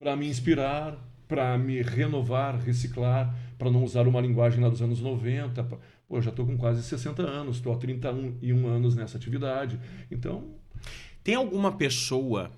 Para 0.00 0.16
me 0.16 0.26
inspirar, 0.28 0.96
para 1.28 1.58
me 1.58 1.82
renovar, 1.82 2.58
reciclar, 2.58 3.36
para 3.58 3.70
não 3.70 3.84
usar 3.84 4.08
uma 4.08 4.20
linguagem 4.22 4.64
lá 4.64 4.70
dos 4.70 4.80
anos 4.80 4.98
90. 5.02 5.62
pra- 5.62 5.78
Pô, 6.08 6.16
eu 6.16 6.22
já 6.22 6.30
estou 6.30 6.46
com 6.46 6.56
quase 6.56 6.82
60 6.82 7.22
anos, 7.22 7.56
estou 7.56 7.70
há 7.74 7.76
31 7.76 8.66
anos 8.66 8.96
nessa 8.96 9.18
atividade. 9.18 9.78
Então, 10.10 10.54
Tem 11.22 11.34
alguma 11.34 11.76
pessoa 11.76 12.50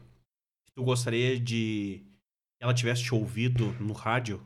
que 0.66 0.72
tu 0.76 0.84
gostaria 0.84 1.40
de 1.40 2.02
ela 2.60 2.74
tivesse 2.74 3.04
te 3.04 3.14
ouvido 3.14 3.72
no 3.80 3.92
rádio? 3.92 4.42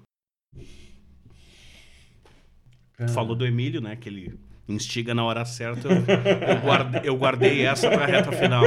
Tu 2.96 3.12
falou 3.12 3.34
do 3.34 3.46
Emílio, 3.46 3.80
né? 3.80 3.96
Que 3.96 4.08
ele 4.08 4.38
instiga 4.68 5.14
na 5.14 5.24
hora 5.24 5.44
certa. 5.44 5.88
Eu, 5.88 5.94
eu 5.94 6.60
guardei, 6.62 7.00
eu 7.04 7.16
guardei 7.16 7.66
essa 7.66 7.90
pra 7.90 8.06
reta 8.06 8.30
final. 8.32 8.62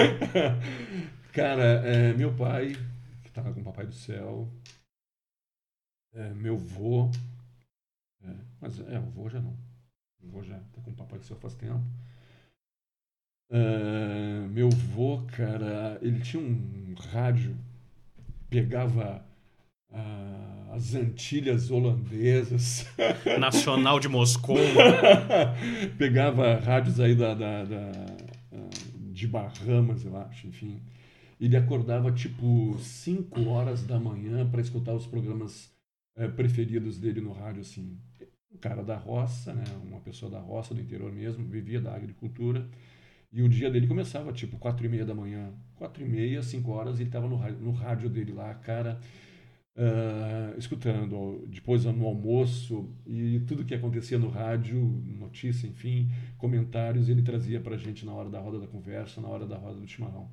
Cara, 1.31 1.63
é, 1.85 2.13
meu 2.13 2.33
pai, 2.33 2.75
que 3.23 3.31
tá 3.31 3.41
com 3.43 3.59
o 3.59 3.63
Papai 3.63 3.85
do 3.85 3.93
Céu, 3.93 4.49
é, 6.13 6.29
meu 6.33 6.57
vô, 6.57 7.11
é, 8.23 8.33
mas 8.61 8.79
é, 8.79 8.99
o 8.99 9.09
vô 9.09 9.29
já 9.29 9.41
não. 9.41 9.57
O 10.21 10.27
vô 10.29 10.43
já 10.43 10.57
tá 10.57 10.81
com 10.81 10.91
o 10.91 10.95
Papai 10.95 11.19
do 11.19 11.25
Céu 11.25 11.37
faz 11.37 11.53
tempo. 11.55 11.83
É, 13.49 14.47
meu 14.47 14.69
vô, 14.69 15.21
cara, 15.27 15.99
ele 16.01 16.19
tinha 16.21 16.41
um 16.41 16.95
rádio, 17.11 17.55
pegava 18.49 19.23
ah, 19.91 20.71
as 20.73 20.93
Antilhas 20.95 21.71
holandesas, 21.71 22.85
Nacional 23.39 23.99
de 23.99 24.07
Moscou. 24.09 24.57
pegava 25.97 26.55
rádios 26.59 26.99
aí 26.99 27.15
da, 27.15 27.33
da- 27.33 27.63
da- 27.63 28.15
de 29.11 29.27
Bahamas, 29.27 30.03
eu 30.03 30.15
acho, 30.17 30.47
enfim. 30.47 30.81
Ele 31.39 31.55
acordava 31.55 32.11
tipo 32.11 32.77
5 32.79 33.47
horas 33.49 33.83
da 33.85 33.99
manhã 33.99 34.45
para 34.49 34.61
escutar 34.61 34.93
os 34.93 35.05
programas 35.05 35.69
eh, 36.17 36.27
preferidos 36.27 36.97
dele 36.99 37.21
no 37.21 37.31
rádio, 37.31 37.61
assim. 37.61 37.97
Um 38.53 38.57
cara 38.57 38.83
da 38.83 38.95
roça, 38.97 39.53
né? 39.53 39.63
Uma 39.83 39.99
pessoa 39.99 40.29
da 40.31 40.39
roça, 40.39 40.73
do 40.73 40.81
interior 40.81 41.11
mesmo, 41.11 41.45
vivia 41.45 41.79
da 41.81 41.93
agricultura. 41.95 42.67
E 43.31 43.41
o 43.41 43.49
dia 43.49 43.69
dele 43.69 43.87
começava 43.87 44.31
tipo 44.31 44.57
4 44.57 44.85
e 44.85 44.89
meia 44.89 45.05
da 45.05 45.13
manhã. 45.13 45.51
4 45.75 46.03
e 46.03 46.07
meia, 46.07 46.41
5 46.41 46.71
horas, 46.71 46.99
ele 46.99 47.09
estava 47.09 47.27
no, 47.27 47.35
rádio- 47.35 47.59
no 47.59 47.71
rádio 47.71 48.09
dele 48.09 48.31
lá, 48.33 48.53
cara, 48.55 48.99
ah, 49.77 50.53
escutando. 50.57 51.45
Depois 51.47 51.85
no 51.85 52.05
almoço 52.05 52.89
e 53.05 53.41
tudo 53.47 53.65
que 53.65 53.75
acontecia 53.75 54.17
no 54.17 54.29
rádio, 54.29 54.79
notícia, 55.05 55.67
enfim, 55.67 56.09
comentários, 56.37 57.09
ele 57.09 57.21
trazia 57.21 57.59
pra 57.59 57.77
gente 57.77 58.05
na 58.05 58.13
hora 58.13 58.29
da 58.29 58.39
roda 58.39 58.59
da 58.59 58.67
conversa, 58.67 59.19
na 59.21 59.27
hora 59.27 59.45
da 59.45 59.57
roda 59.57 59.79
do 59.79 59.87
chimarrão. 59.87 60.29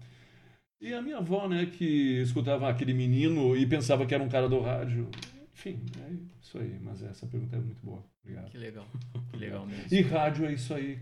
E 0.81 0.93
a 0.93 1.01
minha 1.01 1.19
avó, 1.19 1.49
né, 1.49 1.67
que 1.67 2.21
escutava 2.23 2.69
aquele 2.69 2.93
menino 2.93 3.57
e 3.57 3.65
pensava 3.67 4.05
que 4.05 4.15
era 4.15 4.23
um 4.23 4.29
cara 4.29 4.49
do 4.49 4.61
rádio. 4.61 5.09
Enfim, 5.55 5.81
é 6.01 6.13
isso 6.41 6.59
aí. 6.59 6.79
Mas 6.81 7.03
essa 7.03 7.27
pergunta 7.27 7.57
é 7.57 7.61
muito 7.61 7.85
boa. 7.85 8.05
Obrigado. 8.23 8.51
Que 8.51 8.59
legal. 8.59 8.87
Que 9.31 9.37
legal 9.37 9.67
mesmo. 9.67 9.87
E 9.91 10.01
rádio 10.03 10.47
é 10.47 10.53
isso 10.53 10.75
aí. 10.75 10.99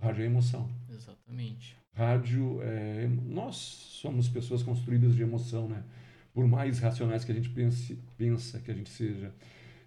Rádio 0.00 0.22
é 0.22 0.26
emoção. 0.26 0.68
Exatamente. 0.88 1.76
Rádio 1.92 2.60
é. 2.62 3.08
Nós 3.24 3.54
somos 3.54 4.28
pessoas 4.28 4.64
construídas 4.64 5.14
de 5.14 5.22
emoção, 5.22 5.68
né? 5.68 5.84
Por 6.40 6.48
mais 6.48 6.78
racionais 6.78 7.22
que 7.22 7.32
a 7.32 7.34
gente 7.34 7.50
pense, 7.50 7.98
pensa 8.16 8.58
que 8.60 8.70
a 8.70 8.74
gente 8.74 8.88
seja. 8.88 9.30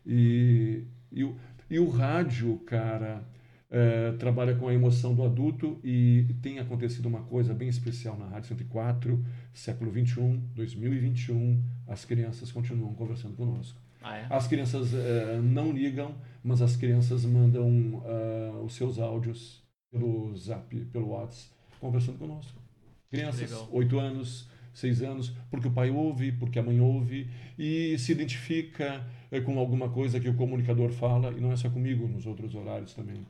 E, 0.05 0.83
e, 1.11 1.23
o, 1.23 1.35
e 1.67 1.79
o 1.79 1.89
rádio, 1.89 2.59
cara, 2.59 3.23
é, 3.71 4.11
trabalha 4.19 4.53
com 4.53 4.67
a 4.67 4.73
emoção 4.73 5.15
do 5.15 5.23
adulto 5.23 5.79
e 5.83 6.27
tem 6.43 6.59
acontecido 6.59 7.07
uma 7.07 7.23
coisa 7.23 7.55
bem 7.55 7.67
especial 7.67 8.15
na 8.19 8.27
Rádio 8.27 8.49
104, 8.49 9.25
século 9.51 9.89
21, 9.89 10.37
2021. 10.53 11.59
As 11.87 12.05
crianças 12.05 12.51
continuam 12.51 12.93
conversando 12.93 13.35
conosco. 13.35 13.81
Ah, 14.03 14.15
é? 14.15 14.27
As 14.29 14.45
crianças 14.45 14.93
eh, 14.93 15.41
não 15.41 15.71
ligam, 15.71 16.13
mas 16.43 16.61
as 16.61 16.75
crianças 16.75 17.25
mandam 17.25 18.03
ah, 18.05 18.59
os 18.63 18.75
seus 18.75 18.99
áudios 18.99 19.63
pelo 19.91 20.35
Zap, 20.35 20.75
pelo 20.85 21.07
WhatsApp, 21.13 21.49
conversando 21.79 22.19
conosco. 22.19 22.61
Crianças, 23.09 23.49
Legal. 23.49 23.69
8 23.71 23.99
anos, 23.99 24.52
6 24.73 25.01
anos, 25.01 25.33
porque 25.49 25.67
o 25.67 25.71
pai 25.71 25.89
ouve, 25.89 26.31
porque 26.31 26.59
a 26.59 26.63
mãe 26.63 26.79
ouve, 26.79 27.29
e 27.57 27.97
se 27.97 28.11
identifica 28.11 29.05
eh, 29.31 29.41
com 29.41 29.57
alguma 29.59 29.89
coisa 29.89 30.19
que 30.19 30.29
o 30.29 30.35
comunicador 30.35 30.91
fala, 30.91 31.31
e 31.31 31.39
não 31.39 31.51
é 31.51 31.55
só 31.55 31.69
comigo, 31.69 32.07
nos 32.07 32.25
outros 32.25 32.55
horários 32.55 32.93
também. 32.93 33.25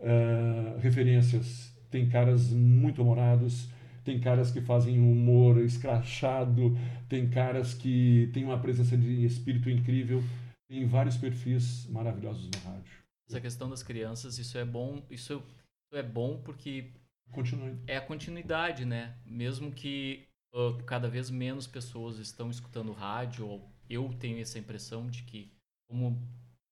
Ah, 0.00 0.78
referências, 0.80 1.72
tem 1.90 2.08
caras 2.08 2.50
muito 2.50 3.02
humorados, 3.02 3.68
tem 4.04 4.20
caras 4.20 4.50
que 4.50 4.60
fazem 4.60 4.98
um 5.00 5.12
humor 5.12 5.58
escrachado, 5.58 6.76
tem 7.08 7.28
caras 7.28 7.74
que 7.74 8.30
têm 8.32 8.44
uma 8.44 8.58
presença 8.58 8.96
de 8.96 9.24
espírito 9.24 9.68
incrível, 9.68 10.22
tem 10.68 10.86
vários 10.86 11.16
perfis 11.16 11.86
maravilhosos 11.90 12.48
no 12.50 12.70
rádio. 12.70 12.98
Essa 13.28 13.40
questão 13.40 13.68
das 13.68 13.82
crianças, 13.82 14.38
isso 14.38 14.56
é 14.56 14.64
bom, 14.64 15.02
isso 15.10 15.42
isso 15.90 15.98
é 15.98 16.02
bom 16.02 16.38
porque 16.42 16.92
Continue. 17.32 17.78
é 17.86 17.96
a 17.96 18.00
continuidade, 18.00 18.84
né? 18.84 19.16
Mesmo 19.24 19.72
que 19.72 20.27
ah, 20.54 20.82
cada 20.86 21.08
vez 21.08 21.30
menos 21.30 21.66
pessoas 21.66 22.18
estão 22.18 22.50
escutando 22.50 22.92
rádio, 22.92 23.46
ou 23.46 23.70
eu 23.88 24.12
tenho 24.18 24.40
essa 24.40 24.58
impressão 24.58 25.06
de 25.08 25.22
que 25.22 25.50
como 25.88 26.16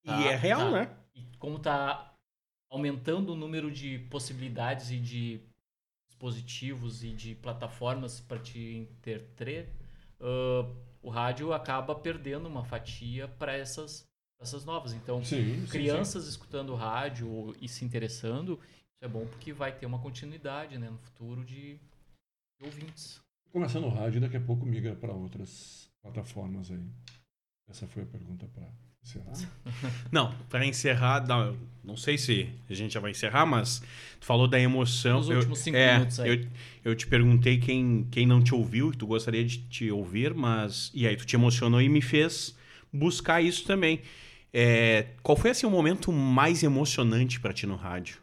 E 0.04 0.08
tá- 0.08 0.22
é 0.22 0.36
real, 0.36 0.58
tá- 0.58 0.70
né? 0.72 0.96
e 1.14 1.22
como 1.38 1.58
tá 1.58 2.14
aumentando 2.70 3.32
o 3.32 3.36
número 3.36 3.70
de 3.70 3.98
possibilidades 4.10 4.90
e 4.90 4.98
de 4.98 5.40
dispositivos 6.08 7.02
e 7.04 7.12
de 7.12 7.34
plataformas 7.34 8.20
para 8.20 8.38
te 8.38 8.58
interter, 8.76 9.68
ah, 10.20 10.70
o 11.02 11.08
rádio 11.10 11.52
acaba 11.52 11.94
perdendo 11.94 12.48
uma 12.48 12.64
fatia 12.64 13.28
para 13.28 13.54
essas 13.56 14.04
essas 14.38 14.66
novas. 14.66 14.92
Então, 14.92 15.24
Sim, 15.24 15.60
sim, 15.60 15.66
crianças 15.66 16.26
escutando 16.26 16.74
rádio 16.74 17.56
e 17.58 17.66
se 17.68 17.86
interessando, 17.86 18.60
isso 18.62 19.02
é 19.02 19.08
bom 19.08 19.26
porque 19.26 19.50
vai 19.50 19.72
ter 19.74 19.86
uma 19.86 19.98
continuidade, 19.98 20.76
né, 20.76 20.90
no 20.90 20.98
futuro 20.98 21.42
de, 21.42 21.76
de 22.58 22.64
ouvintes. 22.66 23.18
Sim. 23.58 23.72
Começa 23.74 23.80
no 23.80 23.88
rádio 23.88 24.18
e 24.18 24.20
daqui 24.20 24.36
a 24.36 24.40
pouco 24.40 24.66
migra 24.66 24.94
para 24.94 25.12
outras 25.12 25.90
plataformas 26.02 26.70
aí. 26.70 26.86
Essa 27.68 27.86
foi 27.86 28.02
a 28.02 28.06
pergunta 28.06 28.46
para 28.48 28.66
Será? 29.06 29.32
Não, 30.10 30.34
para 30.50 30.66
encerrar, 30.66 31.24
não, 31.28 31.56
não 31.84 31.96
sei 31.96 32.18
se 32.18 32.48
a 32.68 32.74
gente 32.74 32.94
já 32.94 32.98
vai 32.98 33.12
encerrar, 33.12 33.46
mas 33.46 33.80
tu 34.18 34.26
falou 34.26 34.48
da 34.48 34.58
emoção. 34.58 35.18
Nos 35.18 35.30
eu, 35.30 35.36
últimos 35.36 35.60
cinco 35.60 35.76
é, 35.76 35.94
minutos 35.94 36.18
aí. 36.18 36.28
Eu, 36.28 36.90
eu 36.90 36.94
te 36.96 37.06
perguntei 37.06 37.56
quem, 37.58 38.08
quem 38.10 38.26
não 38.26 38.42
te 38.42 38.52
ouviu, 38.52 38.90
que 38.90 38.98
tu 38.98 39.06
gostaria 39.06 39.44
de 39.44 39.58
te 39.58 39.92
ouvir, 39.92 40.34
mas. 40.34 40.90
E 40.92 41.06
aí 41.06 41.16
tu 41.16 41.24
te 41.24 41.36
emocionou 41.36 41.80
e 41.80 41.88
me 41.88 42.02
fez 42.02 42.56
buscar 42.92 43.40
isso 43.40 43.64
também. 43.64 44.02
É, 44.52 45.06
qual 45.22 45.36
foi 45.36 45.50
assim, 45.50 45.66
o 45.66 45.70
momento 45.70 46.10
mais 46.10 46.64
emocionante 46.64 47.38
para 47.38 47.52
ti 47.52 47.64
no 47.64 47.76
rádio? 47.76 48.18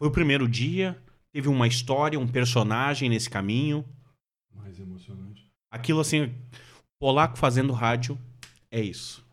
Foi 0.00 0.08
o 0.08 0.12
primeiro 0.12 0.48
dia? 0.48 0.98
Teve 1.32 1.48
uma 1.48 1.68
história, 1.68 2.18
um 2.18 2.26
personagem 2.26 3.08
nesse 3.08 3.30
caminho? 3.30 3.84
Mais 4.54 4.78
emocionante. 4.78 5.50
Aquilo 5.70 6.00
assim, 6.00 6.34
polaco 6.98 7.38
fazendo 7.38 7.72
rádio 7.72 8.18
é 8.70 8.80
isso. 8.80 9.24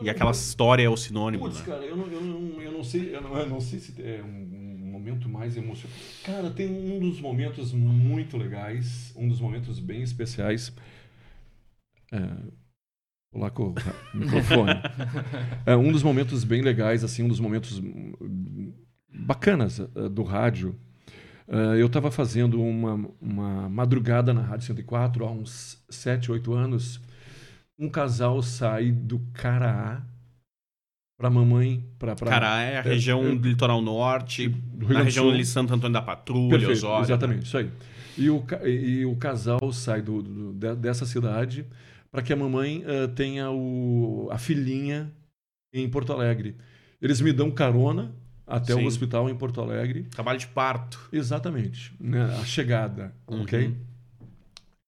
E 0.00 0.10
aquela 0.10 0.30
história 0.30 0.82
é 0.82 0.88
o 0.88 0.96
sinônimo, 0.96 1.44
Putz, 1.44 1.60
né? 1.60 1.66
cara, 1.66 1.84
eu 1.84 1.96
não, 1.96 2.06
eu 2.08 2.20
não, 2.20 2.60
eu 2.60 2.72
não 2.72 2.84
sei, 2.84 3.14
eu 3.14 3.20
não, 3.22 3.36
eu 3.38 3.48
não 3.48 3.60
sei 3.60 3.78
se 3.78 4.02
é 4.02 4.22
um, 4.22 4.26
um 4.26 4.90
momento 4.90 5.28
mais 5.28 5.56
emocionante. 5.56 6.22
Cara, 6.24 6.50
tem 6.50 6.68
um 6.68 6.98
dos 6.98 7.20
momentos 7.20 7.72
muito 7.72 8.36
legais, 8.36 9.12
um 9.16 9.28
dos 9.28 9.40
momentos 9.40 9.78
bem 9.78 10.02
especiais. 10.02 10.72
É, 12.12 12.18
vou 13.32 13.42
lá 13.42 13.50
com 13.50 13.68
o 13.68 13.74
microfone. 14.16 14.72
É, 15.64 15.76
um 15.76 15.90
dos 15.90 16.02
momentos 16.02 16.44
bem 16.44 16.62
legais, 16.62 17.02
assim, 17.02 17.22
um 17.22 17.28
dos 17.28 17.40
momentos 17.40 17.78
hum, 17.78 18.72
bacanas 19.08 19.80
eh, 19.80 20.08
do 20.10 20.22
rádio. 20.22 20.78
Eh, 21.48 21.80
eu 21.80 21.86
estava 21.86 22.10
fazendo 22.10 22.60
uma, 22.62 23.08
uma 23.20 23.68
madrugada 23.68 24.34
na 24.34 24.40
Rádio 24.42 24.66
104 24.66 25.24
há 25.24 25.30
uns 25.30 25.82
7, 25.88 26.30
8 26.32 26.52
anos. 26.52 27.00
Um 27.78 27.88
casal 27.88 28.42
sai 28.42 28.90
do 28.90 29.20
Caraá 29.32 30.02
para 31.18 31.30
mamãe, 31.30 31.82
para 31.98 32.14
Cara, 32.14 32.60
é 32.62 32.78
a 32.78 32.82
região 32.82 33.24
é- 33.26 33.34
do 33.34 33.48
litoral 33.48 33.80
norte, 33.80 34.48
do 34.48 34.92
na 34.92 35.02
região 35.02 35.34
de 35.34 35.44
Santo 35.46 35.72
Antônio 35.72 35.94
da 35.94 36.02
Patrulha, 36.02 36.50
Perfeito, 36.58 36.72
Osório. 36.72 37.04
exatamente, 37.04 37.46
isso 37.46 37.56
aí. 37.56 37.70
E 38.18 38.28
o, 38.30 38.44
e 38.66 39.04
o 39.06 39.14
casal 39.16 39.72
sai 39.72 40.02
do, 40.02 40.22
do- 40.22 40.52
de- 40.52 40.76
dessa 40.76 41.06
cidade 41.06 41.64
para 42.10 42.22
que 42.22 42.32
a 42.32 42.36
mamãe 42.36 42.82
eh, 42.86 43.06
tenha 43.08 43.50
o, 43.50 44.28
a 44.30 44.38
filhinha 44.38 45.10
em 45.72 45.88
Porto 45.88 46.12
Alegre. 46.12 46.56
Eles 47.00 47.20
me 47.20 47.32
dão 47.32 47.50
carona 47.50 48.12
até 48.46 48.74
Sim. 48.74 48.84
o 48.84 48.86
hospital 48.86 49.28
em 49.28 49.34
Porto 49.34 49.60
Alegre. 49.60 50.04
Trabalho 50.04 50.38
de 50.38 50.46
parto. 50.46 51.08
Exatamente, 51.12 51.92
né? 51.98 52.24
a 52.40 52.44
chegada, 52.44 53.12
Uhum. 53.28 53.42
ok? 53.42 53.74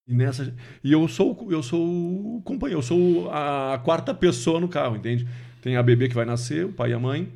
E 0.06 0.14
nessa 0.14 0.54
e 0.82 0.90
eu 0.92 1.06
sou 1.06 1.48
eu 1.50 1.62
sou 1.62 2.36
o 2.36 2.42
companheiro, 2.42 2.78
eu 2.78 2.82
sou 2.82 3.30
a 3.30 3.78
quarta 3.84 4.14
pessoa 4.14 4.58
no 4.58 4.68
carro, 4.68 4.96
entende? 4.96 5.28
Tem 5.60 5.76
a 5.76 5.82
bebê 5.82 6.08
que 6.08 6.14
vai 6.14 6.24
nascer, 6.24 6.64
o 6.64 6.72
pai 6.72 6.90
e 6.90 6.94
a 6.94 6.98
mãe. 6.98 7.30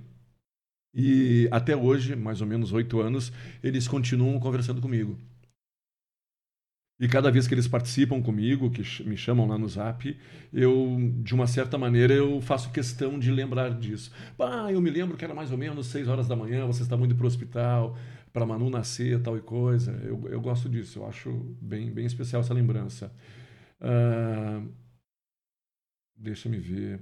E 0.94 1.48
até 1.50 1.74
hoje, 1.76 2.14
mais 2.14 2.40
ou 2.40 2.46
menos 2.46 2.72
oito 2.72 3.00
anos, 3.00 3.32
eles 3.62 3.88
continuam 3.88 4.38
conversando 4.38 4.80
comigo. 4.80 5.18
E 7.02 7.08
cada 7.08 7.32
vez 7.32 7.48
que 7.48 7.54
eles 7.54 7.66
participam 7.66 8.22
comigo, 8.22 8.70
que 8.70 8.80
me 9.02 9.16
chamam 9.16 9.44
lá 9.44 9.58
no 9.58 9.68
Zap, 9.68 10.16
eu, 10.52 10.96
de 11.20 11.34
uma 11.34 11.48
certa 11.48 11.76
maneira, 11.76 12.14
eu 12.14 12.40
faço 12.40 12.70
questão 12.70 13.18
de 13.18 13.28
lembrar 13.28 13.70
disso. 13.70 14.12
Ah, 14.38 14.70
eu 14.70 14.80
me 14.80 14.88
lembro 14.88 15.16
que 15.16 15.24
era 15.24 15.34
mais 15.34 15.50
ou 15.50 15.58
menos 15.58 15.88
seis 15.88 16.06
horas 16.06 16.28
da 16.28 16.36
manhã, 16.36 16.64
você 16.64 16.84
estava 16.84 17.04
indo 17.04 17.16
para 17.16 17.24
o 17.24 17.26
hospital, 17.26 17.98
para 18.32 18.46
Manu 18.46 18.70
nascer, 18.70 19.20
tal 19.20 19.36
e 19.36 19.40
coisa. 19.40 19.90
Eu, 20.04 20.28
eu 20.28 20.40
gosto 20.40 20.68
disso, 20.68 21.00
eu 21.00 21.06
acho 21.08 21.28
bem, 21.60 21.90
bem 21.90 22.06
especial 22.06 22.40
essa 22.40 22.54
lembrança. 22.54 23.12
Ah, 23.80 24.62
deixa 26.16 26.48
me 26.48 26.58
ver. 26.58 27.00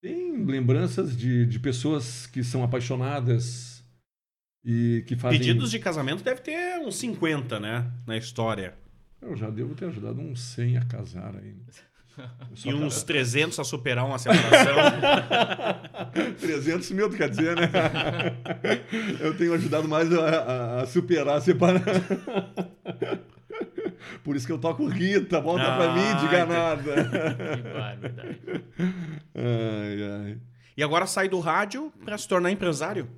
Tem 0.00 0.44
lembranças 0.44 1.16
de, 1.16 1.44
de 1.44 1.58
pessoas 1.58 2.24
que 2.24 2.44
são 2.44 2.62
apaixonadas 2.62 3.84
e 4.64 5.02
que 5.08 5.16
fazem... 5.16 5.40
Pedidos 5.40 5.72
de 5.72 5.80
casamento 5.80 6.22
deve 6.22 6.40
ter 6.40 6.78
uns 6.78 6.94
50, 6.94 7.58
né? 7.58 7.90
Na 8.06 8.16
história. 8.16 8.78
Eu 9.22 9.36
já 9.36 9.50
devo 9.50 9.74
ter 9.74 9.86
ajudado 9.86 10.20
uns 10.20 10.40
100 10.40 10.78
a 10.78 10.84
casar 10.86 11.34
aí. 11.36 11.54
Eu 12.50 12.56
só 12.56 12.68
E 12.70 12.74
uns 12.74 12.94
cara- 12.96 13.06
300 13.06 13.58
a 13.60 13.64
superar 13.64 14.04
uma 14.04 14.18
separação. 14.18 14.74
300 16.40 16.90
mil, 16.90 17.08
tu 17.08 17.16
quer 17.16 17.30
dizer, 17.30 17.56
né? 17.56 17.68
Eu 19.20 19.36
tenho 19.36 19.54
ajudado 19.54 19.86
mais 19.88 20.12
a, 20.12 20.28
a- 20.28 20.80
a 20.82 20.86
superar 20.86 21.36
a 21.36 21.40
separação. 21.40 21.92
Por 24.24 24.34
isso 24.36 24.46
que 24.46 24.52
eu 24.52 24.58
toco 24.58 24.86
Rita, 24.86 25.40
volta 25.40 25.64
pra 25.64 25.92
Ah, 25.92 25.94
mim, 25.94 26.20
diga 26.20 26.40
entendi. 26.40 26.52
nada. 26.52 27.04
Que 27.56 27.62
barbaridade. 27.62 28.40
Ai, 29.34 30.02
ai. 30.24 30.40
e 30.76 30.82
agora 30.82 31.06
sai 31.06 31.28
do 31.28 31.38
rádio 31.40 31.92
para 32.04 32.18
se 32.18 32.26
tornar 32.26 32.50
empresário. 32.50 33.08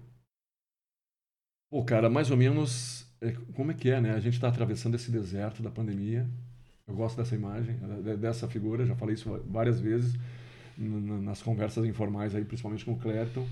Pô, 1.70 1.84
cara, 1.84 2.10
mais 2.10 2.30
ou 2.30 2.36
menos. 2.36 3.06
É, 3.22 3.36
como 3.54 3.70
é 3.70 3.74
que 3.74 3.88
é, 3.88 4.00
né? 4.00 4.10
A 4.10 4.20
gente 4.20 4.34
está 4.34 4.48
atravessando 4.48 4.96
esse 4.96 5.10
deserto 5.10 5.62
da 5.62 5.70
pandemia. 5.70 6.26
Eu 6.88 6.94
gosto 6.94 7.16
dessa 7.16 7.36
imagem, 7.36 7.76
de- 8.02 8.16
dessa 8.16 8.48
figura, 8.48 8.84
já 8.84 8.96
falei 8.96 9.14
isso 9.14 9.30
várias 9.46 9.80
vezes 9.80 10.18
nas 10.76 11.40
conversas 11.40 11.84
informais 11.84 12.34
aí, 12.34 12.44
principalmente 12.44 12.84
com 12.84 12.92
o 12.92 12.98
Clériton. 12.98 13.46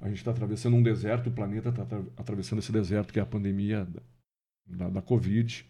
A 0.00 0.08
gente 0.08 0.18
está 0.18 0.30
atravessando 0.30 0.76
um 0.76 0.82
deserto, 0.82 1.28
o 1.28 1.32
planeta 1.32 1.70
está 1.70 1.82
atravessando 2.16 2.58
esse 2.58 2.70
deserto 2.70 3.12
que 3.12 3.18
é 3.18 3.22
a 3.22 3.26
pandemia 3.26 3.86
da, 4.66 4.90
da, 4.90 5.00
Covid. 5.00 5.64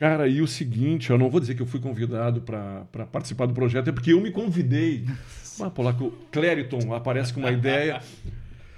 Cara, 0.00 0.26
e 0.26 0.40
o 0.40 0.48
seguinte, 0.48 1.10
eu 1.10 1.18
não 1.18 1.30
vou 1.30 1.40
dizer 1.40 1.54
que 1.54 1.62
eu 1.62 1.66
fui 1.66 1.78
convidado 1.78 2.40
para 2.40 3.06
participar 3.12 3.46
do 3.46 3.54
projeto, 3.54 3.88
é 3.90 3.92
porque 3.92 4.12
eu 4.12 4.20
me 4.20 4.32
convidei. 4.32 5.04
Ah, 5.60 5.68
pô, 5.68 5.82
lá 5.82 5.92
que 5.92 6.04
o 6.04 6.12
Clériton 6.30 6.94
aparece 6.94 7.34
com 7.34 7.40
uma 7.40 7.50
ideia, 7.50 8.00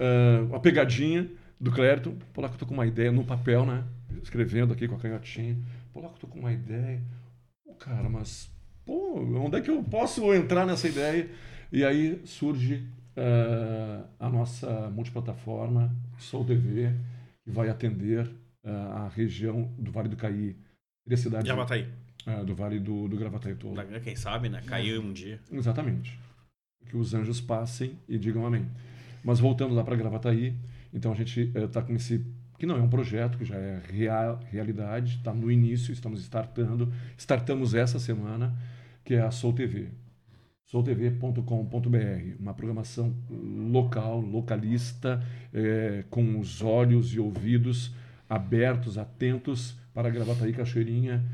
ah, 0.01 0.47
uma 0.49 0.59
pegadinha 0.59 1.31
do 1.61 1.71
Clériton. 1.71 2.17
Pô, 2.33 2.41
lá 2.41 2.49
que 2.49 2.55
eu 2.55 2.59
tô 2.59 2.67
com 2.67 2.75
uma 2.75 2.87
ideia 2.87 3.13
no 3.13 3.25
papel, 3.25 3.67
né? 3.67 3.85
Escrevendo 4.23 4.73
aqui 4.73 4.89
com 4.89 4.97
a 4.97 4.99
canhotinha. 4.99 5.57
Pô, 5.93 6.01
lá 6.01 6.09
que 6.09 6.15
eu 6.15 6.21
tô 6.21 6.27
com 6.27 6.39
uma 6.39 6.53
ideia. 6.53 7.03
Pô, 7.65 7.75
cara, 7.75 8.09
mas, 8.09 8.51
pô, 8.85 9.21
onde 9.45 9.59
é 9.59 9.61
que 9.61 9.71
eu 9.71 9.83
posso 9.83 10.33
entrar 10.35 10.67
nessa 10.67 10.89
ideia? 10.89 11.29
E 11.71 11.85
aí 11.85 12.21
surge 12.25 12.89
ah, 13.17 14.05
a 14.19 14.29
nossa 14.29 14.91
multiplataforma, 14.91 15.95
Soul 16.19 16.45
TV, 16.45 16.95
que 17.45 17.51
vai 17.51 17.69
atender 17.69 18.31
ah, 18.65 19.05
a 19.05 19.09
região 19.09 19.71
do 19.79 19.91
Vale 19.91 20.09
do 20.09 20.17
Caí. 20.17 20.57
Três 21.05 21.21
cidades 21.21 21.47
Gravataí. 21.47 21.87
ah, 22.27 22.43
do 22.43 22.55
Vale 22.55 22.79
do, 22.79 23.09
do 23.09 23.17
Gravataí 23.17 23.55
todo. 23.55 23.81
Quem 24.03 24.17
sabe, 24.17 24.49
né? 24.49 24.63
Caiu 24.67 25.03
um 25.03 25.13
dia. 25.13 25.41
Exatamente. 25.53 26.19
Que 26.89 26.97
os 26.97 27.13
anjos 27.15 27.41
passem 27.41 27.99
e 28.09 28.19
digam 28.19 28.47
amém. 28.47 28.67
Mas 29.23 29.39
voltando 29.39 29.75
lá 29.75 29.85
para 29.85 29.97
Gravataí, 29.97 30.55
então 30.93 31.13
a 31.13 31.15
gente 31.15 31.53
está 31.55 31.83
com 31.83 31.95
esse 31.95 32.25
que 32.59 32.67
não 32.67 32.77
é 32.77 32.83
um 32.83 32.91
projeto, 32.91 33.39
que 33.39 33.45
já 33.45 33.57
é 33.57 33.81
real, 33.91 34.39
realidade, 34.51 35.17
está 35.17 35.33
no 35.33 35.51
início, 35.51 35.93
estamos 35.93 36.21
startando, 36.21 36.93
startamos 37.17 37.75
essa 37.75 37.99
semana, 37.99 38.55
que 39.03 39.15
é 39.15 39.23
a 39.23 39.31
Soul 39.31 39.55
TV. 39.55 39.89
soultv.com.br, 40.67 42.37
uma 42.39 42.53
programação 42.53 43.17
local, 43.31 44.21
localista, 44.21 45.25
eh, 45.55 46.05
com 46.11 46.39
os 46.39 46.61
olhos 46.61 47.15
e 47.15 47.19
ouvidos 47.19 47.95
abertos, 48.29 48.99
atentos 48.99 49.75
para 49.95 50.11
Gravataí, 50.11 50.53
Cachoeirinha 50.53 51.25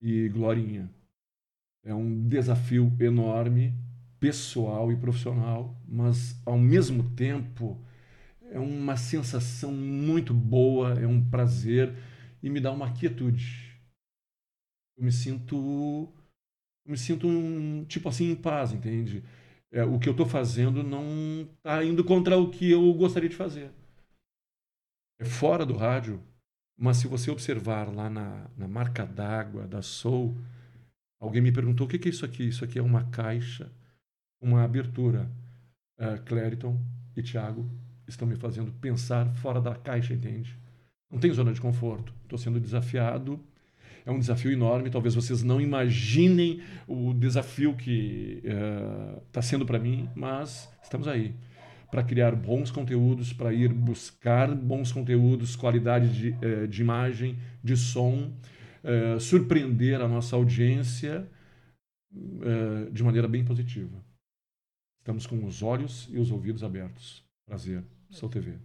e 0.00 0.28
Glorinha. 0.28 0.90
É 1.82 1.94
um 1.94 2.28
desafio 2.28 2.92
enorme, 3.00 3.74
pessoal 4.20 4.92
e 4.92 4.96
profissional, 4.96 5.74
mas 5.88 6.38
ao 6.44 6.58
mesmo 6.58 7.02
tempo 7.16 7.80
é 8.56 8.58
uma 8.58 8.96
sensação 8.96 9.70
muito 9.70 10.32
boa, 10.32 10.98
é 10.98 11.06
um 11.06 11.22
prazer 11.22 11.94
e 12.42 12.48
me 12.48 12.58
dá 12.58 12.72
uma 12.72 12.90
quietude. 12.90 13.78
Eu 14.96 15.04
me 15.04 15.12
sinto 15.12 16.10
eu 16.86 16.90
me 16.90 16.96
sinto 16.96 17.28
um, 17.28 17.84
tipo 17.84 18.08
assim 18.08 18.30
em 18.30 18.34
paz, 18.34 18.72
entende? 18.72 19.22
É, 19.70 19.84
o 19.84 19.98
que 19.98 20.08
eu 20.08 20.12
estou 20.12 20.24
fazendo 20.24 20.82
não 20.82 21.42
está 21.58 21.84
indo 21.84 22.02
contra 22.02 22.38
o 22.38 22.50
que 22.50 22.70
eu 22.70 22.94
gostaria 22.94 23.28
de 23.28 23.36
fazer. 23.36 23.70
É 25.20 25.24
fora 25.26 25.66
do 25.66 25.76
rádio, 25.76 26.22
mas 26.78 26.96
se 26.96 27.06
você 27.06 27.30
observar 27.30 27.94
lá 27.94 28.08
na, 28.08 28.48
na 28.56 28.66
marca 28.66 29.04
d'água 29.04 29.66
da 29.66 29.82
Soul, 29.82 30.34
alguém 31.20 31.42
me 31.42 31.52
perguntou 31.52 31.86
o 31.86 31.90
que 31.90 31.98
que 31.98 32.08
é 32.08 32.10
isso 32.10 32.24
aqui. 32.24 32.44
Isso 32.48 32.64
aqui 32.64 32.78
é 32.78 32.82
uma 32.82 33.10
caixa, 33.10 33.70
uma 34.40 34.64
abertura. 34.64 35.30
Uh, 35.98 36.22
Clériton 36.24 36.78
e 37.16 37.22
Thiago 37.22 37.70
estão 38.06 38.26
me 38.26 38.36
fazendo 38.36 38.72
pensar 38.72 39.32
fora 39.36 39.60
da 39.60 39.74
caixa, 39.74 40.14
entende? 40.14 40.56
Não 41.10 41.18
tem 41.18 41.32
zona 41.32 41.52
de 41.52 41.60
conforto. 41.60 42.12
Estou 42.22 42.38
sendo 42.38 42.60
desafiado. 42.60 43.40
É 44.04 44.10
um 44.10 44.18
desafio 44.18 44.52
enorme. 44.52 44.90
Talvez 44.90 45.14
vocês 45.14 45.42
não 45.42 45.60
imaginem 45.60 46.60
o 46.86 47.12
desafio 47.12 47.74
que 47.74 48.42
está 49.26 49.42
sendo 49.42 49.64
para 49.66 49.78
mim, 49.78 50.08
mas 50.14 50.70
estamos 50.82 51.08
aí 51.08 51.34
para 51.90 52.02
criar 52.02 52.34
bons 52.34 52.70
conteúdos, 52.70 53.32
para 53.32 53.52
ir 53.52 53.72
buscar 53.72 54.54
bons 54.54 54.92
conteúdos, 54.92 55.56
qualidade 55.56 56.12
de, 56.12 56.36
eh, 56.44 56.66
de 56.66 56.82
imagem, 56.82 57.38
de 57.62 57.76
som, 57.76 58.32
eh, 58.82 59.18
surpreender 59.18 60.00
a 60.00 60.08
nossa 60.08 60.36
audiência 60.36 61.28
eh, 62.12 62.90
de 62.90 63.02
maneira 63.02 63.28
bem 63.28 63.44
positiva. 63.44 64.04
Estamos 64.98 65.26
com 65.26 65.44
os 65.46 65.62
olhos 65.62 66.08
e 66.10 66.18
os 66.18 66.30
ouvidos 66.30 66.64
abertos. 66.64 67.24
Prazer. 67.46 67.84
Sou 68.10 68.28
TV. 68.28 68.58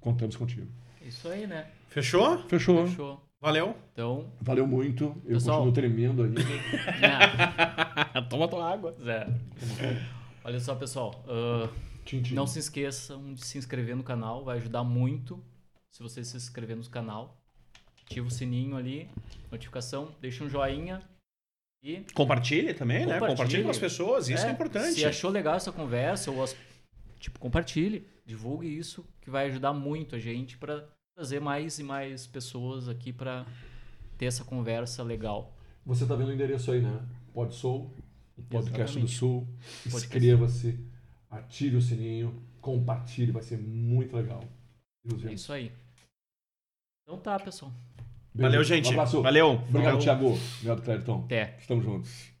Contamos 0.00 0.36
contigo. 0.36 0.70
Isso 1.02 1.28
aí, 1.28 1.46
né? 1.46 1.70
Fechou? 1.88 2.38
Fechou. 2.48 2.86
Fechou. 2.86 3.20
Valeu. 3.40 3.76
Então, 3.92 4.32
Valeu 4.40 4.66
muito. 4.66 5.04
Eu 5.24 5.34
Pessoal. 5.34 5.58
continuo 5.64 5.72
tremendo 5.74 6.22
ainda. 6.24 6.40
né, 7.00 8.20
Toma 8.30 8.48
tua 8.48 8.72
água. 8.72 8.96
zero. 9.02 9.32
Olha 10.42 10.60
só, 10.60 10.74
pessoal. 10.74 11.24
ah, 11.28 11.68
Tchim, 12.04 12.22
tchim. 12.22 12.34
não 12.34 12.46
se 12.46 12.58
esqueçam 12.58 13.34
de 13.34 13.44
se 13.44 13.58
inscrever 13.58 13.96
no 13.96 14.02
canal. 14.02 14.44
Vai 14.44 14.56
ajudar 14.58 14.82
muito 14.84 15.42
se 15.90 16.02
você 16.02 16.24
se 16.24 16.36
inscrever 16.36 16.76
no 16.76 16.88
canal. 16.88 17.38
Ativa 18.02 18.26
o 18.26 18.30
sininho 18.30 18.76
ali, 18.76 19.08
notificação, 19.50 20.14
deixa 20.20 20.44
um 20.44 20.48
joinha 20.48 21.00
e 21.82 22.04
Compartilhe 22.14 22.74
também, 22.74 23.00
né? 23.06 23.14
Compartilhe. 23.14 23.28
Compartilhe 23.36 23.62
com 23.64 23.70
as 23.70 23.78
pessoas. 23.78 24.28
Isso 24.28 24.44
é, 24.46 24.50
importante. 24.50 24.92
Se 24.94 25.04
achou 25.06 25.30
legal 25.30 25.54
essa 25.54 25.72
conversa, 25.72 26.30
ou 26.30 26.42
as- 26.42 26.54
tipo, 27.18 27.38
compartilhe, 27.38 28.06
divulgue 28.24 28.66
isso, 28.66 29.06
que 29.20 29.30
vai 29.30 29.46
ajudar 29.46 29.72
muito 29.72 30.16
a 30.16 30.18
gente 30.18 30.56
para 30.56 30.88
trazer 31.16 31.40
mais 31.40 31.78
e 31.78 31.82
mais 31.82 32.26
pessoas 32.26 32.88
aqui 32.88 33.12
para 33.12 33.46
ter 34.18 34.26
essa 34.26 34.44
conversa 34.44 35.02
legal. 35.02 35.56
Você 35.84 36.06
tá 36.06 36.14
vendo 36.16 36.28
o 36.28 36.32
endereço 36.32 36.72
aí, 36.72 36.80
né? 36.80 37.06
Podsoul, 37.32 37.90
o 38.36 38.42
podcast 38.42 38.98
do 38.98 39.04
Exatamente. 39.04 39.14
Sul. 39.14 39.40
Podcast. 39.82 40.06
Inscreva-se, 40.06 40.80
ative 41.30 41.76
o 41.76 41.82
sininho, 41.82 42.42
compartilhe, 42.60 43.32
vai 43.32 43.42
ser 43.42 43.58
muito 43.58 44.16
legal. 44.16 44.42
É 45.26 45.32
isso 45.32 45.52
aí. 45.52 45.70
Então 47.02 47.18
tá, 47.20 47.38
pessoal. 47.38 47.70
Beijo. 48.34 48.50
Valeu, 48.50 48.64
gente. 48.64 48.88
Um 48.88 48.92
abraço. 48.92 49.22
Valeu. 49.22 49.50
Obrigado, 49.50 49.82
Valeu. 49.82 49.98
Thiago. 49.98 50.38
Obrigado, 50.56 50.82
Clériton. 50.82 51.24
Até. 51.24 51.56
Estamos 51.58 51.84
juntos. 51.84 52.33